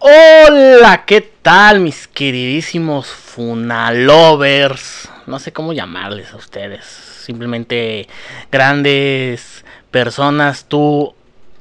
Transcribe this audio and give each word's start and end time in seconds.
Hola, 0.00 1.04
¿qué 1.06 1.20
tal 1.20 1.80
mis 1.80 2.06
queridísimos 2.06 3.08
funalovers? 3.08 5.08
No 5.26 5.40
sé 5.40 5.52
cómo 5.52 5.72
llamarles 5.72 6.32
a 6.32 6.36
ustedes. 6.36 6.84
Simplemente 6.84 8.06
grandes 8.52 9.64
personas, 9.90 10.66
tú, 10.66 11.16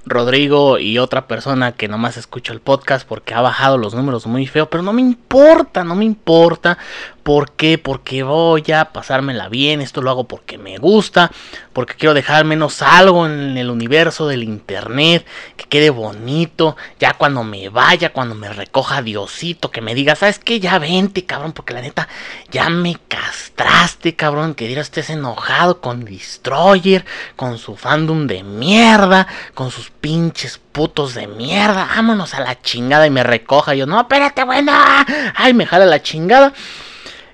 Rodrigo 0.05 0.77
y 0.77 0.99
otra 0.99 1.27
persona 1.27 1.71
que 1.71 1.87
nomás 1.87 2.15
escucha 2.15 2.53
el 2.53 2.61
podcast 2.61 3.07
porque 3.07 3.33
ha 3.33 3.41
bajado 3.41 3.79
los 3.79 3.95
números 3.95 4.27
muy 4.27 4.45
feo, 4.45 4.69
pero 4.69 4.83
no 4.83 4.93
me 4.93 5.01
importa, 5.01 5.83
no 5.83 5.95
me 5.95 6.05
importa 6.05 6.77
¿Por 7.27 7.51
qué? 7.51 7.77
Porque 7.77 8.23
voy 8.23 8.63
a 8.71 8.93
pasármela 8.93 9.49
bien, 9.49 9.81
esto 9.81 10.01
lo 10.01 10.09
hago 10.09 10.29
porque 10.29 10.57
me 10.57 10.77
gusta, 10.77 11.29
porque 11.73 11.95
quiero 11.95 12.13
dejar 12.13 12.45
menos 12.45 12.81
algo 12.81 13.25
en 13.25 13.57
el 13.57 13.69
universo 13.69 14.29
del 14.29 14.43
internet, 14.43 15.25
que 15.57 15.65
quede 15.65 15.89
bonito, 15.89 16.77
ya 17.01 17.15
cuando 17.15 17.43
me 17.43 17.67
vaya, 17.67 18.13
cuando 18.13 18.33
me 18.33 18.47
recoja 18.47 19.01
Diosito, 19.01 19.71
que 19.71 19.81
me 19.81 19.93
diga, 19.93 20.15
¿sabes 20.15 20.39
qué? 20.39 20.61
Ya 20.61 20.79
vente, 20.79 21.25
cabrón, 21.25 21.51
porque 21.51 21.73
la 21.73 21.81
neta, 21.81 22.07
ya 22.49 22.69
me 22.69 22.95
castraste, 23.09 24.15
cabrón, 24.15 24.55
que 24.55 24.69
dirás 24.69 24.87
estés 24.87 25.09
enojado 25.09 25.81
con 25.81 26.05
Destroyer, 26.05 27.03
con 27.35 27.57
su 27.57 27.75
fandom 27.75 28.27
de 28.27 28.43
mierda, 28.43 29.27
con 29.53 29.69
sus 29.69 29.89
pinches 29.89 30.61
putos 30.71 31.13
de 31.13 31.27
mierda, 31.27 31.89
vámonos 31.93 32.33
a 32.35 32.39
la 32.39 32.61
chingada 32.61 33.05
y 33.05 33.09
me 33.09 33.23
recoja. 33.23 33.75
yo, 33.75 33.85
no, 33.85 33.99
espérate, 33.99 34.45
bueno, 34.45 34.71
ay, 35.35 35.53
me 35.53 35.65
jala 35.65 35.85
la 35.85 36.01
chingada. 36.01 36.53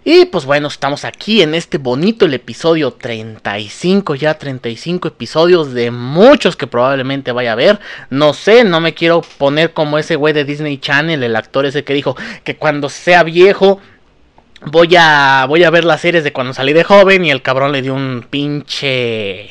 Y 0.05 0.25
pues 0.25 0.45
bueno, 0.45 0.67
estamos 0.67 1.05
aquí 1.05 1.41
en 1.41 1.55
este 1.55 1.77
bonito 1.77 2.25
el 2.25 2.34
episodio 2.34 2.91
35, 2.91 4.16
ya 4.16 4.38
35 4.38 5.07
episodios 5.07 5.73
de 5.73 5.91
muchos 5.91 6.57
que 6.57 6.67
probablemente 6.67 7.31
vaya 7.31 7.53
a 7.53 7.55
ver. 7.55 7.80
No 8.09 8.34
sé, 8.34 8.66
no 8.66 8.81
me 8.81 8.94
quiero 8.94 9.21
poner 9.38 9.71
como 9.71 9.97
ese 9.97 10.17
güey 10.17 10.34
de 10.34 10.44
Disney 10.44 10.77
Channel, 10.77 11.23
el 11.23 11.35
actor 11.38 11.66
ese 11.66 11.85
que 11.85 11.94
dijo 11.94 12.17
que 12.44 12.58
cuando 12.58 12.89
sea 12.89 13.23
viejo 13.23 13.80
voy 14.66 14.94
a 14.97 15.45
voy 15.47 15.63
a 15.63 15.69
ver 15.69 15.86
las 15.86 16.02
series 16.02 16.25
de 16.25 16.33
cuando 16.33 16.53
salí 16.53 16.73
de 16.73 16.83
joven 16.83 17.23
y 17.23 17.31
el 17.31 17.41
cabrón 17.41 17.72
le 17.72 17.81
dio 17.81 17.94
un 17.94 18.25
pinche 18.30 19.50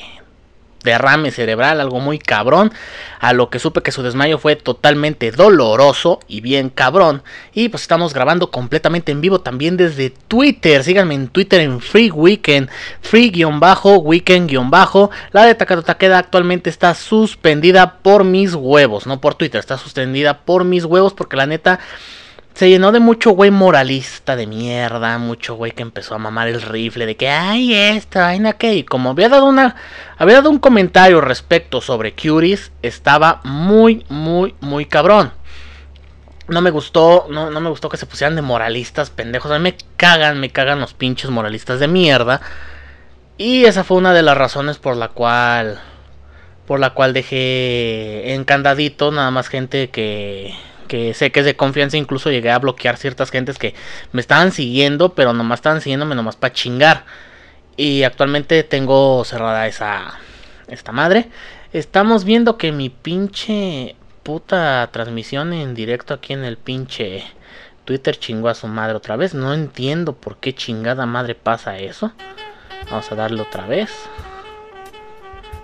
derrame 0.82 1.30
cerebral, 1.30 1.80
algo 1.80 2.00
muy 2.00 2.18
cabrón. 2.18 2.72
A 3.20 3.32
lo 3.32 3.50
que 3.50 3.58
supe 3.58 3.82
que 3.82 3.92
su 3.92 4.02
desmayo 4.02 4.38
fue 4.38 4.56
totalmente 4.56 5.30
doloroso 5.30 6.20
y 6.26 6.40
bien 6.40 6.70
cabrón. 6.70 7.22
Y 7.52 7.68
pues 7.68 7.82
estamos 7.82 8.14
grabando 8.14 8.50
completamente 8.50 9.12
en 9.12 9.20
vivo 9.20 9.40
también 9.40 9.76
desde 9.76 10.10
Twitter. 10.10 10.82
Síganme 10.82 11.14
en 11.14 11.28
Twitter 11.28 11.60
en 11.60 11.80
Free 11.80 12.10
Weekend, 12.10 12.68
Free-Weekend-. 13.02 15.10
La 15.32 15.44
de 15.44 15.54
Takato 15.54 15.82
Takeda 15.82 16.18
actualmente 16.18 16.70
está 16.70 16.94
suspendida 16.94 17.98
por 18.02 18.24
mis 18.24 18.54
huevos, 18.54 19.06
no 19.06 19.20
por 19.20 19.34
Twitter, 19.34 19.60
está 19.60 19.78
suspendida 19.78 20.40
por 20.40 20.64
mis 20.64 20.84
huevos 20.84 21.14
porque 21.14 21.36
la 21.36 21.46
neta 21.46 21.78
se 22.54 22.68
llenó 22.68 22.92
de 22.92 23.00
mucho 23.00 23.30
güey 23.30 23.50
moralista 23.50 24.36
de 24.36 24.46
mierda, 24.46 25.18
mucho 25.18 25.54
güey 25.54 25.72
que 25.72 25.82
empezó 25.82 26.14
a 26.14 26.18
mamar 26.18 26.48
el 26.48 26.60
rifle 26.60 27.06
de 27.06 27.16
que 27.16 27.28
ay 27.28 27.74
esta 27.74 28.22
vaina 28.22 28.52
que 28.52 28.74
y 28.74 28.84
como 28.84 29.10
había 29.10 29.28
dado 29.28 29.46
una 29.46 29.76
había 30.18 30.36
dado 30.36 30.50
un 30.50 30.58
comentario 30.58 31.20
respecto 31.20 31.80
sobre 31.80 32.14
Curies, 32.14 32.72
estaba 32.82 33.40
muy 33.44 34.04
muy 34.08 34.54
muy 34.60 34.86
cabrón. 34.86 35.32
No 36.48 36.60
me 36.60 36.70
gustó, 36.70 37.26
no, 37.30 37.50
no 37.50 37.60
me 37.60 37.70
gustó 37.70 37.88
que 37.88 37.96
se 37.96 38.04
pusieran 38.04 38.36
de 38.36 38.42
moralistas 38.42 39.10
pendejos. 39.10 39.50
A 39.50 39.58
mí 39.58 39.62
me 39.62 39.76
cagan, 39.96 40.40
me 40.40 40.50
cagan 40.50 40.80
los 40.80 40.92
pinches 40.92 41.30
moralistas 41.30 41.80
de 41.80 41.88
mierda. 41.88 42.40
Y 43.38 43.64
esa 43.64 43.84
fue 43.84 43.96
una 43.96 44.12
de 44.12 44.22
las 44.22 44.36
razones 44.36 44.78
por 44.78 44.96
la 44.96 45.08
cual 45.08 45.80
por 46.66 46.80
la 46.80 46.90
cual 46.90 47.12
dejé 47.12 48.34
encandadito 48.34 49.10
nada 49.10 49.30
más 49.30 49.48
gente 49.48 49.90
que 49.90 50.54
que 50.92 51.14
sé 51.14 51.32
que 51.32 51.40
es 51.40 51.46
de 51.46 51.56
confianza, 51.56 51.96
incluso 51.96 52.30
llegué 52.30 52.50
a 52.50 52.58
bloquear 52.58 52.98
ciertas 52.98 53.30
gentes 53.30 53.56
que 53.56 53.74
me 54.12 54.20
estaban 54.20 54.52
siguiendo, 54.52 55.14
pero 55.14 55.32
nomás 55.32 55.60
estaban 55.60 55.80
siguiéndome 55.80 56.14
nomás 56.14 56.36
para 56.36 56.52
chingar. 56.52 57.06
Y 57.78 58.02
actualmente 58.02 58.62
tengo 58.62 59.24
cerrada 59.24 59.66
esa 59.66 60.18
esta 60.68 60.92
madre. 60.92 61.30
Estamos 61.72 62.24
viendo 62.24 62.58
que 62.58 62.72
mi 62.72 62.90
pinche 62.90 63.96
puta 64.22 64.86
transmisión 64.92 65.54
en 65.54 65.74
directo 65.74 66.12
aquí 66.12 66.34
en 66.34 66.44
el 66.44 66.58
pinche 66.58 67.24
Twitter 67.86 68.18
chingó 68.18 68.50
a 68.50 68.54
su 68.54 68.66
madre 68.66 68.94
otra 68.94 69.16
vez. 69.16 69.32
No 69.32 69.54
entiendo 69.54 70.12
por 70.12 70.36
qué 70.36 70.54
chingada 70.54 71.06
madre 71.06 71.34
pasa 71.34 71.78
eso. 71.78 72.12
Vamos 72.90 73.10
a 73.10 73.14
darle 73.14 73.40
otra 73.40 73.66
vez. 73.66 73.90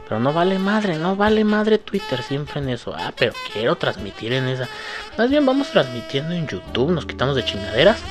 Pero 0.08 0.20
no 0.20 0.32
vale 0.32 0.58
madre, 0.58 0.96
no 0.96 1.16
vale 1.16 1.44
madre 1.44 1.76
Twitter 1.78 2.22
siempre 2.22 2.60
en 2.60 2.70
eso. 2.70 2.94
Ah, 2.96 3.12
pero 3.16 3.34
quiero 3.52 3.76
transmitir 3.76 4.32
en 4.32 4.48
esa. 4.48 4.68
Más 5.18 5.28
bien 5.28 5.44
vamos 5.44 5.70
transmitiendo 5.70 6.34
en 6.34 6.46
YouTube, 6.46 6.92
nos 6.92 7.04
quitamos 7.04 7.36
de 7.36 7.44
chingaderas. 7.44 8.02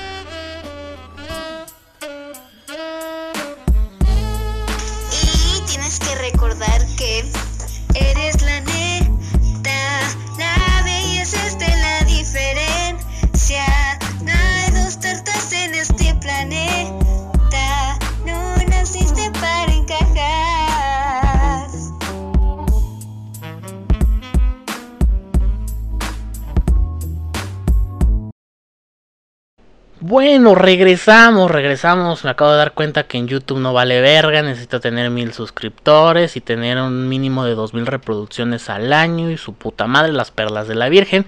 Bueno, 30.20 30.56
regresamos, 30.56 31.48
regresamos. 31.48 32.24
Me 32.24 32.30
acabo 32.30 32.50
de 32.50 32.58
dar 32.58 32.72
cuenta 32.72 33.04
que 33.04 33.18
en 33.18 33.28
YouTube 33.28 33.60
no 33.60 33.72
vale 33.72 34.00
verga. 34.00 34.42
Necesito 34.42 34.80
tener 34.80 35.10
mil 35.10 35.32
suscriptores 35.32 36.36
y 36.36 36.40
tener 36.40 36.76
un 36.78 37.08
mínimo 37.08 37.44
de 37.44 37.54
dos 37.54 37.72
mil 37.72 37.86
reproducciones 37.86 38.68
al 38.68 38.92
año. 38.92 39.30
Y 39.30 39.36
su 39.36 39.54
puta 39.54 39.86
madre, 39.86 40.12
las 40.12 40.32
perlas 40.32 40.66
de 40.66 40.74
la 40.74 40.88
Virgen. 40.88 41.24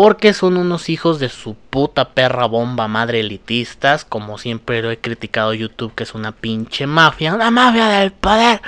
Porque 0.00 0.32
son 0.32 0.56
unos 0.56 0.88
hijos 0.88 1.18
de 1.18 1.28
su 1.28 1.54
puta 1.54 2.14
perra 2.14 2.46
bomba 2.46 2.88
madre 2.88 3.20
elitistas. 3.20 4.06
Como 4.06 4.38
siempre 4.38 4.80
lo 4.80 4.90
he 4.90 4.96
criticado 4.96 5.52
YouTube, 5.52 5.94
que 5.94 6.04
es 6.04 6.14
una 6.14 6.32
pinche 6.32 6.86
mafia. 6.86 7.34
Una 7.34 7.50
mafia 7.50 7.86
del 7.86 8.10
poder. 8.10 8.62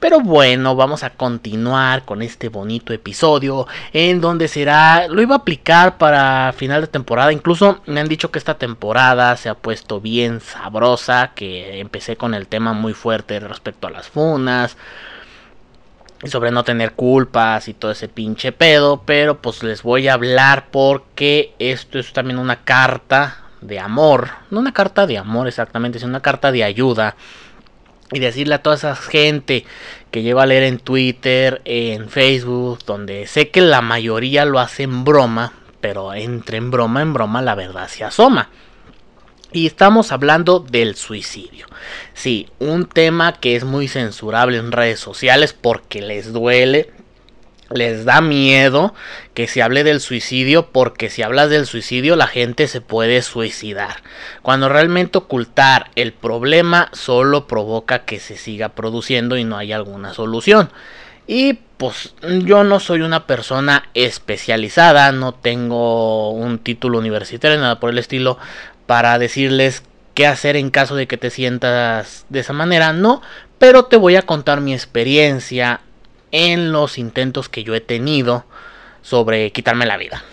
Pero 0.00 0.18
bueno, 0.18 0.74
vamos 0.74 1.04
a 1.04 1.10
continuar 1.10 2.04
con 2.04 2.22
este 2.22 2.48
bonito 2.48 2.92
episodio. 2.92 3.68
En 3.92 4.20
donde 4.20 4.48
será. 4.48 5.06
Lo 5.06 5.22
iba 5.22 5.36
a 5.36 5.38
aplicar 5.38 5.96
para 5.96 6.52
final 6.56 6.80
de 6.80 6.88
temporada. 6.88 7.32
Incluso 7.32 7.80
me 7.86 8.00
han 8.00 8.08
dicho 8.08 8.32
que 8.32 8.40
esta 8.40 8.58
temporada 8.58 9.36
se 9.36 9.48
ha 9.48 9.54
puesto 9.54 10.00
bien 10.00 10.40
sabrosa, 10.40 11.34
que 11.36 11.78
empecé 11.78 12.16
con 12.16 12.34
el 12.34 12.48
tema 12.48 12.72
muy 12.72 12.94
fuerte 12.94 13.38
respecto 13.38 13.86
a 13.86 13.92
las 13.92 14.08
funas, 14.08 14.76
sobre 16.24 16.50
no 16.50 16.64
tener 16.64 16.92
culpas 16.92 17.68
y 17.68 17.74
todo 17.74 17.90
ese 17.90 18.08
pinche 18.08 18.52
pedo, 18.52 19.02
pero 19.04 19.40
pues 19.40 19.62
les 19.62 19.82
voy 19.82 20.08
a 20.08 20.14
hablar 20.14 20.68
porque 20.70 21.54
esto 21.58 21.98
es 21.98 22.12
también 22.12 22.38
una 22.38 22.64
carta 22.64 23.44
de 23.60 23.78
amor, 23.78 24.30
no 24.50 24.60
una 24.60 24.72
carta 24.72 25.06
de 25.06 25.18
amor 25.18 25.48
exactamente, 25.48 25.98
sino 25.98 26.10
una 26.10 26.20
carta 26.20 26.52
de 26.52 26.64
ayuda. 26.64 27.16
Y 28.12 28.20
decirle 28.20 28.54
a 28.54 28.62
toda 28.62 28.76
esa 28.76 28.94
gente 28.94 29.64
que 30.10 30.22
llevo 30.22 30.40
a 30.40 30.46
leer 30.46 30.62
en 30.64 30.78
Twitter, 30.78 31.62
en 31.64 32.08
Facebook, 32.08 32.80
donde 32.86 33.26
sé 33.26 33.50
que 33.50 33.62
la 33.62 33.80
mayoría 33.80 34.44
lo 34.44 34.60
hace 34.60 34.84
en 34.84 35.04
broma, 35.04 35.52
pero 35.80 36.14
entre 36.14 36.58
en 36.58 36.70
broma, 36.70 37.02
en 37.02 37.12
broma 37.12 37.42
la 37.42 37.54
verdad 37.54 37.88
se 37.88 38.04
asoma. 38.04 38.50
Y 39.54 39.68
estamos 39.68 40.10
hablando 40.10 40.58
del 40.58 40.96
suicidio. 40.96 41.68
Sí, 42.12 42.48
un 42.58 42.86
tema 42.86 43.34
que 43.34 43.54
es 43.54 43.62
muy 43.62 43.86
censurable 43.86 44.58
en 44.58 44.72
redes 44.72 44.98
sociales 44.98 45.52
porque 45.52 46.02
les 46.02 46.32
duele, 46.32 46.90
les 47.70 48.04
da 48.04 48.20
miedo 48.20 48.94
que 49.32 49.46
se 49.46 49.62
hable 49.62 49.84
del 49.84 50.00
suicidio 50.00 50.72
porque 50.72 51.08
si 51.08 51.22
hablas 51.22 51.50
del 51.50 51.66
suicidio 51.66 52.16
la 52.16 52.26
gente 52.26 52.66
se 52.66 52.80
puede 52.80 53.22
suicidar. 53.22 54.02
Cuando 54.42 54.68
realmente 54.68 55.18
ocultar 55.18 55.92
el 55.94 56.12
problema 56.12 56.90
solo 56.92 57.46
provoca 57.46 58.00
que 58.00 58.18
se 58.18 58.36
siga 58.36 58.70
produciendo 58.70 59.36
y 59.36 59.44
no 59.44 59.56
hay 59.56 59.72
alguna 59.72 60.14
solución. 60.14 60.68
Y 61.28 61.60
pues 61.76 62.14
yo 62.44 62.64
no 62.64 62.80
soy 62.80 63.00
una 63.00 63.26
persona 63.26 63.88
especializada, 63.94 65.10
no 65.12 65.32
tengo 65.32 66.30
un 66.30 66.58
título 66.58 66.98
universitario, 66.98 67.58
nada 67.58 67.80
por 67.80 67.90
el 67.90 67.98
estilo, 67.98 68.38
para 68.86 69.18
decirles 69.18 69.82
qué 70.14 70.26
hacer 70.26 70.56
en 70.56 70.70
caso 70.70 70.94
de 70.94 71.06
que 71.06 71.16
te 71.16 71.30
sientas 71.30 72.26
de 72.28 72.40
esa 72.40 72.52
manera, 72.52 72.92
no, 72.92 73.22
pero 73.58 73.86
te 73.86 73.96
voy 73.96 74.16
a 74.16 74.22
contar 74.22 74.60
mi 74.60 74.72
experiencia 74.72 75.80
en 76.30 76.72
los 76.72 76.98
intentos 76.98 77.48
que 77.48 77.64
yo 77.64 77.74
he 77.74 77.80
tenido 77.80 78.44
sobre 79.02 79.52
quitarme 79.52 79.86
la 79.86 79.96
vida. 79.96 80.24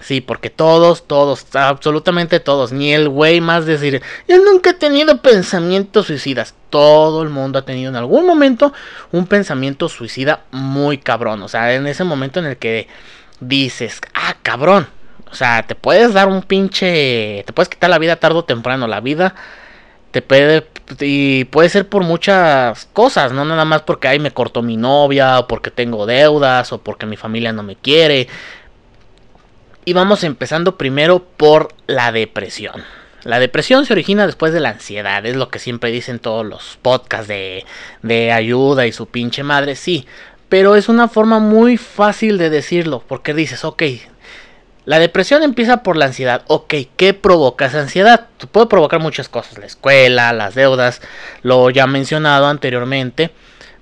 Sí, 0.00 0.20
porque 0.20 0.50
todos, 0.50 1.06
todos, 1.06 1.46
absolutamente 1.54 2.40
todos, 2.40 2.72
ni 2.72 2.92
el 2.92 3.08
güey 3.08 3.40
más 3.40 3.66
decir, 3.66 4.02
yo 4.26 4.38
nunca 4.38 4.70
he 4.70 4.74
tenido 4.74 5.22
pensamientos 5.22 6.06
suicidas. 6.06 6.54
Todo 6.70 7.22
el 7.22 7.28
mundo 7.28 7.60
ha 7.60 7.64
tenido 7.64 7.88
en 7.90 7.96
algún 7.96 8.26
momento 8.26 8.72
un 9.12 9.26
pensamiento 9.26 9.88
suicida 9.88 10.42
muy 10.50 10.98
cabrón. 10.98 11.42
O 11.42 11.48
sea, 11.48 11.72
en 11.74 11.86
ese 11.86 12.02
momento 12.02 12.40
en 12.40 12.46
el 12.46 12.56
que 12.56 12.88
dices, 13.38 14.00
ah, 14.12 14.36
cabrón, 14.42 14.88
O 15.32 15.34
sea, 15.34 15.62
te 15.62 15.74
puedes 15.74 16.12
dar 16.12 16.28
un 16.28 16.42
pinche. 16.42 17.42
Te 17.46 17.52
puedes 17.52 17.70
quitar 17.70 17.90
la 17.90 17.98
vida 17.98 18.16
tarde 18.16 18.38
o 18.38 18.44
temprano. 18.44 18.86
La 18.86 19.00
vida 19.00 19.34
te 20.10 20.20
puede. 20.22 20.66
Y 21.00 21.44
puede 21.46 21.70
ser 21.70 21.88
por 21.88 22.04
muchas 22.04 22.86
cosas, 22.92 23.32
no 23.32 23.46
nada 23.46 23.64
más 23.64 23.82
porque 23.82 24.08
ahí 24.08 24.18
me 24.18 24.30
cortó 24.30 24.60
mi 24.60 24.76
novia, 24.76 25.38
o 25.38 25.48
porque 25.48 25.70
tengo 25.70 26.04
deudas, 26.04 26.72
o 26.72 26.82
porque 26.82 27.06
mi 27.06 27.16
familia 27.16 27.52
no 27.52 27.62
me 27.62 27.76
quiere. 27.76 28.28
Y 29.86 29.94
vamos 29.94 30.22
empezando 30.22 30.76
primero 30.76 31.24
por 31.24 31.68
la 31.86 32.12
depresión. 32.12 32.84
La 33.24 33.38
depresión 33.38 33.86
se 33.86 33.92
origina 33.94 34.26
después 34.26 34.52
de 34.52 34.60
la 34.60 34.70
ansiedad, 34.70 35.24
es 35.24 35.36
lo 35.36 35.48
que 35.48 35.60
siempre 35.60 35.90
dicen 35.90 36.18
todos 36.18 36.44
los 36.44 36.78
podcasts 36.82 37.28
de, 37.28 37.64
de 38.02 38.32
ayuda 38.32 38.86
y 38.86 38.92
su 38.92 39.06
pinche 39.06 39.44
madre, 39.44 39.76
sí. 39.76 40.06
Pero 40.48 40.76
es 40.76 40.88
una 40.88 41.08
forma 41.08 41.38
muy 41.38 41.78
fácil 41.78 42.36
de 42.36 42.50
decirlo, 42.50 43.02
porque 43.06 43.32
dices, 43.32 43.64
ok, 43.64 43.82
la 44.84 44.98
depresión 44.98 45.42
empieza 45.42 45.82
por 45.82 45.96
la 45.96 46.06
ansiedad. 46.06 46.42
Ok, 46.48 46.74
¿qué 46.96 47.14
provoca 47.14 47.66
esa 47.66 47.80
ansiedad? 47.80 48.28
Puede 48.50 48.66
provocar 48.66 49.00
muchas 49.00 49.28
cosas, 49.28 49.58
la 49.58 49.66
escuela, 49.66 50.32
las 50.32 50.54
deudas, 50.54 51.00
lo 51.42 51.70
ya 51.70 51.86
mencionado 51.86 52.46
anteriormente, 52.46 53.30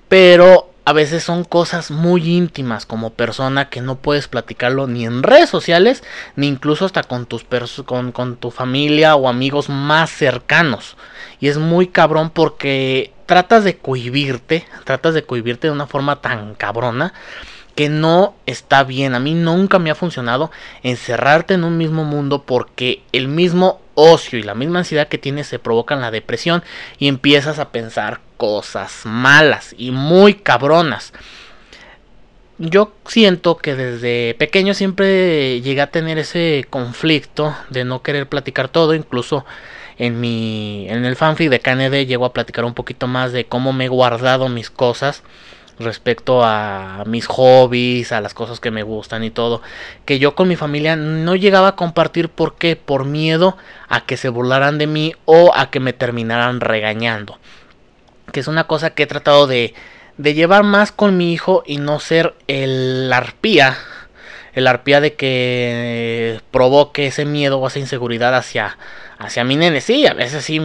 pero 0.07 0.71
a 0.85 0.93
veces 0.93 1.23
son 1.23 1.43
cosas 1.43 1.91
muy 1.91 2.27
íntimas 2.27 2.85
como 2.85 3.13
persona 3.13 3.69
que 3.69 3.81
no 3.81 3.97
puedes 3.97 4.27
platicarlo 4.27 4.87
ni 4.87 5.05
en 5.05 5.23
redes 5.23 5.49
sociales, 5.49 6.03
ni 6.35 6.47
incluso 6.47 6.85
hasta 6.85 7.03
con, 7.03 7.25
tus 7.25 7.45
con, 7.85 8.11
con 8.11 8.35
tu 8.37 8.51
familia 8.51 9.15
o 9.15 9.27
amigos 9.27 9.69
más 9.69 10.09
cercanos. 10.11 10.97
Y 11.39 11.47
es 11.47 11.57
muy 11.57 11.87
cabrón 11.87 12.29
porque 12.29 13.13
tratas 13.25 13.63
de 13.63 13.77
cohibirte, 13.77 14.65
tratas 14.83 15.13
de 15.13 15.23
cohibirte 15.23 15.67
de 15.67 15.73
una 15.73 15.87
forma 15.87 16.21
tan 16.21 16.55
cabrona 16.55 17.13
que 17.81 17.89
no 17.89 18.35
está 18.45 18.83
bien. 18.83 19.15
A 19.15 19.19
mí 19.19 19.33
nunca 19.33 19.79
me 19.79 19.89
ha 19.89 19.95
funcionado 19.95 20.51
encerrarte 20.83 21.55
en 21.55 21.63
un 21.63 21.79
mismo 21.79 22.03
mundo 22.03 22.43
porque 22.43 23.01
el 23.11 23.27
mismo 23.27 23.81
ocio 23.95 24.37
y 24.37 24.43
la 24.43 24.53
misma 24.53 24.77
ansiedad 24.77 25.07
que 25.07 25.17
tienes 25.17 25.47
se 25.47 25.57
provocan 25.57 25.99
la 25.99 26.11
depresión 26.11 26.61
y 26.99 27.07
empiezas 27.07 27.57
a 27.57 27.71
pensar 27.71 28.19
cosas 28.37 29.01
malas 29.05 29.73
y 29.79 29.89
muy 29.89 30.35
cabronas. 30.35 31.11
Yo 32.59 32.93
siento 33.07 33.57
que 33.57 33.73
desde 33.73 34.35
pequeño 34.35 34.75
siempre 34.75 35.59
llegué 35.61 35.81
a 35.81 35.89
tener 35.89 36.19
ese 36.19 36.67
conflicto 36.69 37.55
de 37.71 37.83
no 37.83 38.03
querer 38.03 38.29
platicar 38.29 38.69
todo, 38.69 38.93
incluso 38.93 39.43
en 39.97 40.19
mi 40.19 40.85
en 40.87 41.03
el 41.03 41.15
fanfic 41.15 41.49
de 41.49 41.59
KND 41.59 42.05
llego 42.05 42.25
a 42.25 42.33
platicar 42.33 42.63
un 42.63 42.75
poquito 42.75 43.07
más 43.07 43.31
de 43.31 43.45
cómo 43.45 43.73
me 43.73 43.85
he 43.85 43.87
guardado 43.87 44.49
mis 44.49 44.69
cosas 44.69 45.23
respecto 45.83 46.43
a 46.43 47.03
mis 47.05 47.27
hobbies, 47.27 48.11
a 48.11 48.21
las 48.21 48.33
cosas 48.33 48.59
que 48.59 48.71
me 48.71 48.83
gustan 48.83 49.23
y 49.23 49.31
todo, 49.31 49.61
que 50.05 50.19
yo 50.19 50.35
con 50.35 50.47
mi 50.47 50.55
familia 50.55 50.95
no 50.95 51.35
llegaba 51.35 51.69
a 51.69 51.75
compartir 51.75 52.29
por 52.29 52.55
qué, 52.55 52.75
por 52.75 53.05
miedo 53.05 53.57
a 53.87 54.05
que 54.05 54.17
se 54.17 54.29
burlaran 54.29 54.77
de 54.77 54.87
mí 54.87 55.13
o 55.25 55.51
a 55.55 55.69
que 55.69 55.79
me 55.79 55.93
terminaran 55.93 56.61
regañando. 56.61 57.39
Que 58.31 58.39
es 58.39 58.47
una 58.47 58.65
cosa 58.65 58.91
que 58.91 59.03
he 59.03 59.07
tratado 59.07 59.47
de, 59.47 59.73
de 60.17 60.33
llevar 60.33 60.63
más 60.63 60.91
con 60.91 61.17
mi 61.17 61.33
hijo 61.33 61.63
y 61.65 61.77
no 61.77 61.99
ser 61.99 62.35
el 62.47 63.11
arpía, 63.13 63.77
el 64.53 64.67
arpía 64.67 65.01
de 65.01 65.13
que 65.15 66.41
provoque 66.51 67.07
ese 67.07 67.25
miedo 67.25 67.59
o 67.59 67.67
esa 67.67 67.79
inseguridad 67.79 68.35
hacia, 68.35 68.77
hacia 69.17 69.43
mi 69.43 69.55
nene. 69.55 69.81
Sí, 69.81 70.05
a 70.05 70.13
veces 70.13 70.43
sí, 70.43 70.61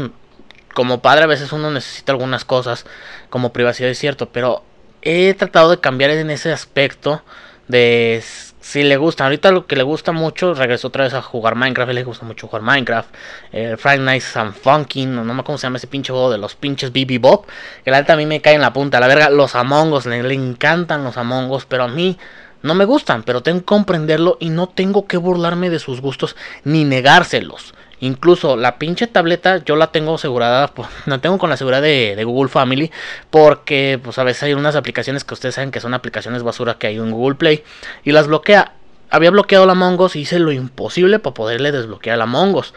como 0.75 1.01
padre 1.01 1.25
a 1.25 1.29
veces 1.29 1.53
uno 1.53 1.71
necesita 1.71 2.13
algunas 2.13 2.45
cosas 2.45 2.85
como 3.31 3.53
privacidad 3.53 3.89
es 3.89 3.99
cierto, 3.99 4.29
pero 4.31 4.63
he 5.07 5.35
tratado 5.35 5.71
de 5.71 5.79
cambiar 5.79 6.11
en 6.11 6.31
ese 6.31 6.53
aspecto 6.53 7.23
de 7.69 8.23
si 8.61 8.83
le 8.83 8.97
gusta. 8.97 9.23
Ahorita 9.23 9.53
lo 9.53 9.69
que 9.69 9.77
le 9.77 9.85
gusta 9.85 10.11
mucho, 10.11 10.53
regresó 10.53 10.89
otra 10.89 11.05
vez 11.05 11.15
a 11.15 11.23
jugar 11.23 11.55
Minecraft. 11.55 11.93
Le 11.93 12.03
gusta 12.03 12.27
mucho 12.27 12.49
jugar 12.49 12.63
Minecraft. 12.63 13.09
Eh, 13.53 13.77
Friday 13.79 14.01
Nights 14.01 14.37
and 14.37 14.53
Funkin', 14.55 15.15
no, 15.15 15.23
me 15.23 15.45
cómo 15.45 15.57
se 15.59 15.69
llama 15.69 15.77
ese 15.77 15.87
pinche 15.87 16.13
juego 16.13 16.33
de 16.33 16.39
los 16.39 16.57
pinches 16.57 16.91
BB 16.91 17.21
Bob. 17.21 17.47
Que 17.85 17.93
la 17.93 17.99
a 17.99 18.17
mí 18.17 18.27
me 18.27 18.41
cae 18.41 18.55
en 18.55 18.63
la 18.63 18.73
punta. 18.73 18.99
La 18.99 19.07
verga, 19.07 19.31
los 19.31 19.55
Among 19.55 19.93
Us, 19.93 20.07
le, 20.07 20.21
le 20.25 20.35
encantan 20.35 21.05
los 21.05 21.17
Among 21.17 21.53
Us, 21.53 21.67
pero 21.67 21.85
a 21.85 21.89
mí 21.89 22.19
no 22.63 22.75
me 22.75 22.85
gustan. 22.85 23.23
Pero 23.23 23.45
tengo 23.45 23.61
que 23.61 23.67
comprenderlo 23.67 24.37
y 24.41 24.51
no 24.51 24.69
tengo 24.69 25.07
que 25.07 25.19
burlarme 25.19 25.71
de 25.71 25.79
sus 25.79 26.01
gustos 26.01 26.35
ni 26.65 26.83
negárselos. 26.83 27.73
Incluso 28.01 28.57
la 28.57 28.79
pinche 28.79 29.07
tableta 29.07 29.65
yo 29.65 29.77
la 29.77 29.91
tengo 29.91 30.17
asegurada, 30.17 30.69
pues, 30.75 30.89
la 31.07 31.19
tengo 31.19 31.39
con 31.39 31.51
la 31.51 31.57
seguridad 31.57 31.83
de, 31.83 32.23
Google 32.25 32.51
Family, 32.51 32.91
porque 33.31 33.99
pues 34.03 34.19
a 34.19 34.25
veces 34.25 34.45
hay 34.45 34.55
unas 34.55 34.77
aplicaciones 34.77 35.25
que 35.25 35.35
ustedes 35.35 35.55
saben 35.55 35.71
que 35.71 35.81
son 35.81 35.95
aplicaciones 35.95 36.43
basura 36.43 36.79
que 36.79 36.89
hay 36.89 36.97
en 36.97 37.11
Google 37.11 37.37
Play 37.37 37.65
y 38.05 38.13
las 38.13 38.27
bloquea. 38.27 38.73
Había 39.09 39.31
bloqueado 39.31 39.67
la 39.67 39.75
Mongos 39.75 40.17
y 40.17 40.21
hice 40.21 40.41
lo 40.41 40.51
imposible 40.51 41.21
para 41.21 41.35
poderle 41.35 41.71
desbloquear 41.71 42.19
la 42.19 42.27
Mongos. 42.27 42.75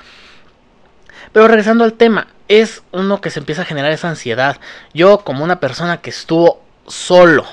Pero 1.33 1.47
regresando 1.47 1.83
al 1.83 1.93
tema, 1.93 2.27
es 2.47 2.83
uno 2.91 3.19
que 3.19 3.31
se 3.31 3.39
empieza 3.39 3.63
a 3.63 3.65
generar 3.65 3.91
esa 3.91 4.09
ansiedad. 4.09 4.57
Yo 4.93 5.19
como 5.19 5.43
una 5.43 5.59
persona 5.59 5.97
que 6.01 6.11
estuvo 6.11 6.61
solo 6.87 7.45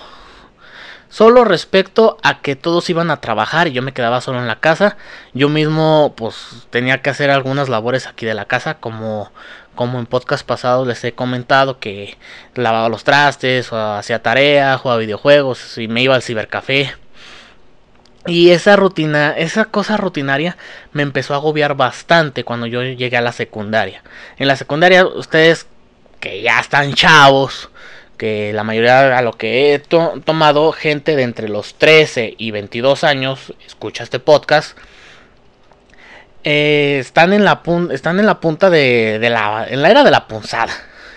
Solo 1.08 1.44
respecto 1.44 2.18
a 2.22 2.40
que 2.40 2.56
todos 2.56 2.90
iban 2.90 3.10
a 3.10 3.20
trabajar 3.20 3.68
y 3.68 3.72
yo 3.72 3.82
me 3.82 3.92
quedaba 3.92 4.20
solo 4.20 4.40
en 4.40 4.46
la 4.46 4.60
casa. 4.60 4.96
Yo 5.34 5.48
mismo 5.48 6.14
pues 6.16 6.66
tenía 6.70 7.00
que 7.02 7.10
hacer 7.10 7.30
algunas 7.30 7.68
labores 7.68 8.06
aquí 8.06 8.26
de 8.26 8.34
la 8.34 8.46
casa 8.46 8.74
como 8.74 9.30
como 9.76 9.98
en 9.98 10.06
podcast 10.06 10.44
pasados 10.44 10.88
les 10.88 11.04
he 11.04 11.12
comentado 11.12 11.78
que 11.78 12.16
lavaba 12.54 12.88
los 12.88 13.04
trastes, 13.04 13.72
hacía 13.72 14.22
tarea, 14.22 14.78
jugaba 14.78 14.98
videojuegos 14.98 15.78
y 15.78 15.86
me 15.86 16.02
iba 16.02 16.14
al 16.14 16.22
cibercafé. 16.22 16.94
Y 18.26 18.50
esa 18.50 18.74
rutina, 18.74 19.30
esa 19.36 19.66
cosa 19.66 19.96
rutinaria 19.96 20.56
me 20.92 21.02
empezó 21.02 21.34
a 21.34 21.36
agobiar 21.36 21.76
bastante 21.76 22.42
cuando 22.42 22.66
yo 22.66 22.82
llegué 22.82 23.16
a 23.16 23.20
la 23.20 23.30
secundaria. 23.30 24.02
En 24.38 24.48
la 24.48 24.56
secundaria 24.56 25.06
ustedes 25.06 25.66
que 26.18 26.42
ya 26.42 26.58
están 26.58 26.94
chavos, 26.94 27.70
que 28.16 28.52
la 28.52 28.64
mayoría 28.64 29.16
a 29.16 29.22
lo 29.22 29.32
que 29.32 29.74
he 29.74 29.78
tomado 29.78 30.72
gente 30.72 31.16
de 31.16 31.22
entre 31.22 31.48
los 31.48 31.74
13 31.74 32.34
y 32.38 32.50
22 32.50 33.04
años 33.04 33.54
escucha 33.66 34.04
este 34.04 34.18
podcast 34.18 34.76
eh, 36.44 36.98
están 37.00 37.32
en 37.32 37.44
la 37.44 37.62
están 37.90 38.20
en 38.20 38.26
la 38.26 38.40
punta 38.40 38.70
de, 38.70 39.18
la 39.20 39.66
en 39.68 39.82
la 39.82 39.90
era 39.90 40.04
de 40.04 40.10
la 40.10 40.28
punzada. 40.28 40.72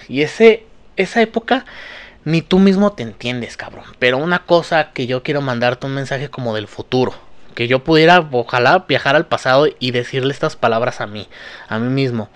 Y 0.08 0.24
ese 0.24 0.66
esa 0.96 1.22
época 1.22 1.66
ni 2.26 2.42
tú 2.42 2.60
mismo 2.60 2.94
te 2.94 3.04
entiendes 3.04 3.56
cabrón. 3.56 3.86
Pero 4.00 4.18
una 4.18 4.40
cosa 4.40 4.92
que 4.92 5.08
yo 5.08 5.24
quiero 5.24 5.42
mandarte 5.42 5.86
un 5.86 5.94
mensaje 5.94 6.30
como 6.30 6.56
del 6.56 6.68
futuro 6.68 7.14
que 7.56 7.68
yo 7.68 7.84
pudiera 7.84 8.28
ojalá 8.32 8.86
viajar 8.88 9.16
al 9.16 9.28
pasado 9.28 9.68
y 9.80 9.92
decirle 9.92 10.34
estas 10.34 10.56
palabras 10.56 11.02
a 11.02 11.08
mí 11.08 11.28
a 11.68 11.80
mí 11.80 11.90
mismo. 11.90 12.30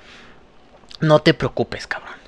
No 0.99 1.19
te 1.19 1.33
preocupes 1.33 1.87
cabrón 1.87 2.22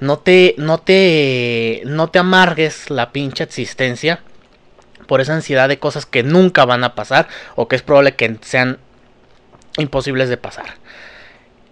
no 0.00 0.18
te, 0.18 0.54
no 0.58 0.78
te, 0.78 1.82
no 1.84 2.08
te 2.08 2.18
amargues 2.18 2.90
la 2.90 3.12
pinche 3.12 3.44
existencia 3.44 4.20
por 5.06 5.20
esa 5.20 5.34
ansiedad 5.34 5.68
de 5.68 5.78
cosas 5.78 6.06
que 6.06 6.22
nunca 6.22 6.64
van 6.64 6.84
a 6.84 6.94
pasar 6.94 7.28
o 7.56 7.66
que 7.66 7.76
es 7.76 7.82
probable 7.82 8.14
que 8.14 8.36
sean 8.42 8.78
imposibles 9.78 10.28
de 10.28 10.36
pasar. 10.36 10.76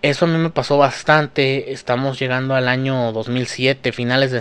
Eso 0.02 0.24
a 0.24 0.28
mí 0.28 0.38
me 0.38 0.50
pasó 0.50 0.78
bastante. 0.78 1.72
Estamos 1.72 2.18
llegando 2.18 2.54
al 2.54 2.68
año 2.68 3.12
2007, 3.12 3.92
finales 3.92 4.32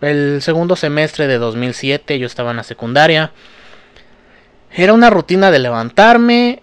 del 0.00 0.42
segundo 0.42 0.76
semestre 0.76 1.26
de 1.26 1.38
2007. 1.38 2.18
Yo 2.18 2.26
estaba 2.26 2.50
en 2.50 2.58
la 2.58 2.64
secundaria. 2.64 3.32
Era 4.72 4.92
una 4.92 5.08
rutina 5.08 5.50
de 5.50 5.58
levantarme, 5.58 6.62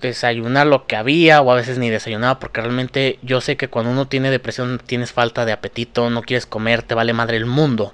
desayunar 0.00 0.66
lo 0.66 0.86
que 0.86 0.96
había 0.96 1.40
o 1.40 1.50
a 1.50 1.54
veces 1.54 1.78
ni 1.78 1.90
desayunaba 1.90 2.38
porque 2.38 2.60
realmente 2.60 3.18
yo 3.22 3.40
sé 3.40 3.56
que 3.56 3.68
cuando 3.68 3.90
uno 3.90 4.06
tiene 4.08 4.30
depresión 4.30 4.80
tienes 4.84 5.12
falta 5.12 5.44
de 5.44 5.52
apetito, 5.52 6.10
no 6.10 6.22
quieres 6.22 6.46
comer, 6.46 6.82
te 6.82 6.94
vale 6.94 7.12
madre 7.12 7.36
el 7.36 7.46
mundo. 7.46 7.92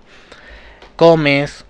Comes, 0.96 1.64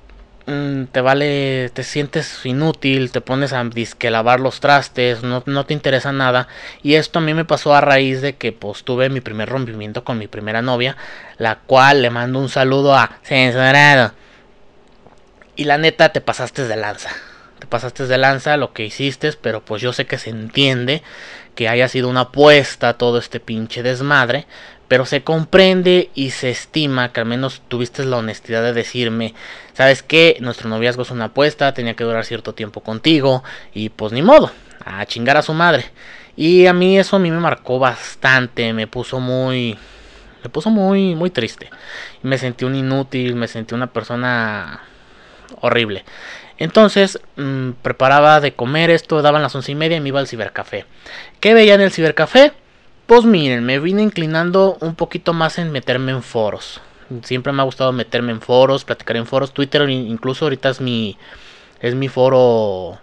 mm, 0.47 0.85
te 0.85 1.01
vale, 1.01 1.71
te 1.71 1.83
sientes 1.85 2.45
inútil, 2.45 3.13
te 3.13 3.21
pones 3.21 3.53
a 3.53 3.65
disque 3.65 4.11
lavar 4.11 4.41
los 4.41 4.61
trastes, 4.61 5.23
no, 5.23 5.43
no, 5.47 5.67
te 5.67 5.75
interesa 5.75 6.13
nada. 6.13 6.49
Y 6.83 6.95
esto 6.95 7.19
a 7.19 7.23
mí 7.23 7.35
me 7.35 7.45
pasó 7.45 7.75
a 7.75 7.81
raíz 7.81 8.21
de 8.23 8.37
que 8.37 8.53
pues 8.53 8.85
tuve 8.85 9.09
mi 9.09 9.21
primer 9.21 9.49
rompimiento 9.49 10.05
con 10.05 10.19
mi 10.19 10.29
primera 10.29 10.63
novia, 10.63 10.97
la 11.39 11.57
cual 11.61 12.03
le 12.03 12.11
mando 12.11 12.39
un 12.39 12.49
saludo 12.49 12.95
a 12.95 13.19
Censurado. 13.23 14.13
Y 15.57 15.65
la 15.65 15.79
neta 15.79 16.11
te 16.13 16.21
pasaste 16.21 16.67
de 16.67 16.77
lanza 16.77 17.11
te 17.63 17.69
pasaste 17.69 18.09
de 18.09 18.19
lanza 18.19 18.57
lo 18.57 18.73
que 18.73 18.85
hiciste, 18.85 19.33
pero 19.41 19.65
pues 19.65 19.81
yo 19.81 19.93
sé 19.93 20.05
que 20.05 20.19
se 20.19 20.31
entiende 20.31 21.01
que 21.55 21.69
haya 21.69 21.87
sido 21.87 22.09
una 22.09 22.23
apuesta 22.23 22.95
todo 22.95 23.19
este 23.19 23.39
pinche 23.39 23.85
desmadre, 23.85 24.49
pero 24.89 25.07
se 25.07 25.23
comprende 25.23 26.11
y 26.13 26.31
se 26.31 26.51
estima 26.51 27.13
que 27.13 27.21
al 27.21 27.27
menos 27.27 27.63
tuviste 27.69 28.05
la 28.05 28.17
honestidad 28.17 28.65
de 28.65 28.73
decirme, 28.73 29.35
sabes 29.75 30.03
que 30.03 30.39
nuestro 30.41 30.69
noviazgo 30.69 31.03
es 31.03 31.13
una 31.13 31.27
apuesta, 31.27 31.73
tenía 31.73 31.95
que 31.95 32.03
durar 32.03 32.25
cierto 32.25 32.53
tiempo 32.53 32.81
contigo 32.81 33.45
y 33.73 33.91
pues 33.91 34.11
ni 34.11 34.23
modo, 34.23 34.51
a 34.85 35.07
chingar 35.07 35.37
a 35.37 35.43
su 35.43 35.55
madre. 35.55 35.85
Y 36.35 36.67
a 36.67 36.73
mí 36.73 36.99
eso 36.99 37.15
a 37.15 37.21
mí 37.21 37.31
me 37.31 37.39
marcó 37.39 37.79
bastante, 37.79 38.73
me 38.73 38.89
puso 38.89 39.21
muy 39.21 39.79
me 40.43 40.51
puso 40.51 40.69
muy 40.69 41.15
muy 41.15 41.31
triste. 41.31 41.71
Me 42.23 42.39
sentí 42.39 42.65
un 42.65 42.75
inútil, 42.75 43.37
me 43.37 43.47
sentí 43.47 43.73
una 43.73 43.93
persona 43.93 44.83
horrible. 45.61 46.05
Entonces, 46.59 47.21
mm, 47.37 47.71
preparaba 47.83 48.41
de 48.41 48.55
comer 48.55 48.91
esto, 48.91 49.23
daban 49.23 49.43
las 49.43 49.55
once 49.55 49.73
y 49.73 49.75
media 49.75 49.97
y 49.97 50.01
me 50.01 50.09
iba 50.09 50.21
al 50.21 50.29
cibercafé. 50.29 50.87
¿Qué 51.41 51.55
veía 51.55 51.75
en 51.75 51.81
el 51.81 51.93
cibercafé? 51.93 52.53
Pues 53.07 53.25
miren, 53.25 53.65
me 53.65 53.79
vine 53.79 54.03
inclinando 54.03 54.77
un 54.81 54.95
poquito 54.95 55.33
más 55.33 55.59
en 55.59 55.73
meterme 55.73 56.13
en 56.13 56.23
foros. 56.23 56.81
Siempre 57.23 57.53
me 57.53 57.63
ha 57.63 57.65
gustado 57.65 57.93
meterme 57.93 58.33
en 58.33 58.41
foros, 58.41 58.85
platicar 58.85 59.17
en 59.17 59.27
foros. 59.27 59.53
Twitter 59.53 59.89
incluso 59.91 60.47
ahorita 60.47 60.71
es 60.71 60.81
mi, 60.81 61.19
es 61.81 61.95
mi 61.95 62.09
foro 62.09 62.99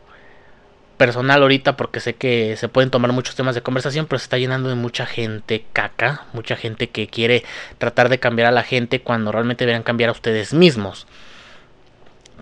personal 0.99 1.41
ahorita 1.41 1.77
porque 1.77 2.01
sé 2.01 2.15
que 2.15 2.57
se 2.57 2.67
pueden 2.67 2.89
tomar 2.89 3.13
muchos 3.13 3.35
temas 3.35 3.55
de 3.55 3.61
conversación, 3.61 4.05
pero 4.05 4.19
se 4.19 4.23
está 4.23 4.37
llenando 4.37 4.67
de 4.67 4.75
mucha 4.75 5.05
gente 5.05 5.65
caca, 5.71 6.25
mucha 6.33 6.57
gente 6.57 6.89
que 6.89 7.07
quiere 7.07 7.45
tratar 7.77 8.09
de 8.09 8.19
cambiar 8.19 8.49
a 8.49 8.51
la 8.51 8.63
gente 8.63 9.01
cuando 9.01 9.31
realmente 9.31 9.63
deberían 9.63 9.83
cambiar 9.83 10.09
a 10.09 10.13
ustedes 10.13 10.53
mismos. 10.53 11.07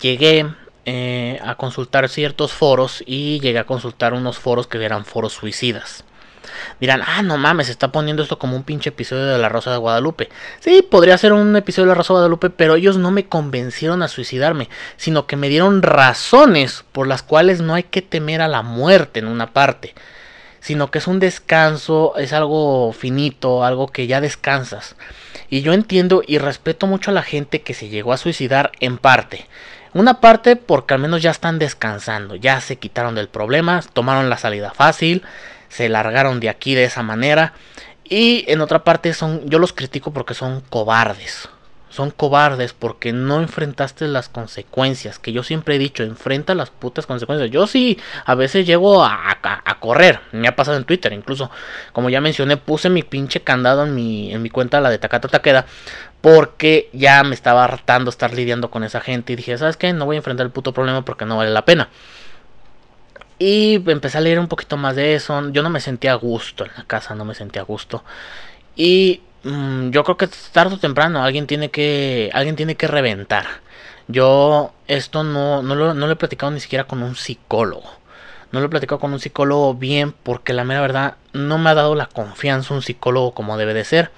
Llegué 0.01 0.47
eh, 0.89 1.37
a 1.43 1.55
consultar 1.55 2.07
ciertos 2.07 2.53
foros 2.53 3.03
y 3.05 3.41
llegué 3.41 3.59
a 3.59 3.65
consultar 3.65 4.13
unos 4.13 4.39
foros 4.39 4.67
que 4.67 4.81
eran 4.83 5.03
foros 5.03 5.33
suicidas 5.33 6.05
dirán, 6.79 7.01
ah, 7.05 7.21
no 7.21 7.37
mames, 7.37 7.67
se 7.67 7.71
está 7.71 7.91
poniendo 7.91 8.23
esto 8.23 8.39
como 8.39 8.55
un 8.55 8.63
pinche 8.63 8.89
episodio 8.89 9.25
de 9.25 9.37
La 9.37 9.49
Rosa 9.49 9.71
de 9.71 9.77
Guadalupe. 9.77 10.29
Sí, 10.59 10.81
podría 10.81 11.17
ser 11.17 11.33
un 11.33 11.55
episodio 11.55 11.85
de 11.85 11.89
La 11.89 11.95
Rosa 11.95 12.13
de 12.13 12.19
Guadalupe, 12.19 12.49
pero 12.49 12.75
ellos 12.75 12.97
no 12.97 13.11
me 13.11 13.25
convencieron 13.25 14.01
a 14.01 14.07
suicidarme, 14.07 14.69
sino 14.95 15.27
que 15.27 15.35
me 15.35 15.49
dieron 15.49 15.81
razones 15.81 16.85
por 16.91 17.07
las 17.07 17.23
cuales 17.23 17.61
no 17.61 17.73
hay 17.73 17.83
que 17.83 18.01
temer 18.01 18.41
a 18.41 18.47
la 18.47 18.61
muerte 18.61 19.19
en 19.19 19.27
una 19.27 19.53
parte, 19.53 19.93
sino 20.59 20.91
que 20.91 20.99
es 20.99 21.07
un 21.07 21.19
descanso, 21.19 22.13
es 22.17 22.33
algo 22.33 22.93
finito, 22.93 23.63
algo 23.63 23.87
que 23.87 24.07
ya 24.07 24.21
descansas. 24.21 24.95
Y 25.49 25.61
yo 25.61 25.73
entiendo 25.73 26.23
y 26.25 26.39
respeto 26.39 26.87
mucho 26.87 27.11
a 27.11 27.13
la 27.13 27.23
gente 27.23 27.61
que 27.61 27.73
se 27.73 27.89
llegó 27.89 28.13
a 28.13 28.17
suicidar 28.17 28.71
en 28.79 28.97
parte. 28.97 29.47
Una 29.97 30.21
parte 30.21 30.55
porque 30.55 30.93
al 30.93 30.99
menos 30.99 31.23
ya 31.23 31.31
están 31.31 31.57
descansando, 31.57 32.35
ya 32.35 32.61
se 32.61 32.75
quitaron 32.75 33.15
del 33.15 33.29
problema, 33.29 33.81
tomaron 33.93 34.29
la 34.29 34.37
salida 34.37 34.69
fácil, 34.69 35.23
se 35.69 35.89
largaron 35.89 36.39
de 36.39 36.49
aquí 36.49 36.75
de 36.75 36.83
esa 36.83 37.01
manera. 37.01 37.53
Y 38.03 38.45
en 38.47 38.61
otra 38.61 38.83
parte 38.83 39.11
son, 39.15 39.49
yo 39.49 39.57
los 39.57 39.73
critico 39.73 40.13
porque 40.13 40.35
son 40.35 40.61
cobardes. 40.69 41.49
Son 41.89 42.11
cobardes 42.11 42.73
porque 42.73 43.13
no 43.13 43.39
enfrentaste 43.39 44.07
las 44.07 44.27
consecuencias. 44.27 45.19
Que 45.19 45.31
yo 45.31 45.43
siempre 45.43 45.75
he 45.75 45.79
dicho, 45.79 46.03
enfrenta 46.03 46.53
las 46.53 46.69
putas 46.69 47.05
consecuencias. 47.05 47.49
Yo 47.49 47.65
sí, 47.65 47.97
a 48.25 48.35
veces 48.35 48.65
llego 48.65 49.03
a, 49.03 49.37
correr. 49.79 50.19
Me 50.31 50.47
ha 50.47 50.55
pasado 50.55 50.77
en 50.77 50.83
Twitter. 50.83 51.13
Incluso, 51.13 51.49
como 51.93 52.09
ya 52.09 52.19
mencioné, 52.19 52.57
puse 52.57 52.89
mi 52.89 53.03
pinche 53.03 53.41
candado 53.41 53.85
en 53.85 53.95
mi, 53.95 54.33
en 54.33 54.41
mi 54.41 54.49
cuenta, 54.49 54.81
la 54.81 54.89
de 54.89 54.97
Takata 54.97 55.27
Takeda. 55.27 55.65
Porque 56.19 56.89
ya 56.93 57.23
me 57.23 57.35
estaba 57.35 57.63
hartando 57.63 58.09
estar 58.09 58.33
lidiando 58.33 58.69
con 58.69 58.83
esa 58.83 58.99
gente. 58.99 59.33
Y 59.33 59.35
dije, 59.37 59.57
¿sabes 59.57 59.77
qué? 59.77 59.93
No 59.93 60.05
voy 60.05 60.17
a 60.17 60.17
enfrentar 60.17 60.45
el 60.45 60.51
puto 60.51 60.73
problema 60.73 61.05
porque 61.05 61.25
no 61.25 61.37
vale 61.37 61.51
la 61.51 61.63
pena. 61.63 61.89
Y 63.39 63.75
empecé 63.89 64.17
a 64.17 64.21
leer 64.21 64.39
un 64.39 64.47
poquito 64.47 64.77
más 64.77 64.95
de 64.95 65.13
eso. 65.13 65.49
Yo 65.51 65.61
no 65.61 65.69
me 65.69 65.79
sentía 65.79 66.13
a 66.13 66.15
gusto 66.15 66.65
en 66.65 66.71
la 66.75 66.83
casa, 66.85 67.15
no 67.15 67.23
me 67.23 67.35
sentía 67.35 67.61
a 67.61 67.65
gusto. 67.65 68.03
Y 68.75 69.21
mm, 69.43 69.89
yo 69.91 70.03
creo 70.03 70.17
que 70.17 70.29
tarde 70.51 70.75
o 70.75 70.79
temprano 70.79 71.23
alguien 71.23 71.47
tiene 71.47 71.69
que, 71.69 72.29
alguien 72.33 72.55
tiene 72.55 72.75
que 72.75 72.87
reventar. 72.87 73.45
Yo 74.07 74.73
esto 74.87 75.23
no, 75.23 75.61
no, 75.61 75.75
lo, 75.75 75.93
no 75.93 76.07
lo 76.07 76.13
he 76.13 76.15
platicado 76.15 76.51
ni 76.51 76.59
siquiera 76.59 76.85
con 76.85 77.03
un 77.03 77.15
psicólogo. 77.15 77.89
No 78.51 78.59
lo 78.61 78.67
he 78.67 78.69
platicado 78.69 78.99
con 78.99 79.13
un 79.13 79.19
psicólogo 79.19 79.73
bien 79.73 80.13
porque 80.23 80.53
la 80.53 80.63
mera 80.63 80.81
verdad 80.81 81.15
no 81.33 81.57
me 81.57 81.69
ha 81.69 81.73
dado 81.73 81.95
la 81.95 82.07
confianza 82.07 82.73
un 82.73 82.81
psicólogo 82.81 83.33
como 83.33 83.57
debe 83.57 83.73
de 83.73 83.83
ser. 83.83 84.11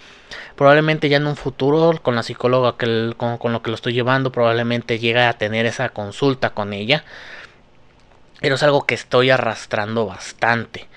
Probablemente 0.56 1.10
ya 1.10 1.18
en 1.18 1.28
un 1.28 1.36
futuro 1.36 2.00
con 2.02 2.16
la 2.16 2.24
psicóloga 2.24 2.78
que 2.78 3.14
con, 3.18 3.38
con, 3.38 3.54
lo 3.54 3.64
que 3.64 3.72
lo 3.72 3.76
estoy 3.76 3.94
llevando 3.94 4.32
probablemente 4.32 5.00
llegue 5.00 5.22
a 5.22 5.34
tener 5.34 5.66
esa 5.66 5.90
consulta 5.90 6.52
con 6.52 6.74
ella 6.74 7.04
pero 8.40 8.56
es 8.56 8.64
algo 8.64 8.86
que 8.86 8.96
estoy 8.96 9.30
arrastrando 9.30 10.06
bastante. 10.06 10.88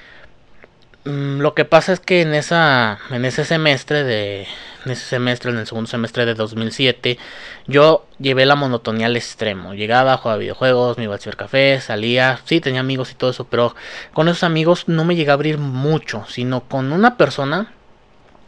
Mm, 1.04 1.40
lo 1.40 1.54
que 1.54 1.64
pasa 1.64 1.92
es 1.92 1.99
que 2.00 2.23
en 2.23 2.32
esa 2.32 2.99
en 3.11 3.25
ese 3.25 3.44
semestre 3.44 4.04
de 4.04 4.47
en 4.85 4.92
ese 4.92 5.04
semestre 5.04 5.50
en 5.50 5.59
el 5.59 5.66
segundo 5.66 5.90
semestre 5.90 6.26
de 6.26 6.35
2007 6.35 7.18
yo 7.66 8.06
llevé 8.18 8.47
la 8.47 8.54
monotonía 8.54 9.06
al 9.06 9.16
extremo. 9.16 9.75
Llegaba, 9.75 10.16
jugaba 10.16 10.38
videojuegos, 10.38 10.99
me 10.99 11.04
iba 11.04 11.14
al 11.14 11.21
cibercafé, 11.21 11.80
salía, 11.80 12.40
sí 12.44 12.61
tenía 12.61 12.80
amigos 12.80 13.11
y 13.11 13.14
todo 13.14 13.30
eso, 13.30 13.44
pero 13.47 13.75
con 14.12 14.28
esos 14.28 14.44
amigos 14.44 14.88
no 14.88 15.04
me 15.04 15.16
llegué 15.16 15.30
a 15.30 15.35
abrir 15.35 15.59
mucho, 15.59 16.25
sino 16.28 16.62
con 16.62 16.92
una 16.92 17.16
persona 17.16 17.73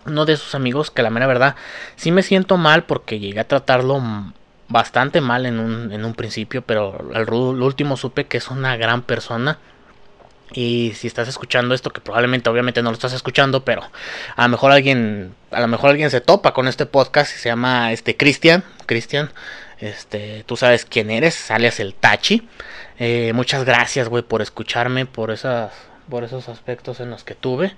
uno 0.06 0.26
de 0.26 0.34
esos 0.34 0.54
amigos 0.54 0.90
que 0.90 1.02
la 1.02 1.10
mera 1.10 1.26
verdad 1.26 1.56
sí 1.96 2.12
me 2.12 2.22
siento 2.22 2.56
mal 2.56 2.84
porque 2.84 3.18
llegué 3.18 3.40
a 3.40 3.48
tratarlo 3.48 4.02
bastante 4.68 5.20
mal 5.20 5.46
en 5.46 5.58
un, 5.58 5.92
en 5.92 6.04
un 6.04 6.14
principio, 6.14 6.62
pero 6.62 6.98
al 7.14 7.32
último 7.32 7.96
supe 7.96 8.26
que 8.26 8.38
es 8.38 8.48
una 8.48 8.76
gran 8.76 9.02
persona. 9.02 9.58
Y 10.52 10.92
si 10.94 11.06
estás 11.06 11.26
escuchando 11.28 11.74
esto, 11.74 11.90
que 11.90 12.00
probablemente 12.00 12.48
obviamente 12.50 12.82
no 12.82 12.90
lo 12.90 12.94
estás 12.94 13.12
escuchando, 13.12 13.64
pero 13.64 13.82
a 14.36 14.42
lo 14.42 14.48
mejor 14.48 14.72
alguien, 14.72 15.34
a 15.50 15.60
lo 15.60 15.68
mejor 15.68 15.90
alguien 15.90 16.10
se 16.10 16.20
topa 16.20 16.52
con 16.52 16.68
este 16.68 16.86
podcast 16.86 17.34
y 17.34 17.38
se 17.38 17.48
llama 17.48 17.92
este 17.92 18.16
Cristian, 18.16 18.62
Cristian, 18.86 19.30
este, 19.80 20.44
tú 20.46 20.56
sabes 20.56 20.84
quién 20.84 21.10
eres, 21.10 21.50
alias 21.50 21.80
el 21.80 21.94
Tachi. 21.94 22.48
Eh, 22.98 23.32
muchas 23.34 23.64
gracias, 23.64 24.08
güey, 24.08 24.22
por 24.22 24.42
escucharme, 24.42 25.06
por 25.06 25.30
esas, 25.30 25.72
por 26.08 26.24
esos 26.24 26.48
aspectos 26.48 27.00
en 27.00 27.10
los 27.10 27.24
que 27.24 27.34
tuve. 27.34 27.74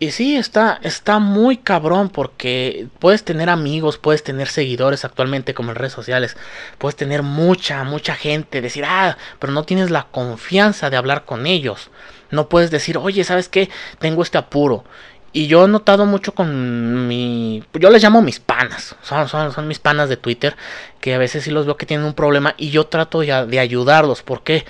Y 0.00 0.12
sí, 0.12 0.36
está, 0.36 0.78
está 0.82 1.18
muy 1.18 1.56
cabrón 1.56 2.08
porque 2.08 2.86
puedes 3.00 3.24
tener 3.24 3.50
amigos, 3.50 3.98
puedes 3.98 4.22
tener 4.22 4.46
seguidores 4.46 5.04
actualmente 5.04 5.54
como 5.54 5.70
en 5.70 5.76
redes 5.76 5.92
sociales, 5.92 6.36
puedes 6.78 6.94
tener 6.94 7.24
mucha, 7.24 7.82
mucha 7.82 8.14
gente, 8.14 8.60
decir, 8.60 8.84
ah, 8.86 9.16
pero 9.40 9.52
no 9.52 9.64
tienes 9.64 9.90
la 9.90 10.04
confianza 10.04 10.88
de 10.88 10.96
hablar 10.96 11.24
con 11.24 11.46
ellos. 11.46 11.90
No 12.30 12.48
puedes 12.48 12.70
decir, 12.70 12.96
oye, 12.96 13.24
¿sabes 13.24 13.48
qué? 13.48 13.70
Tengo 13.98 14.22
este 14.22 14.38
apuro. 14.38 14.84
Y 15.32 15.46
yo 15.46 15.64
he 15.64 15.68
notado 15.68 16.06
mucho 16.06 16.32
con 16.32 17.06
mi... 17.06 17.62
Yo 17.74 17.90
les 17.90 18.02
llamo 18.02 18.22
mis 18.22 18.40
panas. 18.40 18.96
Son, 19.02 19.28
son, 19.28 19.52
son 19.52 19.68
mis 19.68 19.78
panas 19.78 20.08
de 20.08 20.16
Twitter. 20.16 20.56
Que 21.00 21.14
a 21.14 21.18
veces 21.18 21.44
sí 21.44 21.50
los 21.50 21.66
veo 21.66 21.76
que 21.76 21.86
tienen 21.86 22.06
un 22.06 22.14
problema. 22.14 22.54
Y 22.56 22.70
yo 22.70 22.86
trato 22.86 23.20
de, 23.20 23.46
de 23.46 23.58
ayudarlos. 23.60 24.22
¿Por 24.22 24.42
qué? 24.42 24.64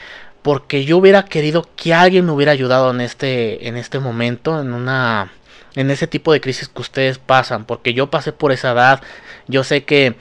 Porque 0.48 0.86
yo 0.86 0.96
hubiera 0.96 1.26
querido 1.26 1.68
que 1.76 1.92
alguien 1.92 2.24
me 2.24 2.32
hubiera 2.32 2.52
ayudado 2.52 2.90
en 2.90 3.02
este 3.02 3.68
en 3.68 3.76
este 3.76 3.98
momento 3.98 4.58
en 4.62 4.72
una 4.72 5.30
en 5.74 5.90
ese 5.90 6.06
tipo 6.06 6.32
de 6.32 6.40
crisis 6.40 6.70
que 6.70 6.80
ustedes 6.80 7.18
pasan 7.18 7.66
porque 7.66 7.92
yo 7.92 8.10
pasé 8.10 8.32
por 8.32 8.50
esa 8.50 8.70
edad 8.70 9.02
yo 9.46 9.62
sé 9.62 9.84
que 9.84 10.16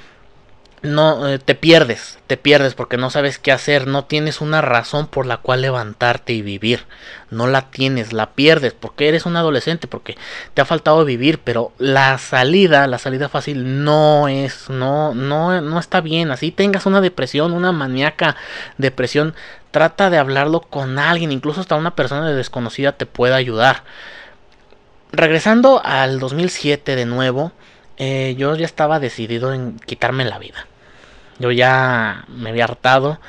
no 0.81 1.27
eh, 1.27 1.39
te 1.39 1.55
pierdes, 1.55 2.19
te 2.27 2.37
pierdes 2.37 2.75
porque 2.75 2.97
no 2.97 3.09
sabes 3.09 3.39
qué 3.39 3.51
hacer, 3.51 3.87
no 3.87 4.05
tienes 4.05 4.41
una 4.41 4.61
razón 4.61 5.07
por 5.07 5.25
la 5.25 5.37
cual 5.37 5.61
levantarte 5.61 6.33
y 6.33 6.41
vivir, 6.41 6.85
no 7.31 7.47
la 7.47 7.71
tienes, 7.71 8.13
la 8.13 8.31
pierdes 8.31 8.73
porque 8.73 9.07
eres 9.07 9.25
un 9.25 9.35
adolescente, 9.35 9.87
porque 9.87 10.17
te 10.53 10.61
ha 10.61 10.65
faltado 10.65 11.03
vivir, 11.03 11.39
pero 11.39 11.71
la 11.79 12.17
salida, 12.19 12.85
la 12.87 12.99
salida 12.99 13.29
fácil 13.29 13.83
no 13.83 14.27
es, 14.27 14.69
no, 14.69 15.15
no, 15.15 15.61
no 15.61 15.79
está 15.79 16.01
bien, 16.01 16.31
así 16.31 16.51
tengas 16.51 16.85
una 16.85 17.01
depresión, 17.01 17.53
una 17.53 17.71
maníaca 17.71 18.35
depresión, 18.77 19.33
trata 19.77 20.09
de 20.09 20.17
hablarlo 20.17 20.61
con 20.61 20.97
alguien, 20.97 21.31
incluso 21.31 21.61
hasta 21.61 21.75
una 21.75 21.93
persona 21.93 22.31
desconocida 22.31 22.93
te 22.93 23.05
puede 23.05 23.35
ayudar. 23.35 23.83
Regresando 25.11 25.79
al 25.85 26.19
2007 26.19 26.95
de 26.95 27.05
nuevo, 27.05 27.51
eh, 27.97 28.33
yo 28.39 28.55
ya 28.55 28.65
estaba 28.65 28.99
decidido 28.99 29.53
en 29.53 29.77
quitarme 29.77 30.25
la 30.25 30.39
vida. 30.39 30.65
Yo 31.37 31.51
ya 31.51 32.25
me 32.27 32.49
había 32.49 32.63
hartado. 32.63 33.19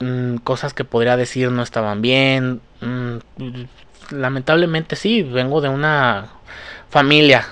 Mm, 0.00 0.36
cosas 0.36 0.74
que 0.74 0.84
podría 0.84 1.16
decir 1.16 1.50
no 1.50 1.62
estaban 1.62 2.02
bien. 2.02 2.60
Mm, 2.82 3.16
lamentablemente 4.10 4.94
sí, 4.94 5.22
vengo 5.22 5.62
de 5.62 5.70
una 5.70 6.26
familia. 6.90 7.46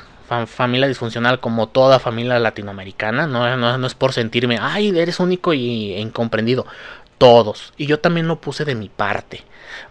familia 0.46 0.88
disfuncional 0.88 1.40
como 1.40 1.68
toda 1.68 1.98
familia 2.00 2.38
latinoamericana. 2.38 3.26
No, 3.26 3.56
no, 3.56 3.86
es 3.86 3.94
por 3.94 4.12
sentirme, 4.12 4.58
ay, 4.60 4.88
eres 4.98 5.20
único 5.20 5.54
y, 5.54 5.94
incomprendido. 5.94 6.66
Todos. 7.18 7.72
Y 7.76 7.86
yo 7.86 8.00
también 8.00 8.28
lo 8.28 8.40
puse 8.40 8.64
de 8.64 8.74
mi 8.74 8.88
parte 8.88 9.44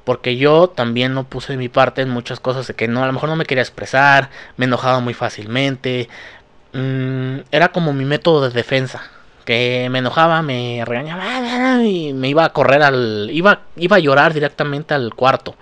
porque 0.04 0.38
yo 0.38 0.70
también 0.70 1.14
no 1.14 1.26
puse 1.26 1.54
de 1.54 1.58
mi 1.58 1.70
parte 1.70 2.02
en 2.02 2.10
muchas 2.10 2.40
cosas 2.40 2.68
de 2.68 2.74
que 2.74 2.88
no 2.88 3.04
a 3.04 3.08
lo 3.08 3.14
mejor 3.14 3.30
no 3.30 3.36
me 3.36 3.46
quería 3.46 3.62
expresar, 3.62 4.30
me 4.58 4.66
enojaba 4.66 5.00
muy 5.00 5.14
fácilmente, 5.14 6.10
mm, 6.74 7.40
era 7.52 7.70
como 7.72 7.94
mi 7.94 8.06
método 8.06 8.42
de 8.42 8.50
defensa, 8.52 9.04
que 9.46 9.88
me 9.92 10.00
enojaba, 10.00 10.42
me 10.42 10.84
regañaba 10.86 11.84
y 11.84 12.14
me 12.14 12.30
iba 12.30 12.46
a 12.46 12.54
correr 12.54 12.82
al 12.84 13.30
iba 13.32 13.62
iba 13.76 13.98
a 13.98 14.00
llorar 14.00 14.34
directamente 14.34 14.94
al 14.94 15.14
cuarto. 15.16 15.56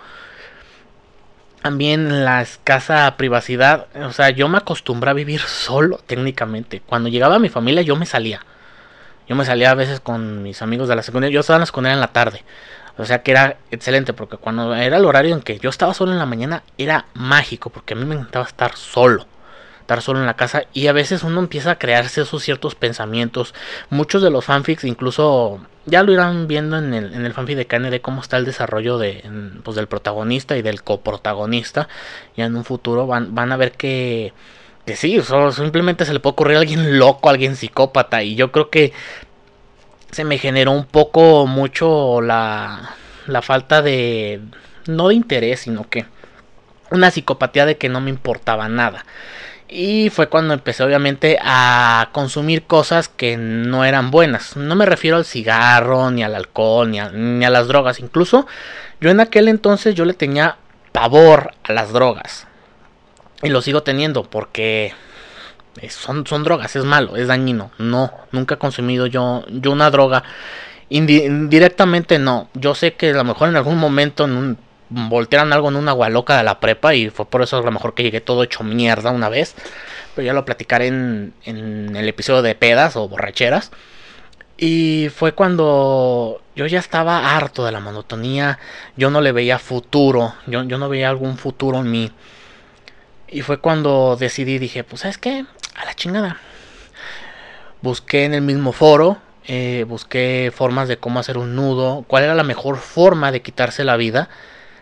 También 1.62 2.26
la 2.26 2.42
escasa 2.42 3.16
privacidad, 3.18 3.88
o 3.96 4.12
sea, 4.12 4.32
yo 4.32 4.50
me 4.50 4.58
acostumbré 4.58 5.12
a 5.12 5.14
vivir 5.14 5.42
solo 5.42 6.00
técnicamente. 6.08 6.82
Cuando 6.82 7.10
llegaba 7.10 7.38
mi 7.40 7.50
familia 7.50 7.84
yo 7.84 7.96
me 7.96 8.08
salía. 8.08 8.42
Yo 9.32 9.38
me 9.38 9.46
salía 9.46 9.72
a 9.72 9.76
veces 9.76 10.02
con 10.02 10.44
mis 10.44 10.62
amigos 10.62 10.90
de 10.90 10.96
la 10.98 11.04
secundaria, 11.04 11.34
yo 11.34 11.40
estaba 11.40 11.56
en 11.56 11.62
la 11.62 11.66
secundaria 11.66 11.94
en 11.94 12.02
la 12.02 12.12
tarde. 12.12 12.44
O 12.98 13.06
sea 13.06 13.24
que 13.24 13.32
era 13.32 13.56
excelente 13.72 14.12
porque 14.12 14.36
cuando 14.36 14.76
era 14.76 14.98
el 14.98 15.06
horario 15.06 15.34
en 15.34 15.42
que 15.42 15.58
yo 15.58 15.70
estaba 15.70 15.94
solo 15.94 16.12
en 16.12 16.18
la 16.18 16.26
mañana 16.26 16.64
era 16.78 17.06
mágico 17.14 17.70
porque 17.70 17.94
a 17.94 17.96
mí 17.96 18.04
me 18.04 18.16
encantaba 18.16 18.44
estar 18.44 18.76
solo. 18.76 19.26
estar 19.80 20.02
solo 20.02 20.20
en 20.20 20.26
la 20.26 20.34
casa 20.34 20.64
y 20.74 20.88
a 20.88 20.92
veces 20.92 21.24
uno 21.24 21.40
empieza 21.40 21.72
a 21.72 21.80
crearse 21.80 22.24
esos 22.24 22.44
ciertos 22.44 22.76
pensamientos. 22.76 23.54
Muchos 23.90 24.22
de 24.22 24.32
los 24.32 24.44
fanfics 24.44 24.84
incluso 24.84 25.62
ya 25.86 26.04
lo 26.04 26.12
irán 26.12 26.50
viendo 26.50 26.78
en 26.78 26.94
el, 26.94 27.14
en 27.14 27.26
el 27.26 27.32
fanfic 27.32 27.56
de 27.56 27.68
KND 27.68 28.02
cómo 28.02 28.20
está 28.20 28.36
el 28.36 28.44
desarrollo 28.44 28.98
de, 28.98 29.24
pues, 29.64 29.78
del 29.78 29.88
protagonista 29.88 30.58
y 30.58 30.62
del 30.62 30.84
coprotagonista. 30.84 31.88
Ya 32.36 32.48
en 32.48 32.58
un 32.58 32.66
futuro 32.66 33.08
van, 33.08 33.34
van 33.34 33.54
a 33.54 33.56
ver 33.56 33.72
que, 33.72 34.34
sí, 34.96 35.20
simplemente 35.52 36.06
se 36.06 36.14
le 36.14 36.20
puede 36.20 36.34
ocurrir 36.34 36.58
a 36.58 36.60
alguien 36.60 37.00
loco, 37.00 37.30
a 37.30 37.32
alguien 37.32 37.56
psicópata. 37.56 38.24
Y 38.24 38.36
yo 38.36 38.52
creo 38.52 38.70
que 38.70 38.94
se 40.12 40.24
me 40.24 40.38
generó 40.38 40.72
un 40.72 40.86
poco 40.86 41.48
mucho 41.48 42.22
la, 42.22 42.96
la 43.28 43.42
falta 43.42 43.82
de, 43.82 44.42
no 44.88 45.10
de 45.10 45.16
interés, 45.16 45.62
sino 45.62 45.90
que 45.90 46.06
una 46.92 47.12
psicopatía 47.12 47.66
de 47.66 47.78
que 47.78 47.90
no 47.90 48.02
me 48.02 48.10
importaba 48.10 48.68
nada. 48.70 49.06
Y 49.68 50.10
fue 50.10 50.28
cuando 50.28 50.54
empecé 50.54 50.84
obviamente 50.84 51.40
a 51.42 52.10
consumir 52.12 52.64
cosas 52.64 53.08
que 53.08 53.38
no 53.38 53.86
eran 53.86 54.12
buenas. 54.12 54.58
No 54.58 54.76
me 54.76 54.86
refiero 54.86 55.16
al 55.16 55.24
cigarro, 55.24 56.12
ni 56.12 56.24
al 56.24 56.36
alcohol, 56.36 56.92
ni 56.92 57.00
a, 57.00 57.10
ni 57.10 57.46
a 57.46 57.50
las 57.50 57.68
drogas. 57.68 58.02
Incluso 58.02 58.46
yo 59.00 59.10
en 59.10 59.22
aquel 59.22 59.48
entonces 59.48 59.96
yo 59.96 60.04
le 60.04 60.14
tenía 60.14 60.58
pavor 60.92 61.54
a 61.64 61.72
las 61.72 61.94
drogas. 61.94 62.48
Y 63.44 63.50
lo 63.50 63.62
sigo 63.62 63.84
teniendo 63.84 64.24
porque 64.24 64.94
son, 65.90 66.28
son 66.28 66.44
drogas, 66.44 66.76
es 66.76 66.84
malo, 66.84 67.16
es 67.16 67.28
dañino. 67.28 67.72
No, 67.78 68.12
nunca 68.32 68.56
he 68.56 68.58
consumido 68.58 69.08
yo, 69.08 69.44
yo 69.50 69.72
una 69.72 69.90
droga. 69.90 70.24
indirectamente 70.90 72.20
no. 72.20 72.50
Yo 72.54 72.76
sé 72.76 72.94
que 72.94 73.12
a 73.12 73.14
lo 73.14 73.24
mejor 73.24 73.50
en 73.50 73.56
algún 73.56 73.78
momento 73.78 74.26
en 74.26 74.58
voltearon 74.94 75.54
algo 75.54 75.70
en 75.70 75.78
una 75.78 75.92
agua 75.92 76.10
loca 76.10 76.38
de 76.38 76.44
la 76.44 76.60
prepa 76.60 76.94
y 76.94 77.10
fue 77.10 77.26
por 77.26 77.42
eso 77.42 77.58
a 77.58 77.62
lo 77.62 77.72
mejor 77.72 77.94
que 77.94 78.04
llegué 78.04 78.20
todo 78.20 78.44
hecho 78.44 78.64
mierda 78.64 79.12
una 79.12 79.30
vez. 79.30 79.56
Pero 80.16 80.26
ya 80.26 80.34
lo 80.34 80.46
platicaré 80.46 80.88
en, 80.88 81.34
en 81.46 81.96
el 81.96 82.08
episodio 82.10 82.42
de 82.42 82.56
pedas 82.56 82.96
o 82.98 83.08
borracheras. 83.08 83.72
Y 84.58 85.10
fue 85.16 85.34
cuando 85.34 86.42
yo 86.56 86.68
ya 86.68 86.80
estaba 86.80 87.36
harto 87.36 87.66
de 87.66 87.72
la 87.72 87.80
monotonía, 87.80 88.60
yo 88.96 89.10
no 89.10 89.22
le 89.22 89.32
veía 89.32 89.58
futuro, 89.58 90.36
yo, 90.46 90.64
yo 90.64 90.78
no 90.78 90.90
veía 90.90 91.10
algún 91.10 91.38
futuro 91.38 91.80
en 91.80 91.90
mí. 91.90 92.12
Y 93.32 93.42
fue 93.42 93.60
cuando 93.60 94.18
decidí, 94.20 94.60
dije, 94.60 94.84
pues 94.84 95.02
sabes 95.02 95.18
qué, 95.18 95.46
a 95.76 95.86
la 95.86 95.94
chingada. 95.94 96.38
Busqué 97.82 98.26
en 98.26 98.34
el 98.34 98.42
mismo 98.42 98.74
foro, 98.74 99.18
eh, 99.48 99.86
busqué 99.88 100.52
formas 100.54 100.90
de 100.90 100.98
cómo 100.98 101.20
hacer 101.20 101.38
un 101.38 101.56
nudo, 101.56 102.04
cuál 102.08 102.26
era 102.26 102.36
la 102.36 102.44
mejor 102.44 102.78
forma 102.78 103.32
de 103.32 103.42
quitarse 103.42 103.86
la 103.86 103.96
vida 103.96 104.30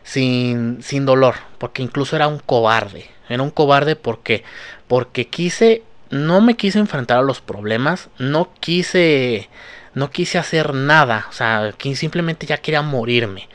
sin, 0.01 0.81
sin 0.81 1.05
dolor, 1.05 1.35
porque 1.59 1.83
incluso 1.83 2.15
era 2.15 2.27
un 2.27 2.39
cobarde. 2.39 3.09
Era 3.29 3.43
un 3.43 3.51
cobarde 3.51 3.95
porque, 3.95 4.43
porque 4.87 5.27
quise, 5.27 5.83
no 6.09 6.41
me 6.41 6.55
quise 6.55 6.79
enfrentar 6.79 7.19
a 7.19 7.21
los 7.21 7.41
problemas, 7.41 8.09
no 8.17 8.49
quise, 8.59 9.47
no 9.93 10.09
quise 10.09 10.39
hacer 10.39 10.73
nada, 10.73 11.27
o 11.29 11.33
sea, 11.33 11.75
simplemente 11.93 12.47
ya 12.47 12.57
quería 12.57 12.81
morirme. 12.81 13.47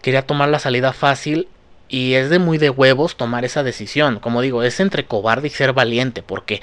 Quería 0.00 0.22
tomar 0.22 0.48
la 0.48 0.60
salida 0.60 0.92
fácil 0.92 1.48
y 1.90 2.14
es 2.14 2.30
de 2.30 2.38
muy 2.38 2.56
de 2.56 2.70
huevos 2.70 3.16
tomar 3.16 3.44
esa 3.44 3.62
decisión. 3.62 4.20
Como 4.20 4.40
digo, 4.40 4.62
es 4.62 4.78
entre 4.80 5.04
cobarde 5.04 5.48
y 5.48 5.50
ser 5.50 5.72
valiente, 5.72 6.22
porque 6.22 6.62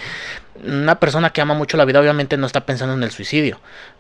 una 0.64 1.00
persona 1.00 1.32
que 1.32 1.42
ama 1.42 1.54
mucho 1.54 1.78
la 1.78 1.86
vida 1.86 2.00
obviamente 2.00 2.38
no 2.38 2.48
está 2.48 2.66
pensando 2.66 2.94
en 2.94 3.04
el 3.04 3.12
suicidio. 3.12 3.60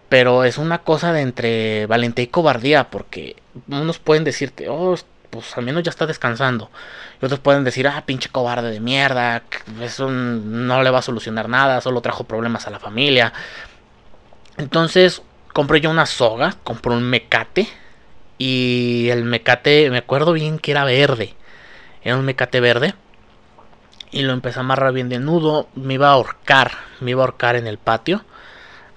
Pero 0.09 0.45
es 0.45 0.57
una 0.57 0.79
cosa 0.79 1.11
de 1.11 1.21
entre 1.21 1.85
valentía 1.85 2.23
y 2.23 2.27
cobardía, 2.27 2.89
porque 2.89 3.35
unos 3.67 3.99
pueden 3.99 4.23
decirte, 4.23 4.69
oh, 4.69 4.95
pues 5.29 5.57
al 5.57 5.65
menos 5.65 5.83
ya 5.83 5.89
está 5.89 6.05
descansando. 6.05 6.71
Y 7.21 7.25
otros 7.25 7.41
pueden 7.41 7.65
decir, 7.65 7.87
ah, 7.89 8.03
pinche 8.05 8.29
cobarde 8.29 8.71
de 8.71 8.79
mierda, 8.79 9.43
eso 9.81 10.09
no 10.09 10.81
le 10.81 10.89
va 10.89 10.99
a 10.99 11.01
solucionar 11.01 11.49
nada, 11.49 11.81
solo 11.81 12.01
trajo 12.01 12.23
problemas 12.23 12.67
a 12.67 12.69
la 12.69 12.79
familia. 12.79 13.33
Entonces 14.55 15.21
compré 15.51 15.81
yo 15.81 15.89
una 15.89 16.05
soga, 16.05 16.55
compré 16.63 16.93
un 16.93 17.03
mecate. 17.03 17.67
Y 18.37 19.09
el 19.09 19.23
mecate, 19.23 19.89
me 19.89 19.97
acuerdo 19.97 20.33
bien 20.33 20.59
que 20.59 20.71
era 20.71 20.85
verde. 20.85 21.33
Era 22.03 22.17
un 22.17 22.25
mecate 22.25 22.59
verde. 22.59 22.93
Y 24.11 24.21
lo 24.21 24.33
empecé 24.33 24.59
a 24.59 24.61
amarrar 24.61 24.93
bien 24.93 25.09
de 25.09 25.19
nudo. 25.19 25.67
Me 25.75 25.95
iba 25.95 26.09
a 26.09 26.13
ahorcar. 26.13 26.71
Me 26.99 27.11
iba 27.11 27.23
a 27.23 27.25
ahorcar 27.25 27.55
en 27.55 27.67
el 27.67 27.77
patio. 27.77 28.23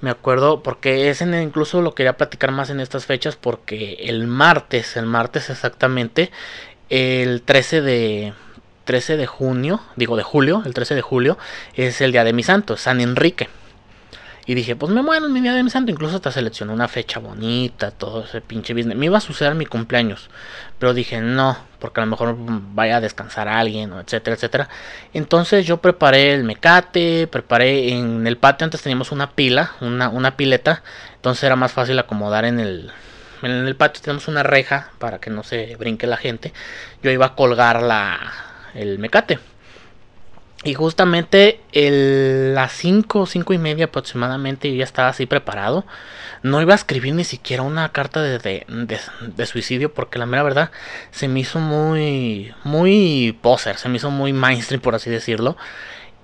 Me 0.01 0.11
acuerdo 0.11 0.63
porque 0.63 1.11
ese 1.11 1.25
incluso 1.43 1.83
lo 1.83 1.95
quería 1.95 2.17
platicar 2.17 2.53
más 2.53 2.71
en 2.71 2.81
estas 2.81 3.05
fechas 3.05 3.37
porque 3.37 3.99
el 4.01 4.27
martes, 4.27 4.97
el 4.97 5.05
martes 5.05 5.51
exactamente, 5.51 6.31
el 6.89 7.43
13 7.43 7.83
de 7.83 8.33
13 8.85 9.19
de 9.19 9.27
junio, 9.27 9.83
digo 9.97 10.17
de 10.17 10.23
julio, 10.23 10.63
el 10.65 10.73
13 10.73 10.95
de 10.95 11.03
julio 11.03 11.37
es 11.75 12.01
el 12.01 12.13
día 12.13 12.25
de 12.25 12.33
mi 12.33 12.43
santo, 12.43 12.79
San 12.79 13.01
Enrique. 13.01 13.49
Y 14.51 14.55
dije, 14.55 14.75
pues 14.75 14.91
me 14.91 15.01
muero 15.01 15.27
en 15.27 15.33
mi 15.33 15.41
día 15.41 15.55
de 15.55 15.63
mi 15.63 15.71
santo. 15.71 15.93
Incluso 15.93 16.17
hasta 16.17 16.33
seleccioné 16.33 16.73
una 16.73 16.89
fecha 16.89 17.21
bonita, 17.21 17.93
todo 17.93 18.25
ese 18.25 18.41
pinche 18.41 18.75
business. 18.75 18.99
Me 18.99 19.07
iba 19.07 19.17
a 19.17 19.21
suceder 19.21 19.55
mi 19.55 19.65
cumpleaños. 19.65 20.29
Pero 20.81 20.93
dije, 20.93 21.21
no, 21.21 21.57
porque 21.79 22.01
a 22.01 22.05
lo 22.05 22.11
mejor 22.11 22.35
vaya 22.37 22.97
a 22.97 23.01
descansar 23.01 23.47
alguien, 23.47 23.93
etcétera, 23.93 24.35
etcétera. 24.35 24.69
Entonces 25.15 25.65
yo 25.67 25.77
preparé 25.77 26.35
el 26.35 26.43
mecate, 26.43 27.29
preparé 27.29 27.91
en 27.93 28.27
el 28.27 28.39
patio. 28.39 28.65
Antes 28.65 28.83
teníamos 28.83 29.13
una 29.13 29.31
pila, 29.31 29.71
una, 29.81 30.09
una 30.09 30.37
pileta. 30.37 30.83
Entonces 31.15 31.45
era 31.45 31.55
más 31.55 31.71
fácil 31.71 31.97
acomodar 32.01 32.45
en 32.45 32.59
el, 32.59 32.91
en 33.43 33.53
el 33.53 33.77
patio 33.77 34.03
tenemos 34.03 34.27
una 34.27 34.43
reja 34.43 34.91
para 34.99 35.21
que 35.21 35.31
no 35.31 35.45
se 35.45 35.77
brinque 35.77 36.09
la 36.09 36.17
gente. 36.17 36.53
Yo 37.05 37.13
iba 37.13 37.27
a 37.27 37.35
colgar 37.37 37.83
la, 37.83 38.19
el 38.75 38.99
mecate. 38.99 39.39
Y 40.63 40.75
justamente 40.75 41.61
el, 41.73 42.55
las 42.55 42.73
5, 42.73 43.25
5 43.25 43.55
y 43.55 43.59
media 43.59 43.87
aproximadamente 43.87 44.71
yo 44.71 44.77
ya 44.77 44.85
estaba 44.85 45.09
así 45.09 45.25
preparado. 45.25 45.87
No 46.43 46.61
iba 46.61 46.75
a 46.75 46.77
escribir 46.77 47.15
ni 47.15 47.25
siquiera 47.25 47.63
una 47.63 47.91
carta 47.93 48.21
de, 48.23 48.67
de, 48.69 49.47
suicidio 49.47 49.93
porque 49.93 50.19
la 50.19 50.27
mera 50.27 50.43
verdad 50.43 50.71
se 51.13 51.29
me 51.29 51.41
hizo 51.41 51.61
muy, 51.61 52.55
muy 52.65 53.39
poser, 53.41 53.79
se 53.79 53.89
me 53.89 53.97
hizo 53.97 54.11
muy 54.11 54.33
mainstream 54.35 54.83
por 54.83 54.95
así 54.95 55.09
decirlo. 55.09 55.57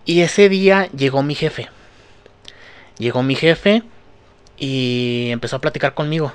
Y 0.04 0.20
ese 0.20 0.50
día 0.50 0.88
llegó 0.92 1.22
mi 1.22 1.34
jefe. 1.34 1.70
Llegó 2.98 3.22
mi 3.22 3.36
jefe 3.36 3.82
y 4.58 5.28
empezó 5.30 5.56
a 5.56 5.60
platicar 5.60 5.94
conmigo. 5.94 6.32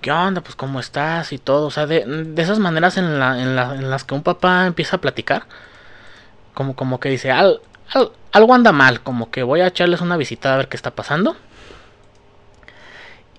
¿Qué 0.00 0.12
onda? 0.12 0.42
Pues 0.42 0.54
cómo 0.54 0.78
estás 0.78 1.32
y 1.32 1.38
todo. 1.38 1.66
O 1.66 1.70
sea, 1.70 1.86
de, 1.86 2.32
esas 2.36 2.60
maneras 2.60 2.98
en, 2.98 3.18
la, 3.18 3.40
en 3.42 3.90
las 3.90 4.04
que 4.04 4.14
un 4.14 4.22
papá 4.22 4.66
empieza 4.66 4.96
a 4.96 5.00
platicar 5.00 5.46
como, 6.54 6.74
como 6.76 7.00
que 7.00 7.08
dice, 7.10 7.30
Al, 7.30 7.60
algo 8.32 8.54
anda 8.54 8.72
mal, 8.72 9.02
como 9.02 9.30
que 9.30 9.42
voy 9.42 9.60
a 9.60 9.66
echarles 9.68 10.00
una 10.00 10.16
visita 10.16 10.54
a 10.54 10.56
ver 10.56 10.68
qué 10.68 10.76
está 10.76 10.92
pasando. 10.92 11.36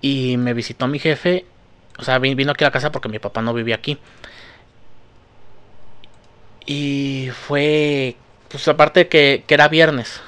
Y 0.01 0.37
me 0.37 0.53
visitó 0.53 0.87
mi 0.87 0.99
jefe, 0.99 1.45
o 1.97 2.03
sea, 2.03 2.19
vino 2.19 2.51
aquí 2.51 2.63
a 2.63 2.67
la 2.67 2.71
casa 2.71 2.91
porque 2.91 3.09
mi 3.09 3.19
papá 3.19 3.41
no 3.41 3.53
vivía 3.53 3.75
aquí. 3.75 3.97
Y 6.65 7.29
fue, 7.47 8.15
pues 8.49 8.67
aparte 8.67 9.07
que, 9.07 9.43
que 9.47 9.53
era 9.53 9.67
viernes, 9.67 10.21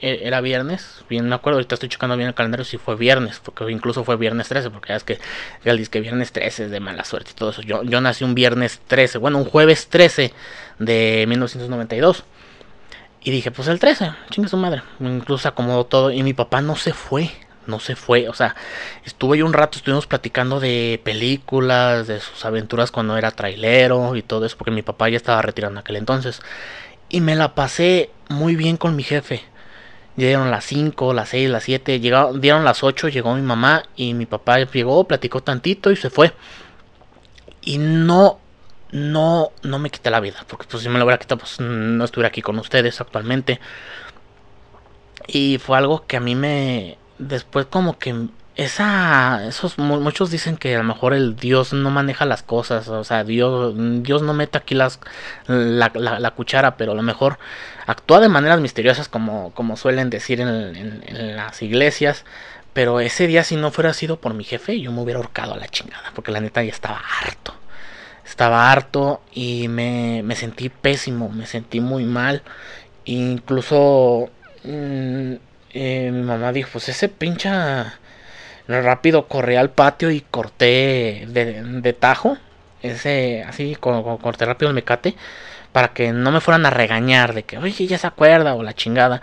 era 0.00 0.40
viernes, 0.40 1.04
bien 1.08 1.28
me 1.28 1.34
acuerdo, 1.34 1.58
ahorita 1.58 1.74
estoy 1.74 1.88
checando 1.88 2.16
bien 2.16 2.28
el 2.28 2.34
calendario 2.34 2.64
si 2.64 2.78
fue 2.78 2.96
viernes, 2.96 3.40
porque 3.42 3.70
incluso 3.70 4.04
fue 4.04 4.16
viernes 4.16 4.48
13, 4.48 4.70
porque 4.70 4.90
ya 4.90 4.96
es 4.96 5.04
que 5.04 5.18
él 5.64 5.78
dice 5.78 5.90
que 5.90 6.00
viernes 6.00 6.32
13 6.32 6.64
es 6.64 6.70
de 6.70 6.80
mala 6.80 7.04
suerte 7.04 7.30
y 7.32 7.34
todo 7.34 7.50
eso. 7.50 7.62
Yo, 7.62 8.00
nací 8.00 8.24
un 8.24 8.34
viernes 8.34 8.80
13, 8.86 9.18
bueno, 9.18 9.38
un 9.38 9.44
jueves 9.44 9.88
13 9.88 10.32
de 10.78 11.24
1992. 11.28 12.24
Y 13.24 13.30
dije, 13.30 13.52
pues 13.52 13.68
el 13.68 13.78
13, 13.78 14.12
chinga 14.30 14.48
su 14.48 14.56
madre. 14.56 14.82
Incluso 14.98 15.48
acomodó 15.48 15.84
todo 15.86 16.10
y 16.10 16.22
mi 16.24 16.34
papá 16.34 16.60
no 16.60 16.74
se 16.74 16.92
fue, 16.92 17.30
no 17.66 17.78
se 17.78 17.94
fue. 17.94 18.28
O 18.28 18.34
sea, 18.34 18.56
estuve 19.04 19.38
yo 19.38 19.46
un 19.46 19.52
rato, 19.52 19.78
estuvimos 19.78 20.06
platicando 20.06 20.58
de 20.58 21.00
películas, 21.04 22.08
de 22.08 22.20
sus 22.20 22.44
aventuras 22.44 22.90
cuando 22.90 23.16
era 23.16 23.30
trailero 23.30 24.16
y 24.16 24.22
todo 24.22 24.44
eso, 24.44 24.56
porque 24.56 24.72
mi 24.72 24.82
papá 24.82 25.08
ya 25.08 25.16
estaba 25.16 25.40
retirado 25.40 25.72
en 25.72 25.78
aquel 25.78 25.96
entonces. 25.96 26.42
Y 27.08 27.20
me 27.20 27.36
la 27.36 27.54
pasé 27.54 28.10
muy 28.28 28.56
bien 28.56 28.76
con 28.76 28.96
mi 28.96 29.04
jefe. 29.04 29.51
Dieron 30.16 30.50
las 30.50 30.64
5, 30.66 31.14
las 31.14 31.30
6, 31.30 31.50
las 31.50 31.64
7, 31.64 32.00
llegaron, 32.00 32.40
dieron 32.40 32.64
las 32.64 32.82
8, 32.82 33.08
llegó 33.08 33.34
mi 33.34 33.42
mamá 33.42 33.84
y 33.96 34.14
mi 34.14 34.26
papá 34.26 34.58
llegó, 34.58 35.04
platicó 35.04 35.42
tantito 35.42 35.90
y 35.90 35.96
se 35.96 36.10
fue. 36.10 36.32
Y 37.62 37.78
no, 37.78 38.38
no, 38.90 39.52
no 39.62 39.78
me 39.78 39.90
quité 39.90 40.10
la 40.10 40.20
vida, 40.20 40.44
porque 40.48 40.66
pues 40.70 40.82
si 40.82 40.88
me 40.88 40.98
lo 40.98 41.04
hubiera 41.04 41.18
quitado, 41.18 41.38
pues 41.38 41.60
no 41.60 42.04
estuviera 42.04 42.28
aquí 42.28 42.42
con 42.42 42.58
ustedes 42.58 43.00
actualmente. 43.00 43.60
Y 45.26 45.58
fue 45.58 45.78
algo 45.78 46.06
que 46.06 46.16
a 46.16 46.20
mí 46.20 46.34
me, 46.34 46.98
después 47.18 47.66
como 47.66 47.98
que 47.98 48.28
esa 48.56 49.46
esos 49.46 49.78
muchos 49.78 50.30
dicen 50.30 50.56
que 50.56 50.74
a 50.74 50.78
lo 50.78 50.84
mejor 50.84 51.14
el 51.14 51.36
Dios 51.36 51.72
no 51.72 51.90
maneja 51.90 52.26
las 52.26 52.42
cosas 52.42 52.86
o 52.88 53.02
sea 53.02 53.24
Dios 53.24 53.74
Dios 54.02 54.22
no 54.22 54.34
mete 54.34 54.58
aquí 54.58 54.74
las 54.74 55.00
la, 55.46 55.90
la, 55.94 56.30
cuchara 56.32 56.76
pero 56.76 56.92
a 56.92 56.94
lo 56.94 57.02
mejor 57.02 57.38
actúa 57.86 58.20
de 58.20 58.28
maneras 58.28 58.60
misteriosas 58.60 59.08
como 59.08 59.52
como 59.54 59.76
suelen 59.76 60.10
decir 60.10 60.40
en, 60.40 61.36
las 61.36 61.62
iglesias 61.62 62.26
pero 62.74 63.00
ese 63.00 63.26
día 63.26 63.42
si 63.42 63.56
no 63.56 63.70
fuera 63.70 63.94
sido 63.94 64.20
por 64.20 64.34
mi 64.34 64.44
jefe 64.44 64.80
yo 64.80 64.92
me 64.92 65.00
hubiera 65.00 65.18
ahorcado 65.18 65.54
a 65.54 65.56
la 65.56 65.68
chingada 65.68 66.12
porque 66.14 66.30
la 66.30 66.40
neta 66.40 66.62
ya 66.62 66.72
estaba 66.72 67.00
harto 67.22 67.54
estaba 68.24 68.70
harto 68.70 69.22
y 69.32 69.68
me, 69.68 70.22
me 70.22 70.36
sentí 70.36 70.68
pésimo 70.68 71.28
me 71.30 71.46
sentí 71.46 71.80
muy 71.80 72.04
mal. 72.04 72.42
Incluso 73.04 74.30
mm, 74.64 75.32
eh, 75.74 76.10
mi 76.12 76.22
mamá 76.22 76.52
dijo, 76.52 76.70
pues 76.72 76.88
ese 76.88 77.08
pincha 77.08 77.98
rápido 78.68 79.28
corrí 79.28 79.56
al 79.56 79.70
patio 79.70 80.10
y 80.10 80.20
corté 80.20 81.26
de, 81.28 81.92
tajo. 81.98 82.36
Ese, 82.82 83.44
así, 83.44 83.76
como, 83.76 84.18
corté 84.18 84.44
rápido 84.44 84.70
el 84.70 84.74
mecate. 84.74 85.14
Para 85.72 85.88
que 85.88 86.12
no 86.12 86.30
me 86.32 86.40
fueran 86.40 86.66
a 86.66 86.70
regañar 86.70 87.34
de 87.34 87.44
que, 87.44 87.58
oye, 87.58 87.86
ya 87.86 87.98
se 87.98 88.06
acuerda 88.06 88.54
o 88.54 88.62
la 88.62 88.74
chingada. 88.74 89.22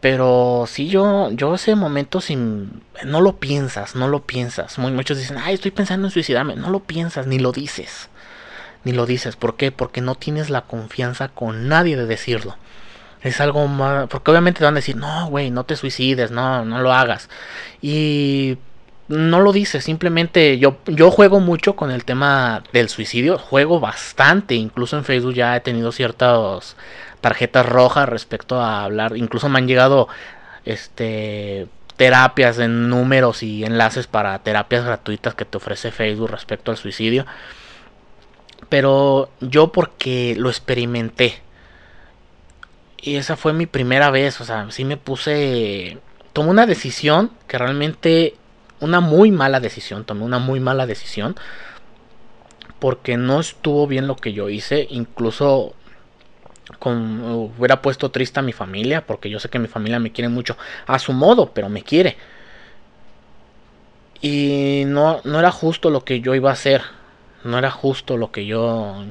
Pero 0.00 0.66
si 0.68 0.88
yo, 0.88 1.30
yo 1.32 1.54
ese 1.54 1.74
momento 1.74 2.20
sin, 2.20 2.82
no 3.04 3.20
lo 3.20 3.36
piensas, 3.36 3.96
no 3.96 4.06
lo 4.06 4.20
piensas. 4.22 4.78
muchos 4.78 5.18
dicen, 5.18 5.38
ay, 5.38 5.54
estoy 5.54 5.70
pensando 5.70 6.06
en 6.06 6.12
suicidarme. 6.12 6.56
No 6.56 6.70
lo 6.70 6.80
piensas, 6.80 7.26
ni 7.26 7.38
lo 7.38 7.52
dices. 7.52 8.10
Ni 8.84 8.92
lo 8.92 9.06
dices. 9.06 9.36
¿Por 9.36 9.56
qué? 9.56 9.72
Porque 9.72 10.00
no 10.00 10.14
tienes 10.14 10.50
la 10.50 10.62
confianza 10.62 11.28
con 11.28 11.68
nadie 11.68 11.96
de 11.96 12.06
decirlo. 12.06 12.56
Es 13.24 13.40
algo 13.40 13.66
más... 13.66 14.06
Porque 14.08 14.30
obviamente 14.30 14.58
te 14.58 14.64
van 14.64 14.74
a 14.74 14.76
decir, 14.76 14.94
no, 14.94 15.26
güey, 15.28 15.50
no 15.50 15.64
te 15.64 15.74
suicides, 15.74 16.30
no, 16.30 16.64
no 16.64 16.80
lo 16.80 16.92
hagas. 16.92 17.28
Y 17.82 18.58
no 19.08 19.40
lo 19.40 19.52
dices, 19.52 19.84
simplemente 19.84 20.58
yo, 20.58 20.78
yo 20.86 21.10
juego 21.10 21.40
mucho 21.40 21.76
con 21.76 21.90
el 21.90 22.04
tema 22.04 22.62
del 22.72 22.88
suicidio, 22.88 23.38
juego 23.38 23.80
bastante, 23.80 24.54
incluso 24.54 24.96
en 24.96 25.04
Facebook 25.04 25.34
ya 25.34 25.56
he 25.56 25.60
tenido 25.60 25.92
ciertas 25.92 26.76
tarjetas 27.20 27.66
rojas 27.66 28.08
respecto 28.08 28.60
a 28.60 28.84
hablar, 28.84 29.16
incluso 29.16 29.48
me 29.48 29.58
han 29.58 29.68
llegado 29.68 30.08
este 30.64 31.68
terapias 31.96 32.58
en 32.58 32.88
números 32.88 33.42
y 33.42 33.64
enlaces 33.64 34.06
para 34.06 34.38
terapias 34.40 34.84
gratuitas 34.84 35.34
que 35.34 35.44
te 35.44 35.58
ofrece 35.58 35.92
Facebook 35.92 36.30
respecto 36.30 36.70
al 36.70 36.76
suicidio. 36.76 37.24
Pero 38.68 39.30
yo 39.40 39.70
porque 39.70 40.34
lo 40.36 40.48
experimenté, 40.48 41.40
y 43.04 43.16
esa 43.16 43.36
fue 43.36 43.52
mi 43.52 43.66
primera 43.66 44.10
vez, 44.10 44.40
o 44.40 44.44
sea, 44.44 44.70
sí 44.70 44.84
me 44.84 44.96
puse... 44.96 45.98
Tomé 46.32 46.50
una 46.50 46.66
decisión 46.66 47.30
que 47.46 47.58
realmente... 47.58 48.34
Una 48.80 49.00
muy 49.00 49.30
mala 49.30 49.60
decisión, 49.60 50.04
tomé 50.04 50.24
una 50.24 50.38
muy 50.38 50.58
mala 50.58 50.86
decisión. 50.86 51.36
Porque 52.78 53.18
no 53.18 53.40
estuvo 53.40 53.86
bien 53.86 54.06
lo 54.06 54.16
que 54.16 54.32
yo 54.32 54.48
hice. 54.48 54.86
Incluso 54.88 55.74
con, 56.78 57.52
hubiera 57.58 57.82
puesto 57.82 58.10
triste 58.10 58.40
a 58.40 58.42
mi 58.42 58.52
familia. 58.52 59.06
Porque 59.06 59.28
yo 59.28 59.38
sé 59.38 59.50
que 59.50 59.58
mi 59.58 59.68
familia 59.68 59.98
me 59.98 60.10
quiere 60.12 60.30
mucho. 60.30 60.56
A 60.86 60.98
su 60.98 61.12
modo, 61.12 61.52
pero 61.52 61.68
me 61.68 61.82
quiere. 61.82 62.16
Y 64.22 64.84
no, 64.86 65.20
no 65.24 65.38
era 65.38 65.50
justo 65.50 65.90
lo 65.90 66.04
que 66.04 66.20
yo 66.20 66.34
iba 66.34 66.48
a 66.48 66.54
hacer 66.54 66.82
no 67.44 67.58
era 67.58 67.70
justo 67.70 68.16
lo 68.16 68.32
que 68.32 68.46
yo 68.46 69.04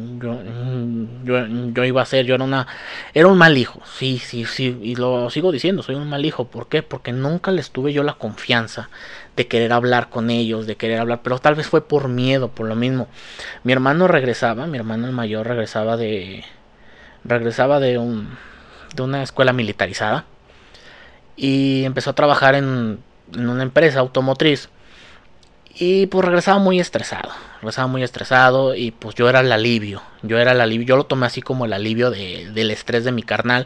yo, 1.24 1.86
iba 1.86 2.02
a 2.02 2.04
hacer. 2.04 2.26
Yo 2.26 2.36
era 2.36 2.43
una 2.43 2.67
era 3.13 3.28
un 3.28 3.38
mal 3.38 3.58
hijo. 3.58 3.80
Sí 3.86 4.17
sí 4.17 4.46
sí 4.46 4.78
y 4.82 4.96
lo 4.96 5.30
sigo 5.30 5.52
diciendo 5.52 5.84
soy 5.84 5.96
un 5.96 6.10
mal 6.10 6.26
hijo. 6.26 6.46
¿por 6.46 6.67
qué? 6.67 6.82
porque 6.82 7.12
nunca 7.13 7.52
les 7.52 7.72
tuve 7.72 7.93
yo 7.93 8.04
la 8.04 8.13
confianza 8.13 8.89
de 9.36 9.48
querer 9.48 9.72
hablar 9.74 10.10
con 10.10 10.30
ellos 10.30 10.67
de 10.67 10.76
querer 10.76 11.00
hablar 11.00 11.22
pero 11.24 11.39
tal 11.39 11.56
vez 11.56 11.67
fue 11.67 11.88
por 11.88 12.08
miedo 12.08 12.50
por 12.50 12.67
lo 12.67 12.76
mismo. 12.76 13.08
Mi 13.63 13.72
hermano 13.74 14.08
regresaba 14.08 14.67
mi 14.67 14.78
hermano 14.78 15.08
el 15.08 15.13
mayor 15.13 15.48
regresaba 15.48 15.96
de 15.96 16.43
regresaba 17.24 17.80
de 17.80 17.98
un 18.00 18.30
de 18.96 19.04
una 19.04 19.24
escuela 19.24 19.54
militarizada 19.54 20.26
y 21.36 21.84
empezó 21.86 22.12
a 22.12 22.15
trabajar 22.15 22.56
en, 22.56 23.00
en 23.34 23.50
una 23.50 23.63
empresa 23.63 24.00
automotriz 24.00 24.69
y 25.75 26.05
pues 26.07 26.25
regresaba 26.25 26.59
muy 26.59 26.79
estresado, 26.79 27.29
regresaba 27.55 27.88
muy 27.88 28.03
estresado 28.03 28.75
y 28.75 28.91
pues 28.91 29.15
yo 29.15 29.27
era 29.29 29.39
el 29.39 29.51
alivio, 29.51 30.01
yo 30.21 30.38
era 30.38 30.51
el 30.51 30.62
alivio, 30.62 30.88
yo 30.88 30.97
lo 30.97 31.05
tomé 31.05 31.25
así 31.25 31.41
como 31.41 31.65
el 31.65 31.73
alivio 31.73 32.12
de, 32.12 32.51
del 32.51 32.71
estrés 32.71 33.03
de 33.03 33.12
mi 33.12 33.23
carnal. 33.23 33.65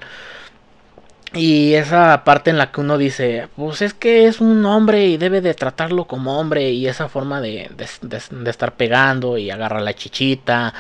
Y 1.34 1.74
esa 1.74 2.24
parte 2.24 2.50
en 2.50 2.58
la 2.58 2.72
que 2.72 2.80
uno 2.80 2.98
dice, 2.98 3.50
pues 3.58 3.82
es 3.82 3.94
que 3.94 4.28
es 4.28 4.40
un 4.40 4.66
hombre 4.66 5.08
y 5.08 5.18
debe 5.18 5.42
de 5.42 5.54
tratarlo 5.54 6.06
como 6.06 6.40
hombre 6.40 6.72
y 6.72 6.88
esa 6.88 7.10
forma 7.10 7.42
de, 7.42 7.70
de, 8.02 8.50
estar 8.50 8.76
pegando 8.76 9.38
y 9.38 9.52
agarrar 9.52 9.82
la 9.82 9.94
chichita 9.94 10.74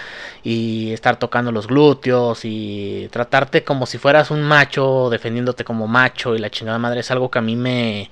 y 0.43 0.93
estar 0.93 1.19
tocando 1.19 1.51
los 1.51 1.67
glúteos 1.67 2.45
y 2.45 3.09
tratarte 3.11 3.65
como 3.65 3.85
si 3.85 3.97
fueras 3.97 4.31
un 4.31 4.41
macho, 4.41 5.09
defendiéndote 5.09 5.65
como 5.65 5.85
macho 5.87 6.33
y 6.33 6.39
la 6.39 6.49
chingada 6.49 6.79
madre 6.79 7.01
es 7.01 7.11
algo 7.11 7.29
que 7.29 7.39
a 7.39 7.41
mí 7.41 7.57
me, 7.57 8.09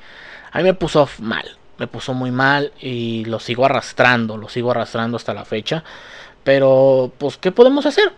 a 0.52 0.58
mí 0.58 0.64
me 0.66 0.74
puso 0.74 1.08
mal 1.20 1.58
me 1.78 1.88
puso 1.88 2.14
muy 2.14 2.32
mal 2.32 2.72
y 2.80 3.26
lo 3.26 3.40
sigo 3.40 3.66
arrastrando, 3.66 4.38
lo 4.38 4.50
sigo 4.50 4.72
arrastrando 4.72 5.18
hasta 5.18 5.34
la 5.34 5.46
fecha. 5.46 5.84
Pero, 6.44 7.12
pues, 7.18 7.38
¿qué 7.38 7.52
podemos 7.52 7.86
hacer? 7.86 8.14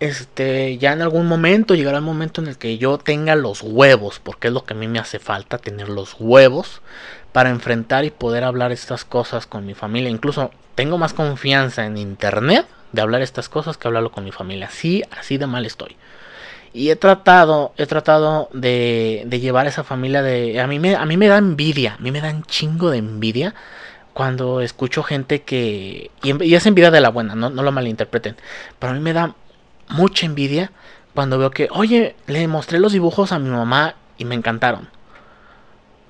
Este, 0.00 0.78
ya 0.78 0.92
en 0.92 1.02
algún 1.02 1.26
momento 1.26 1.74
llegará 1.74 1.98
el 1.98 2.04
momento 2.04 2.40
en 2.40 2.46
el 2.46 2.56
que 2.56 2.78
yo 2.78 2.98
tenga 2.98 3.34
los 3.34 3.62
huevos, 3.62 4.20
porque 4.20 4.48
es 4.48 4.54
lo 4.54 4.64
que 4.64 4.74
a 4.74 4.76
mí 4.76 4.86
me 4.86 5.00
hace 5.00 5.18
falta, 5.18 5.58
tener 5.58 5.88
los 5.88 6.14
huevos 6.20 6.82
para 7.32 7.50
enfrentar 7.50 8.04
y 8.04 8.10
poder 8.10 8.44
hablar 8.44 8.70
estas 8.70 9.04
cosas 9.04 9.46
con 9.46 9.66
mi 9.66 9.74
familia. 9.74 10.08
Incluso 10.08 10.52
tengo 10.76 10.98
más 10.98 11.14
confianza 11.14 11.84
en 11.84 11.96
internet 11.96 12.66
de 12.92 13.02
hablar 13.02 13.22
estas 13.22 13.48
cosas 13.48 13.76
que 13.76 13.88
hablarlo 13.88 14.12
con 14.12 14.24
mi 14.24 14.32
familia. 14.32 14.70
Sí, 14.70 15.02
así 15.10 15.36
de 15.36 15.46
mal 15.46 15.66
estoy. 15.66 15.96
Y 16.78 16.90
he 16.90 16.96
tratado, 16.96 17.72
he 17.76 17.86
tratado 17.86 18.48
de, 18.52 19.26
llevar 19.28 19.66
esa 19.66 19.82
familia 19.82 20.22
de... 20.22 20.60
A 20.60 20.68
mí, 20.68 20.78
me, 20.78 20.94
a 20.94 21.04
mí 21.06 21.16
me 21.16 21.26
da 21.26 21.36
envidia, 21.36 21.96
a 21.98 21.98
mí 22.00 22.12
me 22.12 22.20
da 22.20 22.30
un 22.30 22.44
chingo 22.44 22.90
de 22.90 22.98
envidia 22.98 23.56
cuando 24.12 24.60
escucho 24.60 25.02
gente 25.02 25.42
que... 25.42 26.12
Y, 26.22 26.54
es 26.54 26.66
envidia 26.66 26.92
de 26.92 27.00
la 27.00 27.08
buena, 27.08 27.34
no, 27.34 27.50
no 27.50 27.64
lo 27.64 27.72
malinterpreten. 27.72 28.36
Pero 28.78 28.92
a 28.92 28.94
mí 28.94 29.00
me 29.00 29.12
da 29.12 29.34
mucha 29.88 30.24
envidia 30.24 30.70
cuando 31.14 31.36
veo 31.36 31.50
que, 31.50 31.66
oye, 31.72 32.14
le 32.28 32.46
mostré 32.46 32.78
los 32.78 32.92
dibujos 32.92 33.32
a 33.32 33.40
mi 33.40 33.50
mamá 33.50 33.96
y 34.16 34.24
me 34.24 34.36
encantaron. 34.36 34.88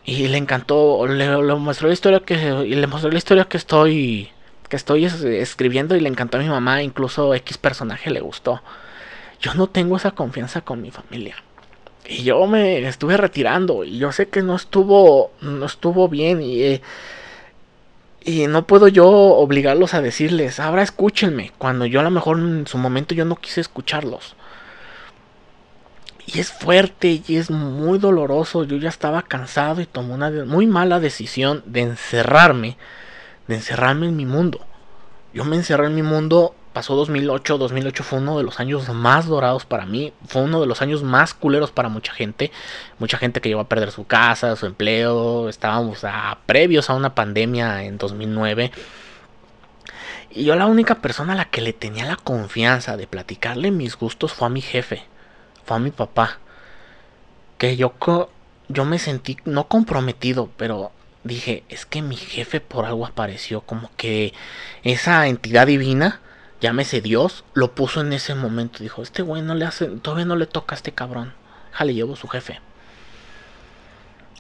Y 0.05 0.29
le 0.29 0.37
encantó, 0.37 1.07
le, 1.07 1.43
le 1.43 1.55
mostré 1.55 1.89
la 1.89 1.95
historia 1.95 2.21
que, 2.21 2.37
le 2.37 2.87
mostré 2.87 3.11
la 3.11 3.17
historia 3.17 3.47
que 3.47 3.57
estoy, 3.57 4.29
que 4.69 4.77
estoy 4.77 5.07
escribiendo 5.07 5.97
y 5.97 6.01
le 6.01 6.11
encantó 6.11 6.37
a 6.37 6.41
mi 6.41 6.49
mamá, 6.51 6.83
incluso 6.83 7.35
X 7.35 7.57
personaje 7.57 8.11
le 8.11 8.21
gustó 8.21 8.61
yo 9.41 9.55
no 9.55 9.69
tengo 9.69 9.97
esa 9.97 10.13
confianza 10.13 10.61
con 10.61 10.83
mi 10.83 10.91
familia. 10.91 11.37
Y 12.07 12.23
yo 12.25 12.47
me 12.47 12.87
estuve 12.89 13.17
retirando 13.17 13.85
y 13.85 13.99
yo 13.99 14.13
sé 14.13 14.29
que 14.29 14.43
no 14.43 14.57
estuvo 14.57 15.33
no 15.43 15.67
estuvo 15.67 16.09
bien 16.09 16.41
y 16.43 16.63
eh, 16.63 16.83
y 18.29 18.47
no 18.47 18.67
puedo 18.67 18.89
yo 18.89 19.09
obligarlos 19.09 19.95
a 19.95 20.03
decirles, 20.03 20.61
ahora 20.61 20.83
escúchenme, 20.83 21.53
cuando 21.57 21.87
yo 21.87 22.01
a 22.01 22.03
lo 22.03 22.11
mejor 22.11 22.39
en 22.39 22.67
su 22.67 22.77
momento 22.77 23.15
yo 23.15 23.25
no 23.25 23.37
quise 23.37 23.63
escucharlos. 23.63 24.37
Y 26.27 26.41
es 26.41 26.53
fuerte 26.53 27.23
y 27.27 27.37
es 27.37 27.51
muy 27.51 27.99
doloroso. 27.99 28.65
Yo 28.65 28.77
ya 28.77 28.91
estaba 28.91 29.23
cansado 29.23 29.81
y 29.81 29.87
tomé 29.87 30.13
una 30.13 30.31
muy 30.45 30.67
mala 30.67 31.01
decisión 31.01 31.63
de 31.65 31.81
encerrarme, 31.81 32.77
de 33.47 33.55
encerrarme 33.55 34.09
en 34.09 34.17
mi 34.17 34.27
mundo. 34.27 34.61
Yo 35.33 35.47
me 35.47 35.57
encerré 35.57 35.87
en 35.87 35.95
mi 35.95 36.03
mundo 36.03 36.55
pasó 36.79 36.95
2008, 36.95 37.59
2008 37.59 38.05
fue 38.05 38.19
uno 38.21 38.39
de 38.39 38.45
los 38.45 38.61
años 38.61 38.89
más 38.91 39.27
dorados 39.27 39.65
para 39.65 39.85
mí, 39.85 40.13
fue 40.29 40.43
uno 40.43 40.61
de 40.61 40.69
los 40.69 40.81
años 40.81 41.03
más 41.03 41.35
culeros 41.35 41.73
para 41.73 41.89
mucha 41.89 42.13
gente, 42.13 42.53
mucha 43.01 43.19
gente 43.19 43.41
que 43.41 43.49
llegó 43.49 43.63
a 43.63 43.69
perder 43.69 43.91
su 43.91 44.07
casa, 44.07 44.55
su 44.55 44.67
empleo, 44.67 45.49
estábamos 45.49 46.05
a, 46.05 46.39
previos 46.47 46.89
a 46.89 46.95
una 46.95 47.17
pandemia 47.17 47.83
en 47.83 47.99
2009. 47.99 48.71
Y 50.31 50.45
yo 50.45 50.55
la 50.55 50.67
única 50.67 51.01
persona 51.01 51.33
a 51.33 51.37
la 51.37 51.47
que 51.47 51.63
le 51.63 51.73
tenía 51.73 52.07
la 52.07 52.15
confianza 52.15 52.97
de 52.97 53.09
platicarle 53.09 53.73
mis 53.73 53.97
gustos 53.97 54.33
fue 54.33 54.47
a 54.47 54.51
mi 54.51 54.61
jefe, 54.61 55.03
fue 55.65 55.79
a 55.79 55.81
mi 55.81 55.91
papá. 55.91 56.39
Que 57.59 57.77
yo, 57.77 57.93
yo 58.69 58.85
me 58.85 59.01
sentí 59.01 59.37
no 59.45 59.67
comprometido, 59.67 60.49
pero 60.57 60.93
dije, 61.25 61.65
es 61.71 61.87
que 61.87 62.03
mi 62.03 62.15
jefe 62.15 62.61
por 62.61 62.85
algo 62.85 63.05
apareció, 63.05 63.63
como 63.63 63.91
que 63.97 64.33
esa 64.85 65.27
entidad 65.27 65.67
divina 65.67 66.21
llámese 66.61 67.01
Dios, 67.01 67.45
lo 67.55 67.75
puso 67.75 68.01
en 68.01 68.13
ese 68.13 68.35
momento. 68.35 68.83
Dijo, 68.83 69.03
este 69.03 69.23
güey 69.23 69.43
no 69.43 69.55
le 69.55 69.65
hace, 69.65 69.87
todavía 69.87 70.25
no 70.25 70.37
le 70.37 70.47
toca 70.47 70.75
a 70.75 70.77
este 70.77 70.93
cabrón. 70.93 71.35
Jale, 71.73 71.95
llevo 71.95 72.17
su 72.17 72.29
jefe. 72.29 72.61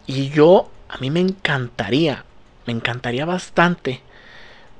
Y 0.06 0.30
yo, 0.30 0.70
a 0.88 0.98
mí 0.98 1.10
me 1.10 1.20
encantaría, 1.20 2.24
me 2.66 2.72
encantaría 2.72 3.24
bastante 3.24 4.02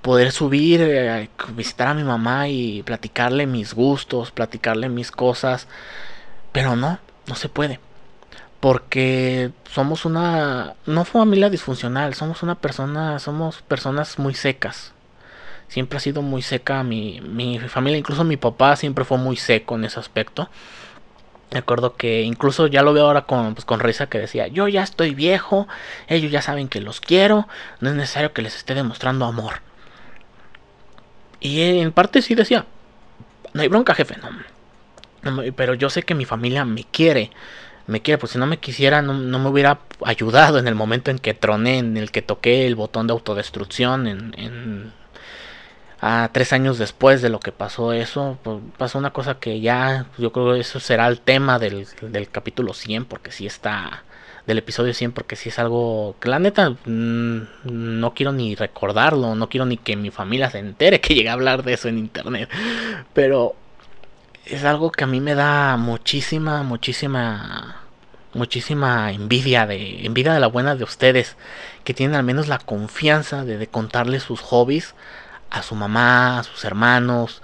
poder 0.03 0.33
subir, 0.33 0.81
eh, 0.83 1.29
visitar 1.51 1.89
a 1.89 1.95
mi 1.95 2.05
mamá 2.05 2.49
y 2.49 2.83
platicarle 2.83 3.47
mis 3.47 3.75
gustos, 3.75 4.31
platicarle 4.31 4.89
mis 4.89 5.11
cosas. 5.11 5.69
Pero 6.53 6.77
no, 6.77 6.99
no 7.27 7.35
se 7.35 7.49
puede. 7.49 7.81
Porque 8.61 9.53
somos 9.71 10.05
una, 10.05 10.75
no 10.87 11.05
familia 11.05 11.51
disfuncional, 11.51 12.15
somos 12.15 12.43
una 12.43 12.57
persona, 12.57 13.19
somos 13.21 13.63
personas 13.63 14.19
muy 14.19 14.35
secas 14.35 14.95
siempre 15.69 15.99
ha 15.99 16.01
sido 16.01 16.23
muy 16.23 16.43
seca 16.43 16.83
mi, 16.83 17.21
mi 17.21 17.59
familia, 17.61 17.99
incluso 17.99 18.25
mi 18.25 18.37
papá 18.37 18.77
siempre 18.77 19.05
fue 19.05 19.19
muy 19.19 19.37
seco 19.37 19.77
en 19.77 19.85
ese 19.85 20.01
aspecto. 20.01 20.49
Me 21.51 21.61
acuerdo 21.61 21.97
que 21.97 22.23
incluso 22.23 22.67
ya 22.67 22.83
lo 22.83 22.93
veo 22.93 23.07
ahora 23.07 23.23
con, 23.23 23.55
pues, 23.55 23.65
con 23.65 23.81
risa 23.81 24.09
que 24.09 24.19
decía, 24.19 24.49
yo 24.49 24.69
ya 24.69 24.83
estoy 24.83 25.15
viejo, 25.15 25.67
ellos 26.07 26.31
ya 26.31 26.43
saben 26.43 26.69
que 26.69 26.81
los 26.81 27.01
quiero, 27.01 27.49
no 27.81 27.89
es 27.89 27.97
necesario 27.97 28.33
que 28.33 28.43
les 28.43 28.55
esté 28.55 28.75
demostrando 28.75 29.25
amor. 29.25 29.63
Y 31.41 31.81
en 31.81 31.93
parte 31.93 32.21
sí 32.21 32.35
decía, 32.35 32.67
no 33.55 33.63
hay 33.63 33.69
bronca 33.69 33.95
jefe, 33.95 34.17
no. 34.19 35.43
Pero 35.57 35.75
yo 35.75 35.91
sé 35.91 36.03
que 36.03 36.15
mi 36.15 36.25
familia 36.25 36.65
me 36.65 36.85
quiere. 36.85 37.31
Me 37.87 38.03
quiere, 38.03 38.19
pues 38.19 38.33
si 38.33 38.39
no 38.39 38.47
me 38.47 38.59
quisiera, 38.59 39.01
no, 39.01 39.15
me 39.15 39.49
hubiera 39.49 39.81
ayudado 40.05 40.59
en 40.59 40.69
el 40.69 40.75
momento 40.75 41.11
en 41.11 41.19
que 41.19 41.33
troné, 41.33 41.79
en 41.79 41.97
el 41.97 42.11
que 42.11 42.21
toqué 42.21 42.67
el 42.67 42.75
botón 42.75 43.07
de 43.07 43.15
autodestrucción, 43.15 44.07
en, 44.07 44.93
a 46.01 46.31
tres 46.33 46.53
años 46.53 46.79
después 46.79 47.23
de 47.23 47.29
lo 47.29 47.41
que 47.41 47.53
pasó 47.53 47.93
eso, 47.93 48.39
pues 48.43 48.59
pasó 48.77 48.99
una 48.99 49.13
cosa 49.13 49.39
que 49.39 49.61
ya, 49.61 50.07
yo 50.17 50.33
creo 50.33 50.55
que 50.55 50.61
eso 50.61 50.79
será 50.81 51.09
el 51.09 51.21
tema 51.21 51.59
del, 51.59 51.87
del 52.03 52.31
capítulo 52.31 52.73
100, 52.73 53.05
porque 53.05 53.33
si 53.33 53.47
está, 53.47 54.05
del 54.47 54.59
episodio 54.59 54.95
100, 54.95 55.13
porque 55.13 55.37
si 55.37 55.49
es 55.49 55.59
algo 55.59 56.17
que 56.21 56.29
la 56.29 56.39
neta 56.39 56.71
mm, 56.71 57.41
no 57.65 58.15
quiero 58.15 58.33
ni 58.33 58.55
recordarlo, 58.55 59.35
no 59.35 59.49
quiero 59.49 59.67
ni 59.67 59.77
que 59.77 59.97
mi 59.97 60.11
familia 60.11 60.51
se 60.51 60.59
entere 60.59 61.01
que 61.01 61.15
llegué 61.15 61.29
a 61.29 61.35
hablar 61.35 61.65
de 61.65 61.75
eso 61.75 61.89
en 61.89 61.99
internet, 61.99 62.49
pero 63.13 63.57
es 64.47 64.65
algo 64.65 64.93
que 64.93 65.05
a 65.05 65.07
mí 65.09 65.21
me 65.21 65.35
da 65.35 65.77
muchísima, 65.77 66.63
muchísima, 66.63 67.83
muchísima 68.35 69.13
envidia 69.13 69.67
de 69.67 70.07
envidia 70.07 70.33
de 70.33 70.41
la 70.41 70.47
buena 70.47 70.77
de 70.77 70.85
ustedes 70.85 71.37
que 71.85 71.93
tienen 71.93 72.17
al 72.17 72.23
menos 72.25 72.49
la 72.49 72.59
confianza 72.59 73.45
de, 73.45 73.59
de 73.59 73.67
contarle 73.67 74.21
sus 74.21 74.41
hobbies 74.41 74.95
a 75.51 75.63
su 75.63 75.75
mamá, 75.75 76.41
a 76.41 76.43
sus 76.45 76.65
hermanos. 76.65 77.43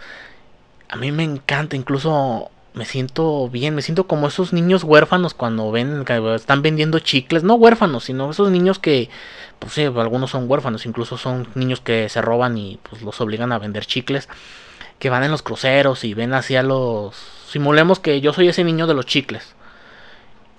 A 0.88 0.96
mí 0.96 1.12
me 1.12 1.24
encanta, 1.24 1.76
incluso 1.76 2.50
me 2.74 2.84
siento 2.84 3.48
bien, 3.48 3.74
me 3.74 3.82
siento 3.82 4.06
como 4.06 4.26
esos 4.26 4.52
niños 4.52 4.82
huérfanos 4.82 5.32
cuando 5.32 5.70
ven 5.70 6.04
están 6.34 6.62
vendiendo 6.62 6.98
chicles, 6.98 7.44
no 7.44 7.54
huérfanos, 7.54 8.04
sino 8.04 8.30
esos 8.30 8.50
niños 8.50 8.78
que, 8.78 9.10
pues 9.60 9.74
sí, 9.74 9.84
algunos 9.84 10.30
son 10.30 10.50
huérfanos, 10.50 10.84
incluso 10.84 11.16
son 11.16 11.48
niños 11.54 11.80
que 11.80 12.08
se 12.08 12.20
roban 12.20 12.58
y 12.58 12.80
pues 12.82 13.02
los 13.02 13.20
obligan 13.20 13.52
a 13.52 13.58
vender 13.58 13.86
chicles 13.86 14.28
que 14.98 15.10
van 15.10 15.24
en 15.24 15.30
los 15.30 15.42
cruceros 15.42 16.04
y 16.04 16.14
ven 16.14 16.34
hacia 16.34 16.62
los... 16.62 17.14
Simulemos 17.48 18.00
que 18.00 18.20
yo 18.20 18.32
soy 18.32 18.48
ese 18.48 18.64
niño 18.64 18.86
de 18.86 18.94
los 18.94 19.06
chicles. 19.06 19.54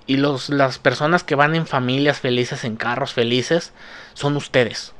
Y 0.07 0.17
los, 0.17 0.49
las 0.49 0.77
personas 0.77 1.23
que 1.23 1.35
van 1.35 1.55
en 1.55 1.65
familias 1.65 2.19
felices, 2.19 2.63
en 2.63 2.75
carros 2.75 3.13
felices, 3.13 3.73
son 4.13 4.37
ustedes. 4.37 4.93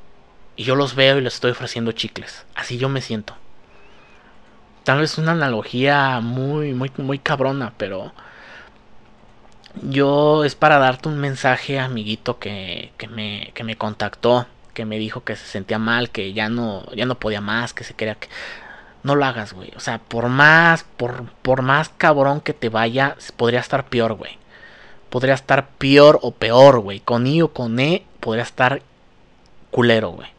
Y 0.56 0.64
yo 0.64 0.76
los 0.76 0.96
veo 0.96 1.18
y 1.18 1.22
les 1.22 1.36
estoy 1.36 1.52
ofreciendo 1.52 1.92
chicles. 1.92 2.46
Así 2.56 2.78
yo 2.78 2.90
me 2.90 3.02
siento. 3.02 3.36
Tal 4.84 5.00
vez 5.00 5.18
una 5.18 5.32
analogía 5.32 6.20
muy, 6.22 6.74
muy, 6.74 6.92
muy 6.98 7.20
cabrona, 7.20 7.74
pero 7.78 8.14
yo 9.82 10.44
es 10.44 10.56
para 10.56 10.78
darte 10.78 11.10
un 11.10 11.18
mensaje, 11.18 11.80
amiguito, 11.80 12.40
que, 12.40 12.92
que, 12.98 13.08
me, 13.08 13.52
que 13.54 13.64
me 13.64 13.78
contactó, 13.78 14.46
que 14.74 14.86
me 14.86 15.00
dijo 15.00 15.24
que 15.24 15.36
se 15.36 15.46
sentía 15.46 15.80
mal, 15.80 16.12
que 16.12 16.34
ya 16.34 16.50
no, 16.50 16.86
ya 16.96 17.06
no 17.06 17.16
podía 17.16 17.42
más, 17.42 17.74
que 17.74 17.84
se 17.84 17.96
quería 17.96 18.16
que 18.16 18.30
no 19.04 19.16
lo 19.16 19.26
hagas, 19.26 19.54
güey. 19.54 19.72
O 19.76 19.80
sea, 19.80 20.00
por 20.00 20.30
más, 20.30 20.84
por, 20.84 21.26
por 21.42 21.62
más 21.62 21.90
cabrón 21.90 22.42
que 22.42 22.54
te 22.54 22.70
vaya, 22.70 23.16
podría 23.38 23.60
estar 23.60 23.86
peor, 23.86 24.14
güey. 24.14 24.38
Podría 25.10 25.36
estar 25.36 25.70
peor 25.70 26.20
o 26.22 26.32
peor, 26.32 26.80
güey. 26.80 27.00
Con 27.00 27.28
I 27.28 27.42
o 27.42 27.54
con 27.54 27.80
E, 27.80 28.04
podría 28.20 28.44
estar 28.44 28.82
culero, 29.72 30.10
güey. 30.10 30.35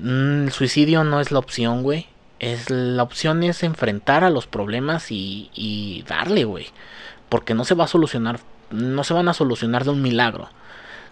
Mm, 0.00 0.44
el 0.44 0.52
suicidio 0.52 1.04
no 1.04 1.20
es 1.20 1.30
la 1.30 1.38
opción, 1.38 1.82
güey. 1.82 2.06
Es, 2.38 2.70
la 2.70 3.02
opción 3.02 3.42
es 3.42 3.62
enfrentar 3.62 4.24
a 4.24 4.30
los 4.30 4.46
problemas 4.46 5.08
y, 5.10 6.04
darle, 6.08 6.44
güey. 6.44 6.66
Porque 7.28 7.54
no 7.54 7.64
se 7.64 7.74
va 7.74 7.84
a 7.84 7.88
solucionar, 7.88 8.40
no 8.70 9.04
se 9.04 9.14
van 9.14 9.28
a 9.28 9.34
solucionar 9.34 9.84
de 9.84 9.90
un 9.90 10.02
milagro. 10.02 10.48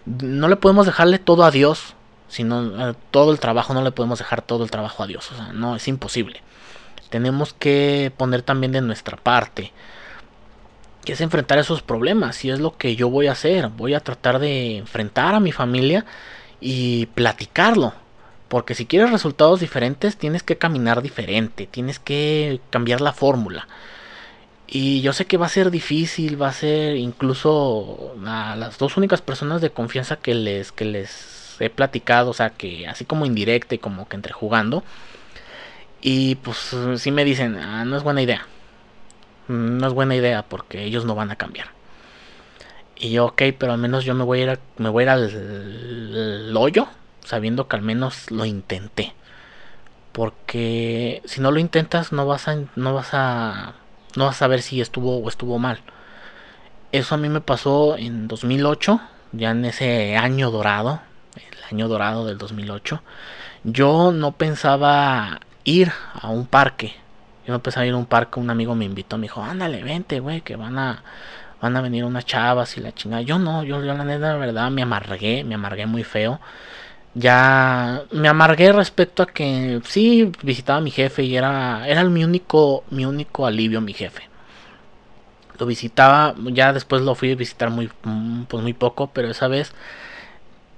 No 0.05 0.47
le 0.47 0.55
podemos 0.55 0.85
dejarle 0.85 1.19
todo 1.19 1.43
a 1.43 1.51
Dios, 1.51 1.93
sino 2.27 2.89
eh, 2.89 2.95
todo 3.11 3.31
el 3.31 3.39
trabajo, 3.39 3.73
no 3.73 3.83
le 3.83 3.91
podemos 3.91 4.19
dejar 4.19 4.41
todo 4.41 4.63
el 4.63 4.71
trabajo 4.71 5.03
a 5.03 5.07
Dios. 5.07 5.31
O 5.31 5.35
sea, 5.35 5.53
no, 5.53 5.75
es 5.75 5.87
imposible 5.87 6.41
tenemos 7.09 7.53
que 7.53 8.11
poner 8.15 8.41
también 8.43 8.71
de 8.71 8.81
nuestra 8.81 9.17
parte. 9.17 9.71
Que 11.03 11.13
es 11.13 11.21
enfrentar 11.21 11.57
esos 11.57 11.81
problemas. 11.81 12.43
Y 12.45 12.51
es 12.51 12.59
lo 12.59 12.77
que 12.77 12.95
yo 12.95 13.09
voy 13.09 13.27
a 13.27 13.33
hacer. 13.33 13.69
Voy 13.69 13.93
a 13.93 13.99
tratar 13.99 14.39
de 14.39 14.77
enfrentar 14.77 15.35
a 15.35 15.39
mi 15.39 15.51
familia 15.51 16.05
y 16.61 17.07
platicarlo. 17.07 17.93
Porque 18.49 18.75
si 18.75 18.85
quieres 18.85 19.11
resultados 19.11 19.59
diferentes, 19.59 20.17
tienes 20.17 20.43
que 20.43 20.57
caminar 20.57 21.01
diferente. 21.01 21.67
Tienes 21.67 21.99
que 21.99 22.59
cambiar 22.71 23.01
la 23.01 23.13
fórmula. 23.13 23.67
Y 24.67 25.01
yo 25.01 25.13
sé 25.13 25.25
que 25.25 25.37
va 25.37 25.47
a 25.47 25.49
ser 25.49 25.71
difícil, 25.71 26.39
va 26.39 26.49
a 26.49 26.53
ser 26.53 26.95
incluso 26.97 28.13
a 28.25 28.55
las 28.55 28.77
dos 28.77 28.97
únicas 28.97 29.21
personas 29.21 29.61
de 29.61 29.71
confianza 29.71 30.17
que 30.17 30.35
les, 30.35 30.71
que 30.71 30.85
les 30.85 31.57
he 31.59 31.69
platicado, 31.69 32.29
o 32.31 32.33
sea, 32.33 32.51
que 32.51 32.87
así 32.87 33.05
como 33.05 33.25
indirecta 33.25 33.75
y 33.75 33.79
como 33.79 34.07
que 34.07 34.15
entre 34.15 34.33
jugando, 34.33 34.83
y 36.01 36.35
pues 36.35 36.75
si 36.95 37.11
me 37.11 37.25
dicen, 37.25 37.57
ah, 37.57 37.83
no 37.85 37.97
es 37.97 38.03
buena 38.03 38.21
idea. 38.21 38.47
No 39.47 39.87
es 39.87 39.93
buena 39.93 40.15
idea 40.15 40.43
porque 40.43 40.83
ellos 40.83 41.05
no 41.05 41.15
van 41.15 41.31
a 41.31 41.35
cambiar. 41.35 41.67
Y 42.95 43.11
yo, 43.11 43.27
ok, 43.27 43.41
pero 43.57 43.73
al 43.73 43.79
menos 43.79 44.05
yo 44.05 44.13
me 44.13 44.23
voy 44.23 44.41
a 44.41 44.43
ir, 44.43 44.59
me 44.77 44.89
voy 44.89 45.03
a 45.03 45.05
ir 45.05 45.09
al, 45.09 46.55
hoyo 46.55 46.87
sabiendo 47.29 47.67
que 47.67 47.75
al 47.75 47.83
menos 47.83 48.31
lo 48.31 48.45
intenté. 48.45 49.13
Porque 50.11 51.21
si 51.25 51.41
no 51.41 51.51
lo 51.51 51.59
intentas 51.59 52.11
no 52.11 52.25
vas 52.25 52.47
a 52.47 52.57
no 52.75 52.93
vas 52.95 53.13
a 53.13 53.73
no 54.17 54.25
vas 54.25 54.41
a 54.41 54.47
ver 54.47 54.63
si 54.63 54.81
estuvo 54.81 55.19
o 55.19 55.29
estuvo 55.29 55.59
mal. 55.59 55.79
Eso 56.91 57.13
a 57.13 57.17
mí 57.19 57.29
me 57.29 57.39
pasó 57.41 57.97
en 57.97 58.27
2008, 58.27 58.99
ya 59.33 59.51
en 59.51 59.63
ese 59.65 60.17
año 60.17 60.49
dorado, 60.49 61.01
el 61.35 61.63
año 61.71 61.87
dorado 61.87 62.25
del 62.25 62.39
2008. 62.39 63.03
Yo 63.63 64.11
no 64.11 64.31
pensaba 64.31 65.39
ir 65.65 65.91
a 66.19 66.29
un 66.29 66.47
parque. 66.47 66.95
Yo 67.45 67.53
empecé 67.53 67.81
a 67.81 67.85
ir 67.85 67.93
a 67.93 67.97
un 67.97 68.07
parque, 68.07 68.39
un 68.39 68.49
amigo 68.49 68.73
me 68.73 68.85
invitó, 68.85 69.19
me 69.19 69.23
dijo, 69.23 69.43
ándale, 69.43 69.83
vente, 69.83 70.19
güey, 70.19 70.41
que 70.41 70.55
van 70.55 70.79
a, 70.79 71.03
van 71.61 71.77
a 71.77 71.81
venir 71.81 72.05
unas 72.05 72.25
chavas 72.25 72.75
y 72.77 72.81
la 72.81 72.91
chingada. 72.91 73.21
Yo 73.21 73.37
no, 73.37 73.63
yo, 73.63 73.83
yo 73.83 73.93
la 73.93 74.03
la 74.03 74.35
verdad, 74.37 74.71
me 74.71 74.81
amargué, 74.81 75.43
me 75.43 75.53
amargué 75.53 75.85
muy 75.85 76.03
feo. 76.03 76.39
Ya 77.15 78.03
me 78.11 78.27
amargué 78.27 78.71
respecto 78.71 79.23
a 79.23 79.27
que 79.27 79.81
sí 79.85 80.31
visitaba 80.43 80.77
a 80.79 80.81
mi 80.81 80.91
jefe 80.91 81.23
y 81.23 81.35
era, 81.35 81.87
era 81.87 82.03
mi 82.05 82.23
único, 82.23 82.83
mi 82.91 83.05
único 83.05 83.45
alivio, 83.45 83.81
mi 83.81 83.93
jefe. 83.93 84.23
Lo 85.57 85.65
visitaba, 85.65 86.35
ya 86.53 86.71
después 86.71 87.01
lo 87.01 87.15
fui 87.15 87.31
a 87.31 87.35
visitar 87.35 87.69
muy, 87.69 87.89
pues 88.47 88.63
muy 88.63 88.73
poco, 88.73 89.07
pero 89.13 89.29
esa 89.29 89.47
vez 89.47 89.73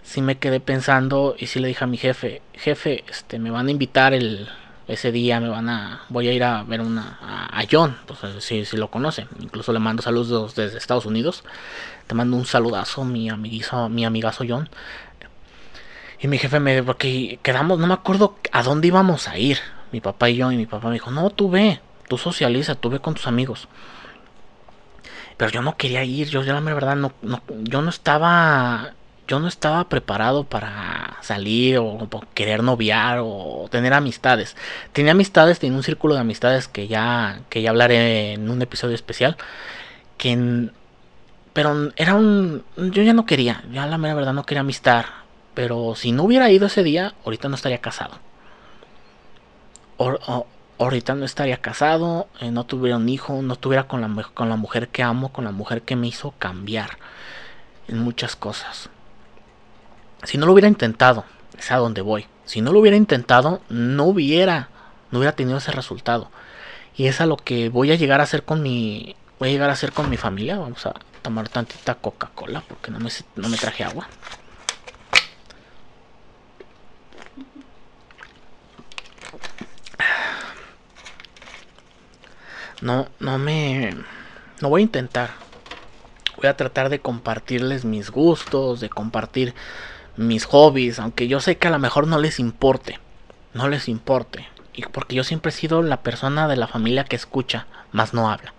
sí 0.03 0.21
me 0.21 0.37
quedé 0.37 0.59
pensando 0.59 1.35
y 1.37 1.47
sí 1.47 1.59
le 1.59 1.67
dije 1.67 1.83
a 1.83 1.87
mi 1.87 1.97
jefe, 1.97 2.41
jefe, 2.53 3.03
este, 3.09 3.37
me 3.37 3.51
van 3.51 3.67
a 3.67 3.71
invitar 3.71 4.13
el, 4.13 4.49
ese 4.87 5.11
día 5.11 5.39
me 5.39 5.49
van 5.49 5.69
a 5.69 6.01
voy 6.09 6.27
a 6.27 6.33
ir 6.33 6.43
a 6.43 6.63
ver 6.63 6.81
una 6.81 7.17
a, 7.21 7.63
John 7.71 7.97
pues 8.05 8.19
si, 8.39 8.65
si, 8.65 8.77
lo 8.77 8.89
conoce 8.89 9.27
incluso 9.39 9.71
le 9.71 9.79
mando 9.79 10.01
saludos 10.01 10.55
desde 10.55 10.77
Estados 10.77 11.05
Unidos. 11.05 11.43
Te 12.07 12.15
mando 12.15 12.35
un 12.35 12.45
saludazo 12.45 13.05
mi 13.05 13.29
amiguizo 13.29 13.87
mi 13.89 14.05
amigazo 14.05 14.43
John 14.47 14.69
y 16.21 16.27
mi 16.27 16.37
jefe 16.37 16.59
me 16.59 16.83
porque 16.83 17.39
quedamos 17.41 17.79
no 17.79 17.87
me 17.87 17.93
acuerdo 17.93 18.35
a 18.51 18.63
dónde 18.63 18.87
íbamos 18.87 19.27
a 19.27 19.37
ir 19.37 19.57
mi 19.91 20.01
papá 20.01 20.29
y 20.29 20.37
yo 20.37 20.51
y 20.51 20.57
mi 20.57 20.65
papá 20.65 20.87
me 20.87 20.93
dijo 20.93 21.11
no 21.11 21.29
tú 21.29 21.49
ve 21.49 21.81
tú 22.07 22.17
socializa 22.17 22.75
tú 22.75 22.89
ve 22.89 22.99
con 22.99 23.15
tus 23.15 23.27
amigos 23.27 23.67
pero 25.37 25.51
yo 25.51 25.61
no 25.61 25.75
quería 25.75 26.03
ir 26.03 26.29
yo, 26.29 26.43
yo 26.43 26.53
la 26.53 26.59
verdad 26.61 26.95
no, 26.95 27.11
no 27.21 27.41
yo 27.63 27.81
no 27.81 27.89
estaba 27.89 28.93
yo 29.31 29.39
no 29.39 29.47
estaba 29.47 29.87
preparado 29.87 30.43
para 30.43 31.17
salir 31.21 31.77
o 31.77 32.09
querer 32.33 32.63
noviar 32.63 33.19
o 33.21 33.67
tener 33.71 33.93
amistades. 33.93 34.57
Tenía 34.91 35.13
amistades, 35.13 35.57
tenía 35.57 35.77
un 35.77 35.83
círculo 35.83 36.15
de 36.15 36.19
amistades 36.19 36.67
que 36.67 36.89
ya 36.89 37.39
que 37.49 37.61
ya 37.61 37.69
hablaré 37.69 38.33
en 38.33 38.49
un 38.49 38.61
episodio 38.61 38.93
especial 38.93 39.37
que 40.17 40.69
pero 41.53 41.91
era 41.95 42.15
un 42.15 42.63
yo 42.75 43.03
ya 43.03 43.13
no 43.13 43.25
quería, 43.25 43.63
ya 43.71 43.85
la 43.85 43.97
mera 43.97 44.15
verdad 44.15 44.33
no 44.33 44.45
quería 44.45 44.61
amistad, 44.61 45.05
pero 45.53 45.95
si 45.95 46.11
no 46.11 46.23
hubiera 46.23 46.49
ido 46.49 46.67
ese 46.67 46.83
día, 46.83 47.13
ahorita 47.25 47.49
no 47.49 47.55
estaría 47.55 47.79
casado. 47.79 48.19
ahorita 50.79 51.13
no 51.15 51.25
estaría 51.25 51.57
casado, 51.57 52.27
eh, 52.39 52.51
no 52.51 52.65
tuviera 52.65 52.97
un 52.97 53.09
hijo, 53.09 53.41
no 53.41 53.55
tuviera 53.55 53.87
con 53.87 54.01
la, 54.01 54.23
con 54.33 54.49
la 54.49 54.55
mujer 54.55 54.87
que 54.87 55.03
amo, 55.03 55.31
con 55.31 55.45
la 55.45 55.51
mujer 55.51 55.83
que 55.83 55.95
me 55.95 56.07
hizo 56.07 56.33
cambiar 56.39 56.97
en 57.87 57.99
muchas 57.99 58.35
cosas. 58.35 58.89
Si 60.23 60.37
no 60.37 60.45
lo 60.45 60.53
hubiera 60.53 60.67
intentado, 60.67 61.25
es 61.57 61.71
a 61.71 61.77
donde 61.77 62.01
voy. 62.01 62.27
Si 62.45 62.61
no 62.61 62.71
lo 62.71 62.79
hubiera 62.79 62.97
intentado, 62.97 63.61
no 63.69 64.05
hubiera, 64.05 64.69
no 65.11 65.19
hubiera 65.19 65.35
tenido 65.35 65.57
ese 65.57 65.71
resultado. 65.71 66.31
Y 66.95 67.07
es 67.07 67.21
a 67.21 67.25
lo 67.25 67.37
que 67.37 67.69
voy 67.69 67.91
a 67.91 67.95
llegar 67.95 68.19
a 68.19 68.23
hacer 68.23 68.43
con 68.43 68.61
mi, 68.61 69.15
voy 69.39 69.49
a 69.49 69.51
llegar 69.51 69.69
a 69.69 69.73
hacer 69.73 69.91
con 69.91 70.09
mi 70.09 70.17
familia. 70.17 70.57
Vamos 70.57 70.85
a 70.85 70.93
tomar 71.21 71.49
tantita 71.49 71.95
Coca-Cola 71.95 72.63
porque 72.67 72.91
no 72.91 73.49
me 73.49 73.57
traje 73.57 73.83
agua. 73.83 74.07
No, 82.81 83.07
no 83.19 83.37
me, 83.37 83.95
no 84.61 84.69
voy 84.69 84.81
a 84.81 84.83
intentar. 84.83 85.29
Voy 86.37 86.47
a 86.47 86.57
tratar 86.57 86.89
de 86.89 86.99
compartirles 86.99 87.85
mis 87.85 88.09
gustos, 88.09 88.79
de 88.79 88.89
compartir 88.89 89.53
mis 90.17 90.45
hobbies, 90.45 90.99
aunque 90.99 91.27
yo 91.27 91.39
sé 91.39 91.57
que 91.57 91.67
a 91.67 91.71
lo 91.71 91.79
mejor 91.79 92.07
no 92.07 92.17
les 92.17 92.39
importe, 92.39 92.99
no 93.53 93.69
les 93.69 93.87
importe, 93.87 94.47
y 94.73 94.83
porque 94.83 95.15
yo 95.15 95.23
siempre 95.23 95.49
he 95.49 95.53
sido 95.53 95.81
la 95.81 96.01
persona 96.01 96.47
de 96.47 96.57
la 96.57 96.67
familia 96.67 97.03
que 97.03 97.15
escucha, 97.15 97.67
más 97.91 98.13
no 98.13 98.29
habla. 98.29 98.53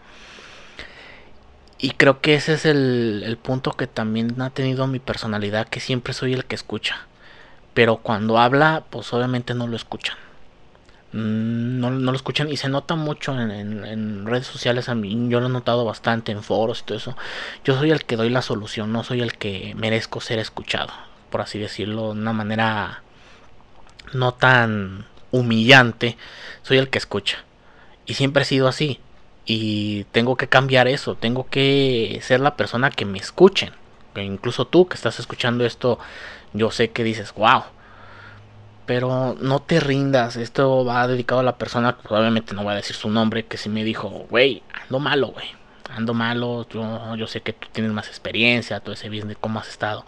Y 1.79 1.91
creo 1.91 2.21
que 2.21 2.35
ese 2.35 2.55
es 2.55 2.65
el, 2.65 3.23
el 3.27 3.37
punto 3.37 3.73
que 3.73 3.89
también 3.89 4.41
ha 4.41 4.51
tenido 4.51 4.87
mi 4.87 5.01
personalidad, 5.01 5.69
que 5.69 5.81
siempre 5.81 6.13
soy 6.13 6.33
el 6.33 6.45
que 6.45 6.55
escucha. 6.55 7.07
Pero 7.75 7.97
cuando 7.97 8.39
habla, 8.39 8.85
pues 8.89 9.13
obviamente 9.13 9.55
no 9.55 9.67
lo 9.67 9.75
escuchan. 9.75 10.17
Mm, 11.13 11.81
no, 11.81 11.91
no, 11.91 12.11
lo 12.13 12.17
escuchan. 12.17 12.51
Y 12.51 12.57
se 12.57 12.69
nota 12.69 12.95
mucho 12.95 13.39
en, 13.39 14.27
redes 14.27 14.47
sociales 14.47 14.89
a 14.89 14.95
mí. 14.95 15.29
Yo 15.29 15.41
lo 15.41 15.47
he 15.47 15.51
notado 15.51 15.85
bastante 15.85 16.33
en 16.33 16.43
foros 16.43 16.81
y 16.81 16.85
todo 16.85 16.99
eso. 16.99 17.17
Yo 17.65 17.79
soy 17.79 17.91
el 17.91 18.05
que 18.05 18.17
doy 18.17 18.31
la 18.31 18.43
solución 18.43 18.93
no 18.93 19.05
soy 19.05 19.21
el 19.21 19.35
que 19.35 19.75
merezco 19.77 20.21
ser 20.21 20.39
escuchado 20.39 20.93
por 21.33 21.41
así 21.41 21.59
decirlo 21.59 22.13
de 22.15 22.21
una 22.21 22.33
manera 22.33 23.03
no 24.13 24.35
tan 24.35 25.07
humillante. 25.33 26.17
Soy 26.63 26.79
el 26.79 26.91
que 26.91 26.99
escucha. 26.99 27.45
Y 28.07 28.15
siempre 28.15 28.43
he 28.43 28.47
sido 28.47 28.69
así. 28.69 29.01
Y 29.47 30.05
tengo 30.13 30.37
que 30.37 30.49
cambiar 30.49 30.87
eso. 30.87 31.17
Tengo 31.17 31.49
que 31.49 32.21
ser 32.23 32.41
la 32.41 32.57
persona 32.57 32.91
que 32.91 33.07
me 33.07 33.19
escuchen. 33.19 33.73
Incluso 34.15 34.67
tú 34.67 34.87
que 34.87 34.95
estás 34.95 35.19
escuchando 35.19 35.65
esto 35.65 35.99
yo 36.53 36.71
sé 36.71 36.91
que 36.91 37.03
dices 37.03 37.33
wow 37.33 37.63
pero 38.93 39.35
no 39.41 39.61
te 39.61 39.81
rindas. 39.81 40.37
Esto 40.37 40.85
va 40.85 41.09
dedicado 41.09 41.41
a 41.41 41.45
la 41.45 41.57
persona, 41.57 41.97
probablemente 41.97 42.55
no 42.55 42.63
voy 42.63 42.75
a 42.75 42.77
decir 42.77 42.95
su 42.95 43.09
nombre, 43.09 43.47
que 43.47 43.57
si 43.57 43.71
me 43.71 43.85
dijo, 43.85 44.27
güey, 44.29 44.63
ando 44.83 44.99
malo, 44.99 45.29
güey. 45.29 45.47
Ando 45.89 46.13
malo, 46.13 46.69
yo, 46.69 47.17
yo, 47.17 47.27
sé 47.27 47.41
que 47.41 47.55
tú 47.55 47.69
tienes 47.73 47.91
más 47.91 48.09
experiencia, 48.09 48.81
todo 48.81 48.93
ese 48.93 49.09
business, 49.09 49.39
cómo 49.41 49.61
has 49.61 49.69
estado. 49.69 50.05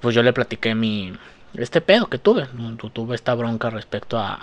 Pues 0.00 0.14
yo 0.14 0.22
le 0.22 0.32
platiqué 0.32 0.74
mi, 0.74 1.12
este 1.52 1.82
pedo 1.82 2.06
que 2.06 2.16
tuve. 2.16 2.46
Tuve 2.94 3.14
esta 3.14 3.34
bronca 3.34 3.68
respecto 3.68 4.18
a, 4.18 4.38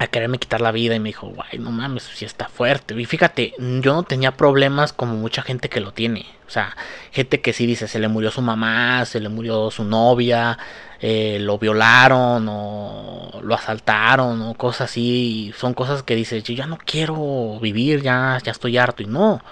a 0.00 0.06
quererme 0.06 0.38
quitar 0.38 0.62
la 0.62 0.72
vida 0.72 0.94
y 0.94 0.98
me 0.98 1.10
dijo, 1.10 1.26
guay, 1.26 1.58
no 1.58 1.70
mames, 1.70 2.04
si 2.04 2.24
está 2.24 2.48
fuerte. 2.48 2.98
Y 2.98 3.04
fíjate, 3.04 3.52
yo 3.58 3.92
no 3.92 4.02
tenía 4.02 4.34
problemas 4.34 4.94
como 4.94 5.14
mucha 5.14 5.42
gente 5.42 5.68
que 5.68 5.80
lo 5.80 5.92
tiene. 5.92 6.24
O 6.48 6.50
sea, 6.50 6.74
gente 7.12 7.42
que 7.42 7.52
sí 7.52 7.66
dice, 7.66 7.86
se 7.86 7.98
le 7.98 8.08
murió 8.08 8.30
su 8.30 8.40
mamá, 8.40 9.04
se 9.04 9.20
le 9.20 9.28
murió 9.28 9.70
su 9.70 9.84
novia, 9.84 10.56
eh, 11.00 11.36
lo 11.40 11.58
violaron 11.58 12.46
o 12.48 13.40
lo 13.42 13.54
asaltaron 13.54 14.40
o 14.40 14.54
cosas 14.54 14.90
así. 14.90 15.52
Son 15.54 15.74
cosas 15.74 16.02
que 16.02 16.14
dices, 16.14 16.44
yo 16.44 16.54
ya 16.54 16.64
no 16.64 16.78
quiero 16.82 17.58
vivir, 17.60 18.00
ya, 18.00 18.38
ya 18.42 18.52
estoy 18.52 18.78
harto. 18.78 19.02
Y 19.02 19.06
no. 19.06 19.42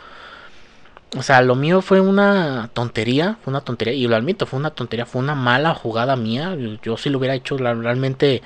O 1.15 1.23
sea, 1.23 1.43
lo 1.43 1.57
mío 1.57 1.83
fue 1.83 2.01
una 2.01 2.71
tontería, 2.73 3.37
fue 3.45 3.51
una 3.51 3.61
tontería, 3.61 3.93
y 3.93 4.07
lo 4.07 4.17
admito, 4.17 4.47
fue 4.47 4.59
una 4.59 4.71
tontería, 4.71 5.05
fue 5.05 5.21
una 5.21 5.35
mala 5.35 5.75
jugada 5.75 6.17
mía. 6.17 6.55
Yo, 6.59 6.79
yo 6.83 6.97
si 6.97 7.11
lo 7.11 7.19
hubiera 7.19 7.35
hecho 7.35 7.59
realmente 7.59 8.43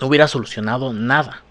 no 0.00 0.06
hubiera 0.06 0.28
solucionado 0.28 0.92
nada. 0.92 1.42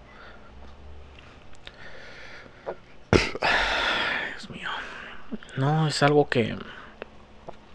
Dios 4.30 4.50
mío. 4.50 4.68
No, 5.56 5.86
es 5.86 6.02
algo 6.02 6.28
que... 6.28 6.56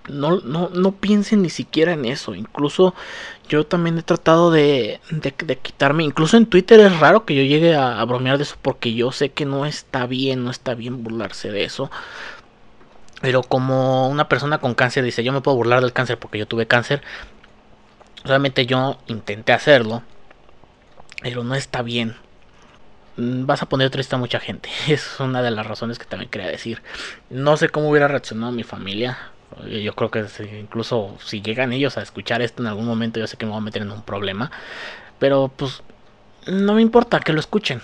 No, 0.08 0.40
no, 0.40 0.70
no 0.70 0.94
piensen 0.94 1.42
ni 1.42 1.50
siquiera 1.50 1.92
en 1.92 2.06
eso. 2.06 2.34
Incluso 2.34 2.96
yo 3.50 3.66
también 3.66 3.98
he 3.98 4.04
tratado 4.04 4.52
de, 4.52 5.02
de, 5.10 5.58
quitarme. 5.58 6.06
Incluso 6.06 6.38
en 6.38 6.46
Twitter 6.46 6.80
es 6.80 6.98
raro 7.00 7.26
que 7.26 7.36
yo 7.36 7.44
llegue 7.44 7.76
a, 7.76 8.00
a, 8.00 8.06
bromear 8.06 8.38
de 8.38 8.44
eso 8.44 8.56
porque 8.62 8.94
yo 8.94 9.12
sé 9.12 9.30
que 9.30 9.46
no 9.46 9.66
está 9.66 10.06
bien, 10.06 10.46
no 10.46 10.52
está 10.52 10.76
bien 10.76 11.04
burlarse 11.04 11.52
de 11.52 11.66
eso. 11.66 11.92
Pero 13.20 13.44
como 13.44 14.08
una 14.08 14.30
persona 14.30 14.60
con 14.60 14.76
cáncer 14.76 15.04
dice, 15.04 15.26
yo 15.26 15.34
me 15.34 15.42
puedo 15.42 15.58
burlar 15.58 15.82
del 15.82 15.92
cáncer 15.92 16.18
porque 16.18 16.38
yo 16.38 16.48
tuve 16.48 16.68
cáncer. 16.68 17.02
Realmente 18.24 18.66
yo 18.66 19.00
intenté 19.08 19.52
hacerlo 19.52 20.04
pero 21.22 21.44
no 21.44 21.56
está 21.56 21.82
bien. 21.82 22.16
Mm, 23.18 23.46
vas 23.46 23.64
a 23.64 23.70
poner 23.70 23.90
triste 23.90 24.16
a 24.16 24.20
mucha 24.20 24.40
gente. 24.40 24.70
Es 24.88 25.20
una 25.20 25.42
de 25.42 25.52
las 25.52 25.66
razones 25.66 26.00
que 26.00 26.06
también 26.06 26.30
quería 26.30 26.48
decir. 26.48 26.82
No 27.30 27.58
sé 27.58 27.70
cómo 27.70 27.90
hubiera 27.90 28.08
reaccionado 28.08 28.52
mi 28.52 28.64
familia. 28.64 29.18
Yo 29.66 29.96
creo 29.96 30.12
que 30.12 30.26
incluso 30.60 31.18
si 31.24 31.42
llegan 31.42 31.74
ellos 31.74 31.98
a 31.98 32.02
escuchar 32.02 32.42
esto 32.42 32.62
en 32.62 32.68
algún 32.68 32.86
momento, 32.86 33.20
yo 33.20 33.28
sé 33.28 33.38
que 33.38 33.46
me 33.46 33.52
voy 33.52 33.60
a 33.60 33.64
meter 33.64 33.82
en 33.82 33.92
un 33.92 34.04
problema. 34.04 34.52
Pero 35.20 35.52
pues 35.56 35.82
no 36.46 36.74
me 36.74 36.82
importa 36.82 37.20
que 37.20 37.34
lo 37.34 37.40
escuchen. 37.40 37.82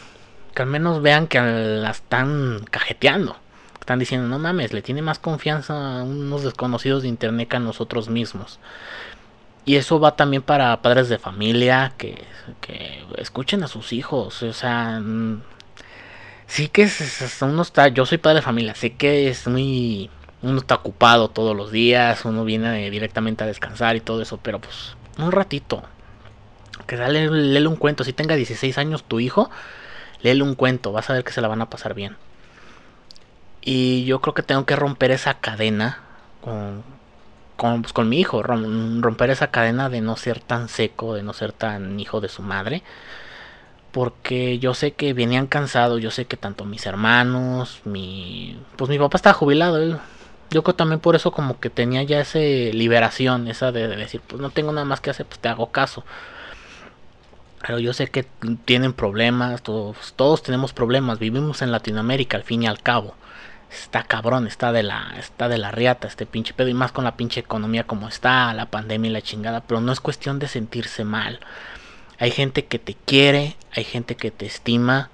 Que 0.54 0.62
al 0.62 0.68
menos 0.68 1.02
vean 1.02 1.28
que 1.28 1.40
la 1.40 1.90
están 1.90 2.64
cajeteando. 2.70 3.38
Están 3.80 4.00
diciendo, 4.00 4.28
no 4.28 4.40
mames, 4.40 4.72
le 4.72 4.82
tiene 4.82 5.02
más 5.02 5.20
confianza 5.20 5.74
a 5.74 6.04
unos 6.04 6.44
desconocidos 6.44 7.02
de 7.02 7.10
internet 7.10 7.50
que 7.50 7.58
a 7.58 7.60
nosotros 7.60 8.08
mismos. 8.08 8.60
Y 9.66 9.78
eso 9.78 10.00
va 10.00 10.16
también 10.16 10.42
para 10.42 10.82
padres 10.82 11.10
de 11.10 11.18
familia 11.18 11.94
que, 11.98 12.24
que 12.62 13.06
escuchen 13.18 13.64
a 13.64 13.68
sus 13.68 13.94
hijos. 13.94 14.44
O 14.44 14.54
sea, 14.54 15.00
mm, 15.00 15.42
sí 16.48 16.68
que 16.68 16.84
es, 16.84 17.42
uno 17.42 17.62
está, 17.62 17.88
yo 17.88 18.06
soy 18.06 18.18
padre 18.18 18.38
de 18.38 18.42
familia, 18.42 18.76
sé 18.76 18.96
que 18.96 19.30
es 19.30 19.48
muy, 19.48 20.10
uno 20.42 20.60
está 20.60 20.76
ocupado 20.76 21.30
todos 21.30 21.56
los 21.56 21.72
días, 21.72 22.26
uno 22.26 22.44
viene 22.44 22.90
directamente 22.92 23.44
a 23.44 23.48
descansar 23.48 23.96
y 23.96 24.02
todo 24.02 24.22
eso, 24.22 24.38
pero 24.38 24.60
pues 24.60 24.96
un 25.18 25.32
ratito. 25.32 25.84
Que 26.88 26.98
dale, 26.98 27.30
léele 27.30 27.68
un 27.68 27.78
cuento, 27.78 28.04
si 28.04 28.14
tenga 28.14 28.36
16 28.36 28.78
años 28.78 29.04
tu 29.04 29.20
hijo, 29.20 29.50
léele 30.22 30.44
un 30.44 30.56
cuento, 30.56 30.92
vas 30.92 31.10
a 31.10 31.14
ver 31.14 31.24
que 31.24 31.32
se 31.32 31.42
la 31.42 31.48
van 31.48 31.62
a 31.62 31.70
pasar 31.70 31.94
bien. 31.94 32.18
Y 33.62 34.04
yo 34.06 34.20
creo 34.20 34.34
que 34.34 34.44
tengo 34.44 34.66
que 34.66 34.76
romper 34.76 35.12
esa 35.12 35.36
cadena 35.36 36.00
con, 36.42 36.84
pues, 37.82 37.94
con, 37.94 38.10
mi 38.10 38.20
hijo, 38.20 38.44
romper 38.44 39.30
esa 39.30 39.48
cadena 39.48 39.90
de 39.90 40.02
no 40.02 40.18
ser 40.18 40.42
tan 40.42 40.68
seco, 40.68 41.16
de 41.16 41.24
no 41.24 41.34
ser 41.34 41.54
tan 41.54 42.00
hijo 42.00 42.20
de 42.20 42.28
su 42.28 42.42
madre. 42.42 42.84
Porque 43.92 44.60
yo 44.60 44.74
sé 44.74 44.94
que 44.94 45.14
venían 45.14 45.48
cansados, 45.48 46.02
yo 46.02 46.12
sé 46.12 46.26
que 46.26 46.36
tanto 46.38 46.66
mis 46.66 46.86
hermanos, 46.86 47.82
mi... 47.86 48.60
Pues 48.76 48.90
mi 48.90 48.98
papá 49.00 49.18
estaba 49.18 49.34
jubilado, 49.34 50.00
yo 50.50 50.64
creo 50.64 50.76
también 50.76 51.00
por 51.00 51.16
eso 51.16 51.32
como 51.32 51.60
que 51.60 51.70
tenía 51.70 52.04
ya 52.04 52.20
esa 52.20 52.40
liberación, 52.40 53.48
esa 53.48 53.72
de, 53.72 53.88
decir, 53.88 54.22
pues 54.28 54.42
no 54.42 54.50
tengo 54.50 54.72
nada 54.74 54.86
más 54.86 55.00
que 55.02 55.12
hacer, 55.12 55.26
pues 55.26 55.40
te 55.40 55.50
hago 55.50 55.72
caso. 55.72 56.04
Pero 57.62 57.80
yo 57.80 57.94
sé 57.94 58.10
que 58.10 58.26
tienen 58.66 58.94
problemas, 58.94 59.64
todos, 59.64 60.14
todos 60.16 60.44
tenemos 60.44 60.74
problemas, 60.74 61.20
vivimos 61.20 61.62
en 61.62 61.72
Latinoamérica 61.72 62.38
al 62.38 62.44
fin 62.44 62.64
y 62.64 62.68
al 62.68 62.82
cabo 62.82 63.16
está 63.74 64.04
cabrón, 64.04 64.48
está 64.48 64.72
de 64.72 64.84
la, 64.84 65.16
está 65.18 65.50
de 65.50 65.58
la 65.58 65.72
riata 65.72 66.08
este 66.08 66.26
pinche 66.26 66.54
pedo 66.54 66.68
y 66.68 66.74
más 66.74 66.92
con 66.92 67.04
la 67.04 67.18
pinche 67.18 67.40
economía 67.40 67.86
como 67.86 68.08
está, 68.08 68.54
la 68.54 68.68
pandemia 68.68 69.10
y 69.10 69.14
la 69.14 69.22
chingada, 69.22 69.62
pero 69.62 69.82
no 69.82 69.92
es 69.92 70.00
cuestión 70.00 70.40
de 70.40 70.48
sentirse 70.48 71.04
mal. 71.04 71.40
Hay 72.20 72.32
gente 72.32 72.66
que 72.66 72.80
te 72.80 72.96
quiere, 72.96 73.56
hay 73.72 73.84
gente 73.84 74.16
que 74.16 74.32
te 74.32 74.46
estima 74.46 75.10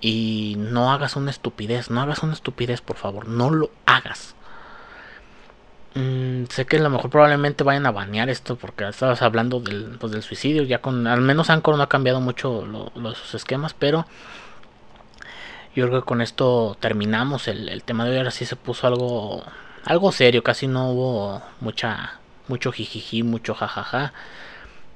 y 0.00 0.54
no 0.58 0.92
hagas 0.92 1.16
una 1.16 1.30
estupidez, 1.30 1.90
no 1.90 2.00
hagas 2.00 2.22
una 2.22 2.34
estupidez, 2.34 2.80
por 2.80 2.96
favor, 2.96 3.28
no 3.28 3.50
lo 3.50 3.70
hagas. 3.86 4.34
Mm, 5.94 6.44
sé 6.50 6.66
que 6.66 6.76
a 6.76 6.80
lo 6.80 6.90
mejor 6.90 7.10
probablemente 7.10 7.64
vayan 7.64 7.86
a 7.86 7.90
banear 7.90 8.28
esto 8.28 8.56
porque 8.56 8.86
estabas 8.86 9.22
hablando 9.22 9.60
del, 9.60 9.96
pues, 9.98 10.12
del 10.12 10.22
suicidio, 10.22 10.62
ya 10.64 10.80
con 10.82 11.06
al 11.06 11.22
menos 11.22 11.48
Anchor 11.48 11.76
no 11.76 11.82
ha 11.82 11.88
cambiado 11.88 12.20
mucho 12.20 12.66
los 12.66 13.34
esquemas, 13.34 13.74
pero 13.74 14.06
yo 15.76 15.86
creo 15.88 16.00
que 16.00 16.06
con 16.06 16.22
esto 16.22 16.76
terminamos 16.80 17.48
el, 17.48 17.82
tema 17.84 18.04
de 18.04 18.12
hoy. 18.12 18.16
Ahora 18.16 18.30
sí 18.30 18.46
se 18.46 18.56
puso 18.56 18.86
algo, 18.86 19.44
algo 19.84 20.10
serio. 20.10 20.42
Casi 20.42 20.66
no 20.66 20.90
hubo 20.90 21.42
mucha, 21.60 22.18
mucho 22.48 22.72
jijiji, 22.72 23.22
mucho 23.22 23.54
jajaja. 23.54 24.14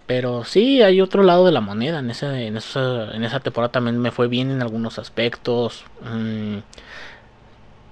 Pero 0.06 0.44
sí, 0.44 0.82
hay 0.82 1.02
otro 1.02 1.22
lado 1.22 1.44
de 1.44 1.52
la 1.52 1.60
moneda. 1.60 1.98
En, 1.98 2.10
ese, 2.10 2.46
en, 2.46 2.56
esa, 2.56 3.14
en 3.14 3.24
esa 3.24 3.40
temporada 3.40 3.70
también 3.70 3.98
me 3.98 4.10
fue 4.10 4.26
bien 4.26 4.50
en 4.50 4.62
algunos 4.62 4.98
aspectos. 4.98 5.84
Mm, 6.00 6.60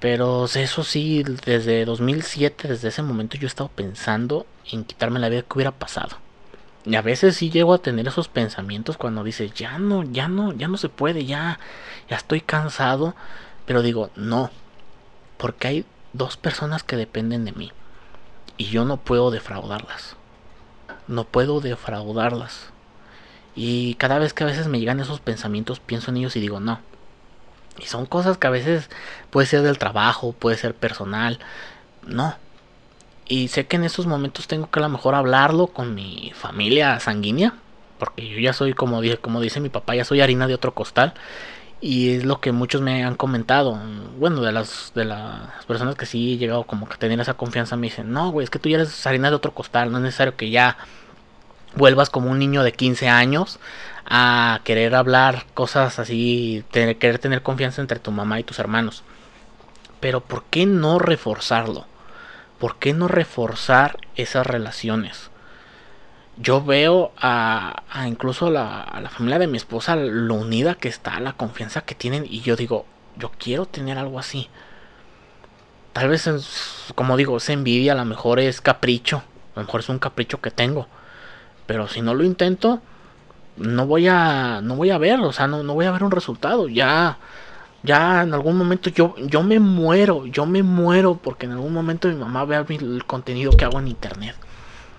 pero 0.01 0.47
eso 0.47 0.83
sí, 0.83 1.25
desde 1.45 1.85
2007, 1.85 2.69
desde 2.69 2.89
ese 2.89 3.03
momento 3.03 3.37
yo 3.37 3.47
he 3.47 3.49
estado 3.49 3.69
pensando 3.69 4.47
en 4.73 4.85
quitarme 4.85 5.21
la 5.21 5.29
vida 5.29 5.43
que 5.43 5.55
hubiera 5.55 5.73
pasado. 5.73 6.17
Y 6.85 6.95
a 6.97 7.03
veces 7.03 7.37
sí 7.37 7.51
llego 7.51 7.75
a 7.75 7.83
tener 7.83 8.07
esos 8.09 8.29
pensamientos 8.29 8.97
cuando 8.97 9.25
dices, 9.25 9.53
ya 9.53 9.79
no, 9.79 10.05
ya 10.05 10.29
no, 10.29 10.53
ya 10.53 10.69
no 10.69 10.77
se 10.77 10.89
puede, 10.89 11.27
ya, 11.27 11.59
ya 12.09 12.17
estoy 12.17 12.41
cansado. 12.41 13.15
Pero 13.67 13.83
digo, 13.83 14.11
no, 14.17 14.51
porque 15.37 15.69
hay 15.69 15.85
dos 16.13 16.37
personas 16.37 16.83
que 16.83 16.97
dependen 16.97 17.45
de 17.45 17.53
mí. 17.53 17.73
Y 18.57 18.67
yo 18.67 18.85
no 18.85 18.97
puedo 18.97 19.31
defraudarlas. 19.31 20.17
No 21.07 21.25
puedo 21.25 21.61
defraudarlas. 21.61 22.71
Y 23.55 23.95
cada 23.95 24.19
vez 24.19 24.33
que 24.33 24.45
a 24.45 24.47
veces 24.47 24.69
me 24.69 24.79
llegan 24.79 25.01
esos 25.01 25.21
pensamientos, 25.21 25.81
pienso 25.81 26.11
en 26.11 26.19
ellos 26.19 26.37
y 26.37 26.41
digo, 26.41 26.61
no. 26.61 26.81
Y 27.79 27.87
son 27.87 28.07
cosas 28.07 28.39
que 28.39 28.47
a 28.47 28.51
veces 28.51 28.89
puede 29.31 29.47
ser 29.47 29.63
del 29.63 29.79
trabajo, 29.79 30.33
puede 30.33 30.57
ser 30.57 30.75
personal. 30.75 31.39
No, 32.07 32.37
y 33.29 33.49
sé 33.49 33.67
que 33.67 33.77
en 33.77 33.85
estos 33.85 34.07
momentos 34.07 34.49
tengo 34.49 34.71
que 34.71 34.81
a 34.81 34.83
lo 34.83 34.89
mejor 34.89 35.15
hablarlo 35.15 35.69
con 35.69 35.95
mi 35.95 36.33
familia 36.35 36.99
sanguínea. 36.99 37.55
Porque 37.99 38.27
yo 38.29 38.39
ya 38.39 38.53
soy, 38.53 38.73
como, 38.73 39.01
dije, 39.01 39.19
como 39.19 39.41
dice 39.41 39.61
mi 39.61 39.69
papá, 39.69 39.95
ya 39.95 40.05
soy 40.05 40.21
harina 40.21 40.47
de 40.47 40.55
otro 40.55 40.73
costal. 40.73 41.15
Y 41.81 42.17
es 42.17 42.25
lo 42.25 42.41
que 42.41 42.53
muchos 42.53 42.81
me 42.81 43.05
han 43.05 43.17
comentado. 43.17 43.79
Bueno, 44.19 44.41
de 44.41 44.53
las, 44.53 44.93
de 44.95 45.05
las 45.05 45.65
personas 45.67 45.95
que 45.97 46.07
sí 46.07 46.35
he 46.35 46.37
llegado 46.39 46.65
como 46.65 46.89
que 46.89 46.95
a 46.95 46.99
tener 46.99 47.21
esa 47.21 47.35
confianza 47.35 47.77
me 47.77 47.89
dicen, 47.89 48.13
no, 48.13 48.31
güey, 48.31 48.45
es 48.45 48.51
que 48.51 48.59
tú 48.59 48.69
ya 48.69 48.77
eres 48.77 49.07
harina 49.07 49.31
de 49.31 49.37
otro 49.37 49.53
costal. 49.53 49.93
No 49.93 49.99
es 49.99 50.05
necesario 50.05 50.37
que 50.37 50.51
ya 50.51 50.79
vuelvas 51.77 52.09
como 52.11 52.31
un 52.31 52.39
niño 52.39 52.63
de 52.63 52.73
15 52.73 53.09
años 53.09 53.59
a 54.07 54.61
querer 54.65 54.95
hablar 54.95 55.45
cosas 55.55 55.99
así, 55.99 56.65
querer 56.73 57.19
tener 57.19 57.43
confianza 57.43 57.83
entre 57.83 57.99
tu 57.99 58.11
mamá 58.11 58.41
y 58.41 58.45
tus 58.45 58.59
hermanos. 58.59 59.03
Pero 60.01 60.21
¿por 60.21 60.45
qué 60.45 60.65
no 60.65 60.99
reforzarlo? 60.99 61.88
¿Por 62.59 62.77
qué 62.77 62.93
no 62.93 63.09
reforzar 63.09 63.99
esas 64.17 64.47
relaciones? 64.47 65.31
Yo 66.37 66.63
veo 66.63 67.13
a, 67.17 67.83
incluso 68.07 68.51
la, 68.51 68.83
a 68.83 69.01
la 69.01 69.11
familia 69.11 69.39
de 69.39 69.47
mi 69.49 69.57
esposa 69.57 69.97
lo 69.97 70.35
unida 70.35 70.75
que 70.75 70.89
está, 70.89 71.19
la 71.21 71.33
confianza 71.33 71.81
que 71.81 71.95
tienen 71.95 72.25
y 72.29 72.41
yo 72.41 72.55
digo, 72.57 72.87
yo 73.17 73.33
quiero 73.39 73.67
tener 73.67 73.99
algo 73.99 74.19
así. 74.19 74.49
Tal 75.93 76.09
vez, 76.09 76.29
como 76.95 77.17
digo, 77.17 77.37
es 77.39 77.49
envidia, 77.49 77.93
a 77.93 77.97
lo 77.97 78.05
mejor 78.05 78.39
es 78.39 78.61
capricho, 78.61 79.23
a 79.55 79.61
lo 79.61 79.67
mejor 79.67 79.81
es 79.81 79.89
un 79.89 79.99
capricho 79.99 80.41
que 80.41 80.51
tengo. 80.51 80.87
Pero 81.67 81.89
si 81.89 82.03
no 82.03 82.15
lo 82.15 82.25
intento, 82.25 82.81
no 83.57 83.87
voy 83.87 84.09
a, 84.09 84.61
no 84.63 84.77
voy 84.77 84.91
a 84.91 84.99
ver, 84.99 85.19
o 85.21 85.33
sea, 85.33 85.49
no, 85.49 85.63
no 85.65 85.75
voy 85.75 85.87
a 85.87 85.91
ver 85.91 86.05
un 86.05 86.13
resultado. 86.13 86.69
Ya, 86.69 87.19
ya 87.83 88.23
en 88.23 88.35
algún 88.35 88.57
momento 88.57 88.91
yo, 88.91 89.15
yo 89.19 89.43
me 89.43 89.61
muero, 89.61 90.27
yo 90.27 90.47
me 90.47 90.63
muero 90.63 91.19
porque 91.23 91.47
en 91.47 91.53
algún 91.53 91.73
momento 91.73 92.09
mi 92.09 92.17
mamá 92.17 92.45
vea 92.45 92.65
el 92.69 93.05
contenido 93.07 93.53
que 93.53 93.65
hago 93.65 93.79
en 93.79 93.89
internet. 93.89 94.35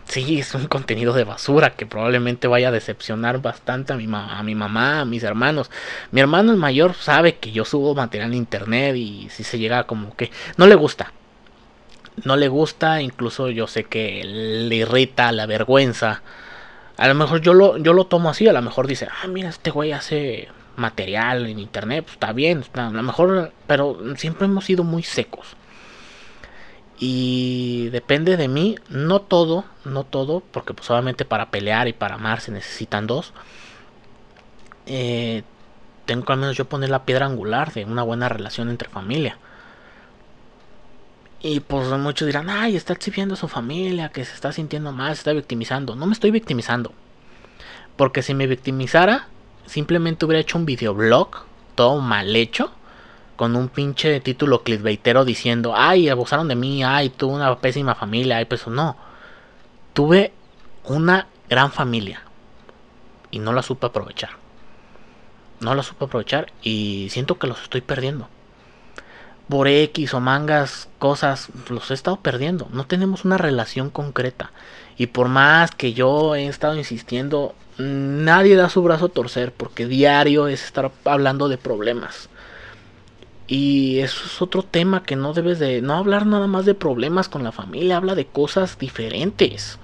Sí, 0.10 0.40
es 0.40 0.56
un 0.56 0.66
contenido 0.66 1.14
de 1.14 1.24
basura 1.24 1.76
que 1.76 1.86
probablemente 1.86 2.48
vaya 2.48 2.70
a 2.70 2.72
decepcionar 2.72 3.44
bastante 3.44 3.94
a 3.94 3.96
mi, 3.96 4.08
a 4.12 4.42
mi 4.42 4.56
mamá, 4.56 5.02
a 5.02 5.06
mis 5.06 5.22
hermanos. 5.22 5.70
Mi 6.12 6.20
hermano 6.20 6.52
el 6.52 6.58
mayor 6.58 6.96
sabe 6.96 7.38
que 7.38 7.52
yo 7.52 7.64
subo 7.64 7.94
material 7.94 8.32
en 8.32 8.38
internet 8.38 8.96
y 8.96 9.30
si 9.30 9.44
se 9.44 9.60
llega 9.60 9.84
como 9.84 10.16
que 10.16 10.32
no 10.58 10.66
le 10.66 10.74
gusta. 10.74 11.14
No 12.24 12.38
le 12.38 12.48
gusta, 12.48 13.02
incluso 13.04 13.50
yo 13.50 13.68
sé 13.68 13.84
que 13.84 14.24
le 14.24 14.76
irrita, 14.76 15.32
la 15.32 15.46
vergüenza. 15.46 16.24
A 16.98 17.08
lo 17.08 17.14
mejor 17.14 17.42
yo 17.42 17.54
lo, 17.54 17.78
yo 17.78 17.94
lo 17.94 18.08
tomo 18.08 18.32
así, 18.32 18.48
a 18.48 18.54
lo 18.54 18.64
mejor 18.64 18.88
dice, 18.88 19.08
ah, 19.12 19.28
mira, 19.28 19.50
este 19.50 19.70
güey 19.70 19.92
hace 19.92 20.50
material 20.80 21.46
en 21.46 21.60
internet, 21.60 22.06
pues 22.06 22.14
está 22.14 22.34
bien, 22.34 22.64
a 22.74 22.90
lo 22.90 23.04
mejor, 23.04 23.54
pero 23.68 24.00
siempre 24.16 24.46
hemos 24.46 24.66
sido 24.66 24.84
muy 24.84 25.04
secos. 25.04 25.56
Y 27.00 27.90
depende 27.90 28.36
de 28.36 28.48
mí, 28.50 28.78
no 28.90 29.22
todo, 29.22 29.64
no 29.86 30.04
todo, 30.04 30.42
porque 30.52 30.74
pues 30.74 30.90
obviamente 30.90 31.24
para 31.24 31.50
pelear 31.50 31.88
y 31.88 31.94
para 31.94 32.16
amar 32.16 32.42
se 32.42 32.52
necesitan 32.52 33.08
dos. 33.08 33.34
Eh, 34.86 35.44
tengo 36.06 36.26
que 36.26 36.34
al 36.34 36.40
menos 36.40 36.58
yo 36.58 36.66
poner 36.66 36.90
la 36.90 37.06
piedra 37.06 37.28
angular 37.28 37.72
de 37.74 37.86
una 37.86 38.04
buena 38.04 38.28
relación 38.28 38.70
entre 38.70 38.90
familia. 38.90 39.38
Y 41.42 41.62
pues 41.62 41.88
muchos 41.88 42.26
dirán, 42.26 42.50
ay, 42.50 42.76
está 42.76 42.94
exhibiendo 42.94 43.36
a 43.36 43.38
su 43.38 43.48
familia, 43.48 44.10
que 44.10 44.26
se 44.26 44.34
está 44.34 44.52
sintiendo 44.52 44.92
mal, 44.92 45.16
se 45.16 45.22
está 45.22 45.34
victimizando. 45.34 45.96
No 45.96 46.06
me 46.06 46.14
estoy 46.14 46.32
victimizando. 46.32 46.94
Porque 47.96 48.24
si 48.24 48.34
me 48.34 48.46
victimizara, 48.48 49.28
simplemente 49.70 50.26
hubiera 50.26 50.42
hecho 50.42 50.58
un 50.58 50.66
videoblog, 50.66 51.46
todo 51.76 52.02
mal 52.02 52.36
hecho, 52.36 52.72
con 53.36 53.56
un 53.56 53.70
pinche 53.70 54.20
título 54.20 54.64
clickbaitero 54.64 55.24
diciendo, 55.24 55.74
ay, 55.76 56.10
abusaron 56.10 56.48
de 56.48 56.56
mí, 56.56 56.84
ay, 56.84 57.10
tuve 57.10 57.36
una 57.36 57.58
pésima 57.60 57.96
familia, 57.96 58.38
ay, 58.38 58.46
pues 58.46 58.68
no. 58.68 58.98
Tuve 59.94 60.34
una 60.84 61.28
gran 61.48 61.72
familia 61.72 62.24
y 63.32 63.40
no 63.40 63.54
la 63.54 63.62
supe 63.62 63.86
aprovechar. 63.88 64.32
No 65.62 65.76
la 65.76 65.84
supe 65.84 66.06
aprovechar 66.06 66.52
y 66.62 67.08
siento 67.12 67.38
que 67.38 67.48
los 67.48 67.62
estoy 67.62 67.82
perdiendo. 67.82 68.28
Por 69.48 69.68
X 69.68 70.14
o 70.14 70.20
mangas, 70.20 70.90
cosas, 71.00 71.50
los 71.70 71.92
he 71.92 71.94
estado 71.94 72.18
perdiendo. 72.18 72.68
No 72.72 72.88
tenemos 72.88 73.24
una 73.24 73.38
relación 73.38 73.90
concreta. 73.90 74.52
Y 75.00 75.08
por 75.08 75.30
más 75.30 75.72
que 75.72 75.94
yo 75.94 76.36
he 76.36 76.48
estado 76.48 76.78
insistiendo, 76.78 77.56
nadie 77.78 78.58
da 78.58 78.68
su 78.68 78.84
brazo 78.84 79.06
a 79.06 79.10
torcer 79.10 79.54
porque 79.54 79.88
diario 79.88 80.50
es 80.50 80.66
estar 80.66 80.92
hablando 81.06 81.48
de 81.48 81.58
problemas. 81.58 82.28
Y 83.48 84.00
eso 84.00 84.26
es 84.26 84.42
otro 84.42 84.62
tema 84.62 85.04
que 85.04 85.16
no 85.16 85.34
debes 85.34 85.58
de 85.58 85.82
no 85.82 85.96
hablar 85.96 86.26
nada 86.26 86.48
más 86.48 86.66
de 86.66 86.76
problemas 86.76 87.30
con 87.30 87.46
la 87.46 87.54
familia, 87.54 87.96
habla 87.96 88.14
de 88.14 88.26
cosas 88.26 88.78
diferentes. 88.78 89.80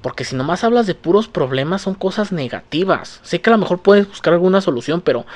Porque 0.00 0.24
si 0.24 0.34
nomás 0.34 0.64
hablas 0.64 0.86
de 0.86 0.94
puros 0.94 1.28
problemas 1.28 1.82
son 1.82 1.92
cosas 1.92 2.32
negativas. 2.32 3.20
Sé 3.22 3.42
que 3.42 3.50
a 3.50 3.52
lo 3.52 3.58
mejor 3.58 3.80
puedes 3.80 4.08
buscar 4.08 4.32
alguna 4.32 4.62
solución, 4.62 5.02
pero 5.02 5.26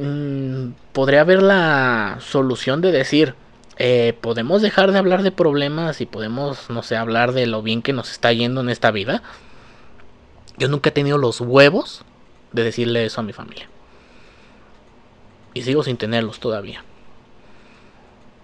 mm, 0.00 0.68
podría 0.94 1.20
haber 1.20 1.42
la 1.42 2.16
solución 2.20 2.80
de 2.80 2.92
decir, 2.92 3.34
eh, 3.78 4.16
podemos 4.20 4.62
dejar 4.62 4.92
de 4.92 4.98
hablar 4.98 5.22
de 5.22 5.32
problemas 5.32 6.00
y 6.00 6.06
podemos, 6.06 6.70
no 6.70 6.82
sé, 6.82 6.96
hablar 6.96 7.32
de 7.32 7.46
lo 7.46 7.62
bien 7.62 7.82
que 7.82 7.92
nos 7.92 8.10
está 8.10 8.32
yendo 8.32 8.60
en 8.60 8.70
esta 8.70 8.90
vida. 8.90 9.22
Yo 10.56 10.68
nunca 10.68 10.88
he 10.88 10.92
tenido 10.92 11.18
los 11.18 11.40
huevos 11.40 12.04
de 12.52 12.64
decirle 12.64 13.04
eso 13.04 13.20
a 13.20 13.24
mi 13.24 13.34
familia. 13.34 13.68
Y 15.52 15.62
sigo 15.62 15.82
sin 15.82 15.98
tenerlos 15.98 16.40
todavía. 16.40 16.84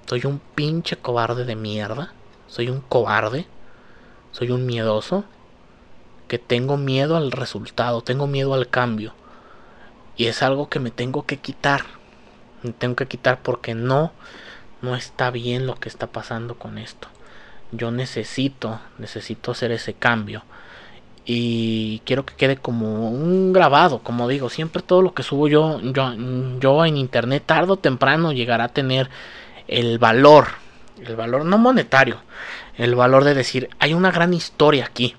Soy 0.07 0.26
un 0.26 0.41
pinche 0.55 0.97
cobarde 0.97 1.45
de 1.45 1.57
mierda. 1.57 2.12
Soy 2.47 2.68
un 2.68 2.80
cobarde. 2.80 3.47
Soy 4.30 4.51
un 4.51 4.66
miedoso. 4.66 5.24
Que 6.28 6.39
tengo 6.39 6.76
miedo 6.76 7.16
al 7.16 7.33
resultado. 7.33 8.03
Tengo 8.03 8.26
miedo 8.26 8.53
al 8.53 8.68
cambio. 8.68 9.14
Y 10.16 10.26
es 10.26 10.43
algo 10.43 10.68
que 10.68 10.80
me 10.80 10.91
tengo 10.91 11.24
que 11.24 11.39
quitar. 11.39 11.83
Me 12.62 12.72
tengo 12.72 12.97
que 12.97 13.07
quitar 13.07 13.43
porque 13.43 13.74
no, 13.74 14.12
no 14.83 14.95
está 14.97 15.30
bien 15.30 15.66
lo 15.66 15.76
que 15.76 15.89
está 15.89 16.09
pasando 16.09 16.57
con 16.57 16.76
esto. 16.78 17.09
Yo 17.70 17.91
necesito, 17.91 18.80
necesito 18.99 19.53
hacer 19.53 19.72
ese 19.72 19.95
cambio 19.95 20.43
y 21.24 22.01
quiero 22.05 22.26
que 22.26 22.35
quede 22.35 22.57
como 22.57 23.09
un 23.11 23.53
grabado, 23.53 24.01
como 24.01 24.28
digo, 24.28 24.51
siempre 24.51 24.83
todo 24.83 25.03
lo 25.03 25.14
que 25.14 25.22
subo 25.22 25.47
yo, 25.49 25.80
yo, 25.80 26.14
yo 26.59 26.85
en 26.85 26.97
internet 26.97 27.45
tarde 27.47 27.72
o 27.72 27.76
temprano 27.76 28.33
llegará 28.33 28.64
a 28.64 28.68
tener 28.68 29.09
el 29.68 29.99
valor, 29.99 30.49
el 31.05 31.14
valor 31.14 31.45
no 31.45 31.59
monetario, 31.59 32.16
el 32.76 32.95
valor 32.95 33.24
de 33.24 33.35
decir, 33.35 33.70
hay 33.78 33.95
una 33.95 34.11
gran 34.11 34.35
historia 34.35 34.87
aquí. 34.87 35.14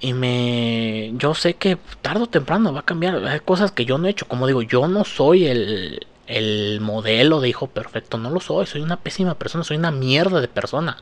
Y 0.00 0.12
me 0.14 1.10
yo 1.14 1.34
sé 1.34 1.54
que 1.54 1.76
tarde 2.00 2.22
o 2.22 2.28
temprano 2.28 2.72
va 2.72 2.80
a 2.80 2.84
cambiar, 2.84 3.16
hay 3.26 3.40
cosas 3.40 3.72
que 3.72 3.84
yo 3.84 3.98
no 3.98 4.06
he 4.06 4.10
hecho, 4.10 4.28
como 4.28 4.46
digo, 4.46 4.62
yo 4.62 4.86
no 4.88 5.04
soy 5.04 5.46
el 5.46 6.06
el 6.28 6.80
modelo 6.80 7.40
de 7.40 7.48
hijo 7.48 7.68
perfecto, 7.68 8.18
no 8.18 8.30
lo 8.30 8.40
soy, 8.40 8.66
soy 8.66 8.82
una 8.82 9.00
pésima 9.00 9.34
persona, 9.34 9.64
soy 9.64 9.78
una 9.78 9.90
mierda 9.90 10.40
de 10.40 10.48
persona. 10.48 10.98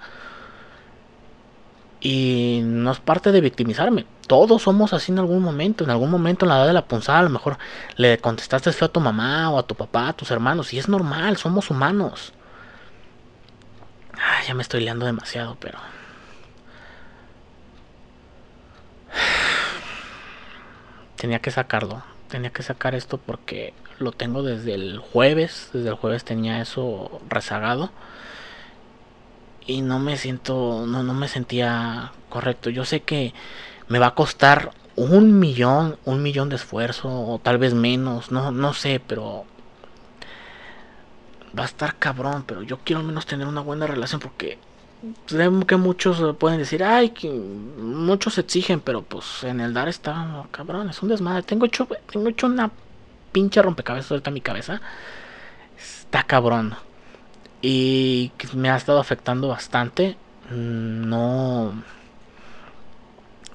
Y 2.00 2.60
no 2.62 2.92
es 2.92 3.00
parte 3.00 3.32
de 3.32 3.40
victimizarme. 3.40 4.06
Todos 4.28 4.62
somos 4.62 4.92
así 4.92 5.10
en 5.10 5.18
algún 5.18 5.42
momento. 5.42 5.82
En 5.82 5.90
algún 5.90 6.10
momento 6.10 6.44
en 6.44 6.50
la 6.50 6.58
edad 6.58 6.66
de 6.68 6.72
la 6.72 6.86
punzada 6.86 7.18
a 7.18 7.22
lo 7.22 7.30
mejor 7.30 7.58
le 7.96 8.18
contestaste 8.18 8.72
feo 8.72 8.86
a 8.86 8.92
tu 8.92 9.00
mamá 9.00 9.50
o 9.50 9.58
a 9.58 9.66
tu 9.66 9.74
papá, 9.74 10.08
a 10.08 10.12
tus 10.12 10.30
hermanos. 10.30 10.72
Y 10.72 10.78
es 10.78 10.88
normal, 10.88 11.36
somos 11.36 11.70
humanos. 11.70 12.32
ya 14.46 14.54
me 14.54 14.62
estoy 14.62 14.82
liando 14.82 15.06
demasiado, 15.06 15.56
pero... 15.58 15.78
Tenía 21.16 21.40
que 21.40 21.50
sacarlo. 21.50 22.04
Tenía 22.28 22.50
que 22.50 22.62
sacar 22.62 22.94
esto 22.94 23.18
porque 23.18 23.74
lo 23.98 24.12
tengo 24.12 24.42
desde 24.42 24.74
el 24.74 24.98
jueves. 24.98 25.70
Desde 25.72 25.88
el 25.88 25.94
jueves 25.94 26.24
tenía 26.24 26.60
eso 26.60 27.20
rezagado 27.28 27.90
y 29.66 29.82
no 29.82 29.98
me 29.98 30.16
siento, 30.16 30.86
no, 30.86 31.02
no 31.02 31.14
me 31.14 31.28
sentía 31.28 32.12
correcto. 32.28 32.70
Yo 32.70 32.84
sé 32.84 33.00
que 33.00 33.34
me 33.88 33.98
va 33.98 34.08
a 34.08 34.14
costar 34.14 34.72
un 34.96 35.38
millón, 35.38 35.98
un 36.04 36.22
millón 36.22 36.48
de 36.48 36.56
esfuerzo, 36.56 37.08
o 37.08 37.38
tal 37.38 37.58
vez 37.58 37.74
menos, 37.74 38.30
no, 38.30 38.50
no 38.50 38.72
sé, 38.72 39.00
pero 39.06 39.44
va 41.58 41.64
a 41.64 41.66
estar 41.66 41.96
cabrón, 41.96 42.44
pero 42.46 42.62
yo 42.62 42.78
quiero 42.78 43.00
al 43.00 43.06
menos 43.06 43.26
tener 43.26 43.46
una 43.46 43.60
buena 43.60 43.86
relación 43.86 44.20
porque 44.20 44.58
creo 45.26 45.66
que 45.66 45.76
muchos 45.76 46.36
pueden 46.36 46.58
decir, 46.58 46.82
ay, 46.82 47.10
que 47.10 47.30
muchos 47.30 48.38
exigen, 48.38 48.80
pero 48.80 49.02
pues 49.02 49.44
en 49.44 49.60
el 49.60 49.74
dar 49.74 49.88
está 49.88 50.44
cabrón, 50.50 50.90
es 50.90 51.02
un 51.02 51.08
desmadre. 51.08 51.42
Tengo 51.42 51.66
hecho, 51.66 51.88
tengo 52.10 52.28
hecho 52.28 52.46
una 52.46 52.70
pinche 53.36 53.60
rompecabezas 53.60 54.12
ahorita 54.12 54.30
mi 54.30 54.40
cabeza. 54.40 54.80
Está 55.78 56.22
cabrón 56.22 56.74
y 57.60 58.32
me 58.54 58.70
ha 58.70 58.76
estado 58.76 58.98
afectando 58.98 59.48
bastante. 59.48 60.16
Mm, 60.48 61.06
no. 61.06 61.82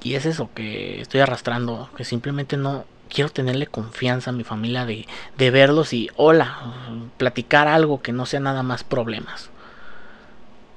Y 0.03 0.13
es 0.13 0.27
eso 0.27 0.51
que 0.53 1.01
estoy 1.01 1.21
arrastrando, 1.21 1.89
que 1.97 2.05
simplemente 2.05 2.57
no 2.57 2.85
quiero 3.09 3.31
tenerle 3.31 3.65
confianza 3.65 4.29
a 4.29 4.33
mi 4.33 4.43
familia 4.43 4.85
de, 4.85 5.07
de 5.39 5.49
verlos 5.49 5.93
y 5.93 6.11
hola, 6.15 6.75
platicar 7.17 7.67
algo 7.67 8.03
que 8.03 8.11
no 8.11 8.27
sea 8.27 8.39
nada 8.39 8.61
más 8.61 8.83
problemas. 8.83 9.49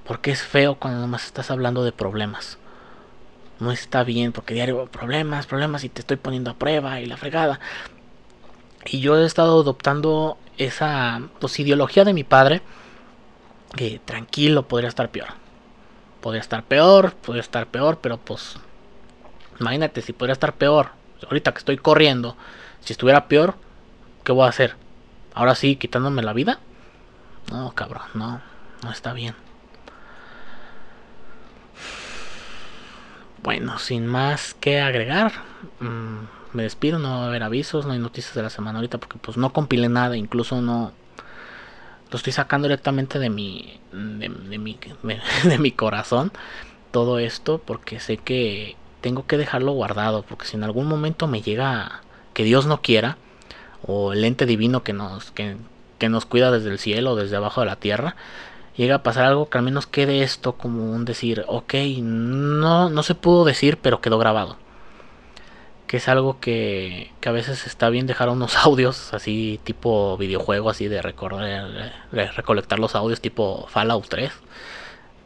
Porque 0.06 0.30
es 0.30 0.42
feo 0.42 0.76
cuando 0.76 1.00
nomás 1.00 1.26
estás 1.26 1.50
hablando 1.50 1.84
de 1.84 1.92
problemas. 1.92 2.56
No 3.60 3.70
está 3.70 4.02
bien 4.02 4.32
porque 4.32 4.54
diario 4.54 4.86
problemas, 4.86 5.46
problemas 5.46 5.84
y 5.84 5.90
te 5.90 6.00
estoy 6.00 6.16
poniendo 6.16 6.50
a 6.50 6.54
prueba 6.54 7.00
y 7.02 7.06
la 7.06 7.18
fregada. 7.18 7.60
Y 8.86 9.00
yo 9.00 9.16
he 9.16 9.24
estado 9.24 9.60
adoptando 9.60 10.38
esa 10.58 11.22
pues, 11.40 11.58
ideología 11.58 12.04
de 12.04 12.12
mi 12.12 12.24
padre 12.24 12.62
que 13.74 14.00
tranquilo, 14.04 14.68
podría 14.68 14.88
estar 14.88 15.10
peor. 15.10 15.28
Podría 16.20 16.40
estar 16.40 16.64
peor, 16.64 17.14
podría 17.14 17.42
estar 17.42 17.66
peor, 17.66 17.98
pero 18.00 18.18
pues 18.18 18.56
imagínate 19.60 20.00
si 20.00 20.12
podría 20.12 20.32
estar 20.32 20.54
peor. 20.54 20.90
Ahorita 21.24 21.52
que 21.52 21.58
estoy 21.58 21.76
corriendo, 21.76 22.36
si 22.80 22.92
estuviera 22.92 23.28
peor, 23.28 23.56
¿qué 24.22 24.32
voy 24.32 24.46
a 24.46 24.50
hacer? 24.50 24.76
Ahora 25.34 25.54
sí, 25.54 25.76
quitándome 25.76 26.22
la 26.22 26.32
vida. 26.32 26.60
No, 27.50 27.72
cabrón, 27.72 28.04
no, 28.14 28.40
no 28.82 28.90
está 28.90 29.12
bien. 29.12 29.34
Bueno, 33.42 33.78
sin 33.78 34.06
más 34.06 34.54
que 34.54 34.80
agregar, 34.80 35.32
mm, 35.80 36.43
me 36.54 36.62
despido, 36.62 36.98
no 36.98 37.18
va 37.18 37.24
a 37.24 37.28
haber 37.28 37.42
avisos, 37.42 37.86
no 37.86 37.92
hay 37.92 37.98
noticias 37.98 38.34
de 38.34 38.42
la 38.42 38.50
semana 38.50 38.78
ahorita 38.78 38.98
porque 38.98 39.18
pues 39.18 39.36
no 39.36 39.52
compilé 39.52 39.88
nada, 39.88 40.16
incluso 40.16 40.60
no 40.60 40.92
lo 42.14 42.16
estoy 42.16 42.32
sacando 42.32 42.68
directamente 42.68 43.18
de 43.18 43.28
mi 43.28 43.80
de, 43.92 44.28
mi 44.28 44.78
de, 45.44 45.58
mi 45.58 45.72
corazón 45.72 46.30
todo 46.92 47.18
esto 47.18 47.60
porque 47.64 47.98
sé 47.98 48.18
que 48.18 48.76
tengo 49.00 49.26
que 49.26 49.36
dejarlo 49.36 49.72
guardado 49.72 50.22
porque 50.22 50.46
si 50.46 50.56
en 50.56 50.62
algún 50.62 50.86
momento 50.86 51.26
me 51.26 51.42
llega 51.42 52.02
que 52.32 52.44
Dios 52.44 52.66
no 52.66 52.82
quiera 52.82 53.16
o 53.84 54.12
el 54.12 54.24
ente 54.24 54.46
divino 54.46 54.84
que 54.84 54.92
nos 54.92 55.32
que, 55.32 55.56
que 55.98 56.08
nos 56.08 56.24
cuida 56.24 56.52
desde 56.52 56.70
el 56.70 56.78
cielo 56.78 57.16
desde 57.16 57.34
abajo 57.34 57.62
de 57.62 57.66
la 57.66 57.76
tierra 57.76 58.14
llega 58.76 58.94
a 58.96 59.02
pasar 59.02 59.24
algo 59.24 59.50
que 59.50 59.58
al 59.58 59.64
menos 59.64 59.88
quede 59.88 60.22
esto 60.22 60.52
como 60.52 60.92
un 60.92 61.04
decir 61.04 61.44
ok 61.48 61.74
no 62.00 62.90
no 62.90 63.02
se 63.02 63.16
pudo 63.16 63.44
decir 63.44 63.78
pero 63.78 64.00
quedó 64.00 64.18
grabado 64.18 64.56
que 65.86 65.98
es 65.98 66.08
algo 66.08 66.40
que, 66.40 67.12
que, 67.20 67.28
a 67.28 67.32
veces 67.32 67.66
está 67.66 67.90
bien 67.90 68.06
dejar 68.06 68.28
unos 68.28 68.56
audios 68.64 69.12
así 69.14 69.60
tipo 69.64 70.16
videojuego, 70.16 70.70
así 70.70 70.88
de, 70.88 71.02
recordar, 71.02 71.92
de 72.10 72.30
recolectar 72.32 72.78
los 72.78 72.94
audios 72.94 73.20
tipo 73.20 73.66
Fallout 73.68 74.08
3, 74.08 74.32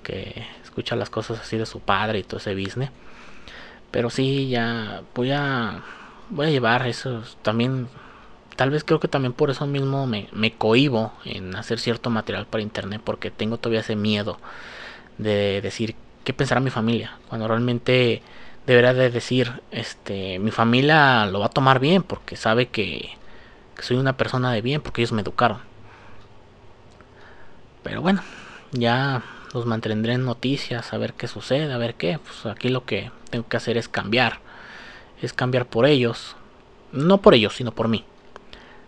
que 0.03 0.47
escucha 0.63 0.97
las 0.97 1.11
cosas 1.11 1.41
así 1.41 1.57
de 1.57 1.67
su 1.67 1.81
padre 1.81 2.21
y 2.21 2.23
todo 2.23 2.39
ese 2.39 2.55
business. 2.55 2.91
Pero 3.91 4.11
sí, 4.11 4.49
ya 4.49 5.03
voy 5.15 5.31
a, 5.33 5.83
voy 6.31 6.47
a 6.47 6.51
llevar 6.51 6.87
eso 6.87 7.23
también. 7.43 7.89
Tal 8.57 8.71
vez 8.71 8.85
creo 8.85 9.01
que 9.01 9.09
también 9.09 9.33
por 9.33 9.51
eso 9.51 9.67
mismo 9.67 10.07
me, 10.07 10.29
me 10.33 10.53
cohibo 10.53 11.13
en 11.25 11.55
hacer 11.57 11.79
cierto 11.79 12.11
material 12.11 12.47
para 12.47 12.63
internet, 12.63 13.01
porque 13.05 13.31
tengo 13.31 13.59
todavía 13.59 13.81
ese 13.81 13.97
miedo 13.97 14.39
de 15.17 15.61
decir 15.63 15.95
qué 16.25 16.33
pensará 16.33 16.61
mi 16.61 16.71
familia, 16.71 17.17
cuando 17.29 17.49
realmente 17.49 18.23
debería 18.69 18.93
de 18.93 19.09
decir, 19.09 19.63
este, 19.71 20.39
mi 20.39 20.51
familia 20.51 21.25
lo 21.25 21.41
va 21.41 21.47
a 21.47 21.51
tomar 21.51 21.81
bien 21.81 22.03
porque 22.03 22.37
sabe 22.37 22.69
que, 22.69 23.17
soy 23.79 23.97
una 23.97 24.17
persona 24.17 24.53
de 24.53 24.61
bien 24.61 24.83
porque 24.83 25.01
ellos 25.01 25.13
me 25.13 25.23
educaron. 25.23 25.59
Pero 27.83 28.03
bueno, 28.03 28.23
ya 28.73 29.23
los 29.55 29.65
mantendré 29.65 30.13
en 30.13 30.25
noticias, 30.27 30.93
a 30.93 30.99
ver 30.99 31.15
qué 31.15 31.29
sucede, 31.29 31.73
a 31.73 31.79
ver 31.79 31.95
qué. 31.95 32.19
Pues 32.19 32.45
aquí 32.45 32.69
lo 32.69 32.85
que 32.85 33.11
tengo 33.31 33.49
que 33.49 33.57
hacer 33.57 33.79
es 33.79 33.89
cambiar. 33.89 34.41
Es 35.23 35.33
cambiar 35.33 35.65
por 35.65 35.87
ellos. 35.87 36.37
No 36.93 37.19
por 37.23 37.35
ellos, 37.35 37.55
sino 37.57 37.73
por 37.73 37.89
mí. 37.89 38.05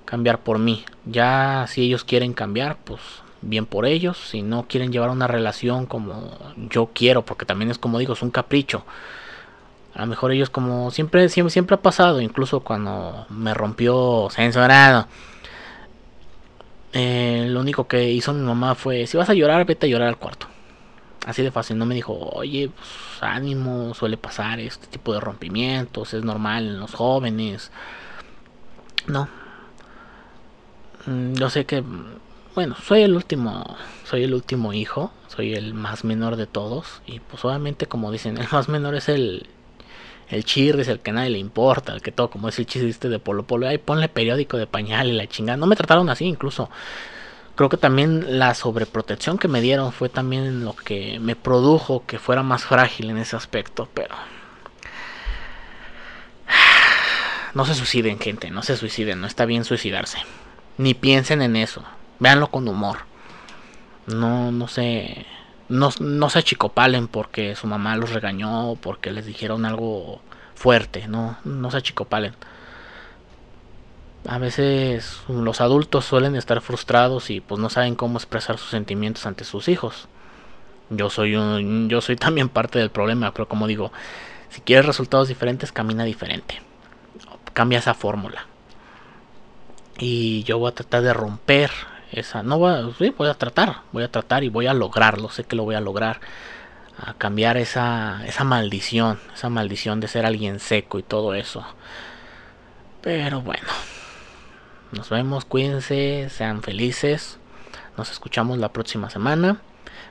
Cambiar 0.04 0.40
por 0.40 0.58
mí. 0.58 0.84
Ya 1.06 1.64
si 1.68 1.82
ellos 1.82 2.04
quieren 2.04 2.34
cambiar, 2.34 2.76
pues 2.84 3.00
bien 3.40 3.64
por 3.64 3.86
ellos. 3.86 4.18
Si 4.18 4.42
no 4.42 4.66
quieren 4.68 4.92
llevar 4.92 5.08
una 5.08 5.28
relación 5.28 5.86
como 5.86 6.36
yo 6.68 6.90
quiero, 6.92 7.24
porque 7.24 7.46
también 7.46 7.70
es 7.70 7.78
como 7.78 7.98
digo, 7.98 8.12
es 8.12 8.22
un 8.22 8.30
capricho. 8.30 8.84
A 9.94 10.02
lo 10.02 10.06
mejor 10.06 10.32
ellos 10.32 10.50
como 10.50 10.90
siempre, 10.90 11.28
siempre, 11.28 11.50
siempre 11.50 11.74
ha 11.74 11.82
pasado, 11.82 12.20
incluso 12.20 12.60
cuando 12.60 13.26
me 13.28 13.54
rompió 13.54 14.28
censurado. 14.30 15.06
Eh, 16.92 17.46
lo 17.48 17.60
único 17.60 17.86
que 17.86 18.10
hizo 18.10 18.32
mi 18.32 18.42
mamá 18.42 18.74
fue, 18.74 19.06
si 19.06 19.16
vas 19.16 19.30
a 19.30 19.34
llorar, 19.34 19.64
vete 19.64 19.86
a 19.86 19.88
llorar 19.90 20.08
al 20.08 20.16
cuarto. 20.16 20.46
Así 21.26 21.42
de 21.42 21.50
fácil, 21.50 21.76
no 21.76 21.86
me 21.86 21.94
dijo, 21.94 22.14
oye, 22.14 22.70
pues 22.70 23.22
ánimo, 23.22 23.94
suele 23.94 24.16
pasar 24.16 24.58
este 24.60 24.86
tipo 24.86 25.12
de 25.12 25.20
rompimientos, 25.20 26.14
es 26.14 26.24
normal 26.24 26.66
en 26.66 26.80
los 26.80 26.94
jóvenes. 26.94 27.70
No. 29.06 29.28
Mm, 31.06 31.34
yo 31.34 31.50
sé 31.50 31.66
que, 31.66 31.84
bueno, 32.54 32.74
soy 32.82 33.02
el 33.02 33.14
último, 33.14 33.76
soy 34.04 34.24
el 34.24 34.34
último 34.34 34.72
hijo, 34.72 35.12
soy 35.28 35.54
el 35.54 35.74
más 35.74 36.04
menor 36.04 36.36
de 36.36 36.46
todos. 36.46 37.02
Y 37.06 37.20
pues 37.20 37.44
obviamente 37.44 37.86
como 37.86 38.10
dicen, 38.10 38.38
el 38.38 38.48
más 38.50 38.68
menor 38.68 38.94
es 38.94 39.08
el 39.08 39.46
el 40.30 40.44
chirris, 40.44 40.88
el 40.88 41.00
que 41.00 41.12
nadie 41.12 41.30
le 41.30 41.38
importa, 41.38 41.92
el 41.92 42.02
que 42.02 42.12
todo, 42.12 42.30
como 42.30 42.48
es 42.48 42.58
el 42.58 42.66
chiste 42.66 43.08
de 43.08 43.18
Polo 43.18 43.44
Polo, 43.44 43.66
ay, 43.66 43.78
ponle 43.78 44.08
periódico 44.08 44.56
de 44.56 44.66
pañal 44.66 45.08
y 45.08 45.12
la 45.12 45.26
chingada. 45.26 45.56
No 45.56 45.66
me 45.66 45.76
trataron 45.76 46.08
así, 46.08 46.24
incluso. 46.24 46.70
Creo 47.56 47.68
que 47.68 47.76
también 47.76 48.38
la 48.38 48.54
sobreprotección 48.54 49.36
que 49.38 49.48
me 49.48 49.60
dieron 49.60 49.92
fue 49.92 50.08
también 50.08 50.64
lo 50.64 50.74
que 50.74 51.18
me 51.20 51.36
produjo 51.36 52.06
que 52.06 52.18
fuera 52.18 52.42
más 52.42 52.64
frágil 52.64 53.10
en 53.10 53.18
ese 53.18 53.36
aspecto, 53.36 53.88
pero. 53.94 54.14
No 57.52 57.64
se 57.64 57.74
suiciden, 57.74 58.20
gente, 58.20 58.48
no 58.52 58.62
se 58.62 58.76
suiciden, 58.76 59.20
no 59.20 59.26
está 59.26 59.44
bien 59.44 59.64
suicidarse. 59.64 60.18
Ni 60.78 60.94
piensen 60.94 61.42
en 61.42 61.56
eso, 61.56 61.82
véanlo 62.20 62.46
con 62.48 62.68
humor. 62.68 62.98
No, 64.06 64.52
no 64.52 64.68
sé 64.68 65.26
no, 65.70 65.90
no 66.00 66.30
se 66.30 66.40
achicopalen 66.40 67.08
porque 67.08 67.54
su 67.54 67.66
mamá 67.66 67.96
los 67.96 68.12
regañó 68.12 68.72
o 68.72 68.76
porque 68.76 69.10
les 69.12 69.24
dijeron 69.24 69.64
algo 69.64 70.20
fuerte, 70.54 71.06
no, 71.08 71.38
no 71.44 71.70
se 71.70 71.78
achicopalen. 71.78 72.34
A 74.28 74.38
veces 74.38 75.22
los 75.28 75.62
adultos 75.62 76.04
suelen 76.04 76.36
estar 76.36 76.60
frustrados 76.60 77.30
y 77.30 77.40
pues 77.40 77.58
no 77.58 77.70
saben 77.70 77.94
cómo 77.94 78.18
expresar 78.18 78.58
sus 78.58 78.70
sentimientos 78.70 79.24
ante 79.24 79.44
sus 79.44 79.68
hijos. 79.68 80.08
Yo 80.90 81.08
soy 81.08 81.36
un, 81.36 81.88
yo 81.88 82.00
soy 82.00 82.16
también 82.16 82.48
parte 82.48 82.78
del 82.78 82.90
problema, 82.90 83.32
pero 83.32 83.48
como 83.48 83.66
digo, 83.66 83.92
si 84.50 84.60
quieres 84.60 84.84
resultados 84.84 85.28
diferentes, 85.28 85.72
camina 85.72 86.04
diferente. 86.04 86.60
Cambia 87.54 87.78
esa 87.78 87.94
fórmula. 87.94 88.46
Y 89.98 90.42
yo 90.42 90.58
voy 90.58 90.70
a 90.70 90.74
tratar 90.74 91.02
de 91.02 91.14
romper 91.14 91.70
esa 92.12 92.42
no 92.42 92.58
voy 92.58 92.72
a, 92.72 92.90
sí, 92.98 93.14
voy 93.16 93.28
a 93.28 93.34
tratar 93.34 93.82
voy 93.92 94.02
a 94.02 94.10
tratar 94.10 94.44
y 94.44 94.48
voy 94.48 94.66
a 94.66 94.74
lograrlo 94.74 95.30
sé 95.30 95.44
que 95.44 95.56
lo 95.56 95.64
voy 95.64 95.74
a 95.74 95.80
lograr 95.80 96.20
a 96.98 97.14
cambiar 97.14 97.56
esa 97.56 98.22
esa 98.26 98.44
maldición 98.44 99.18
esa 99.34 99.48
maldición 99.48 100.00
de 100.00 100.08
ser 100.08 100.26
alguien 100.26 100.60
seco 100.60 100.98
y 100.98 101.02
todo 101.02 101.34
eso. 101.34 101.64
Pero 103.00 103.40
bueno 103.40 103.68
nos 104.92 105.08
vemos 105.08 105.44
cuídense 105.44 106.28
sean 106.30 106.62
felices 106.62 107.38
nos 107.96 108.10
escuchamos 108.10 108.56
la 108.56 108.72
próxima 108.72 109.10
semana. 109.10 109.60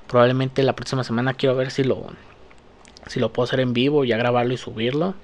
Probablemente 0.07 0.61
la 0.61 0.75
próxima 0.75 1.03
semana 1.03 1.33
quiero 1.33 1.55
ver 1.55 1.71
si 1.71 1.83
lo 1.83 2.07
si 3.07 3.19
lo 3.19 3.33
puedo 3.33 3.45
hacer 3.45 3.61
en 3.61 3.73
vivo 3.73 4.05
ya 4.05 4.15
grabarlo 4.17 4.53
y 4.53 4.57
subirlo. 4.57 5.15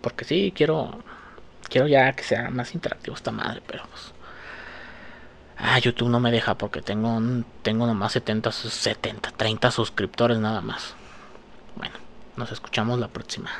Porque 0.00 0.24
sí 0.24 0.52
quiero 0.56 1.02
quiero 1.68 1.88
ya 1.88 2.12
que 2.12 2.22
sea 2.24 2.50
más 2.50 2.74
interactivo 2.74 3.16
esta 3.16 3.30
madre 3.32 3.62
pero 3.66 3.84
pues 3.90 4.11
Ah, 5.56 5.78
YouTube 5.78 6.08
no 6.08 6.20
me 6.20 6.30
deja 6.30 6.54
porque 6.56 6.82
tengo, 6.82 7.20
tengo 7.62 7.86
nomás 7.86 8.12
70, 8.12 8.50
70, 8.52 9.30
30 9.32 9.70
suscriptores 9.70 10.38
nada 10.38 10.60
más. 10.60 10.94
Bueno, 11.76 11.94
nos 12.36 12.52
escuchamos 12.52 12.98
la 12.98 13.08
próxima. 13.08 13.50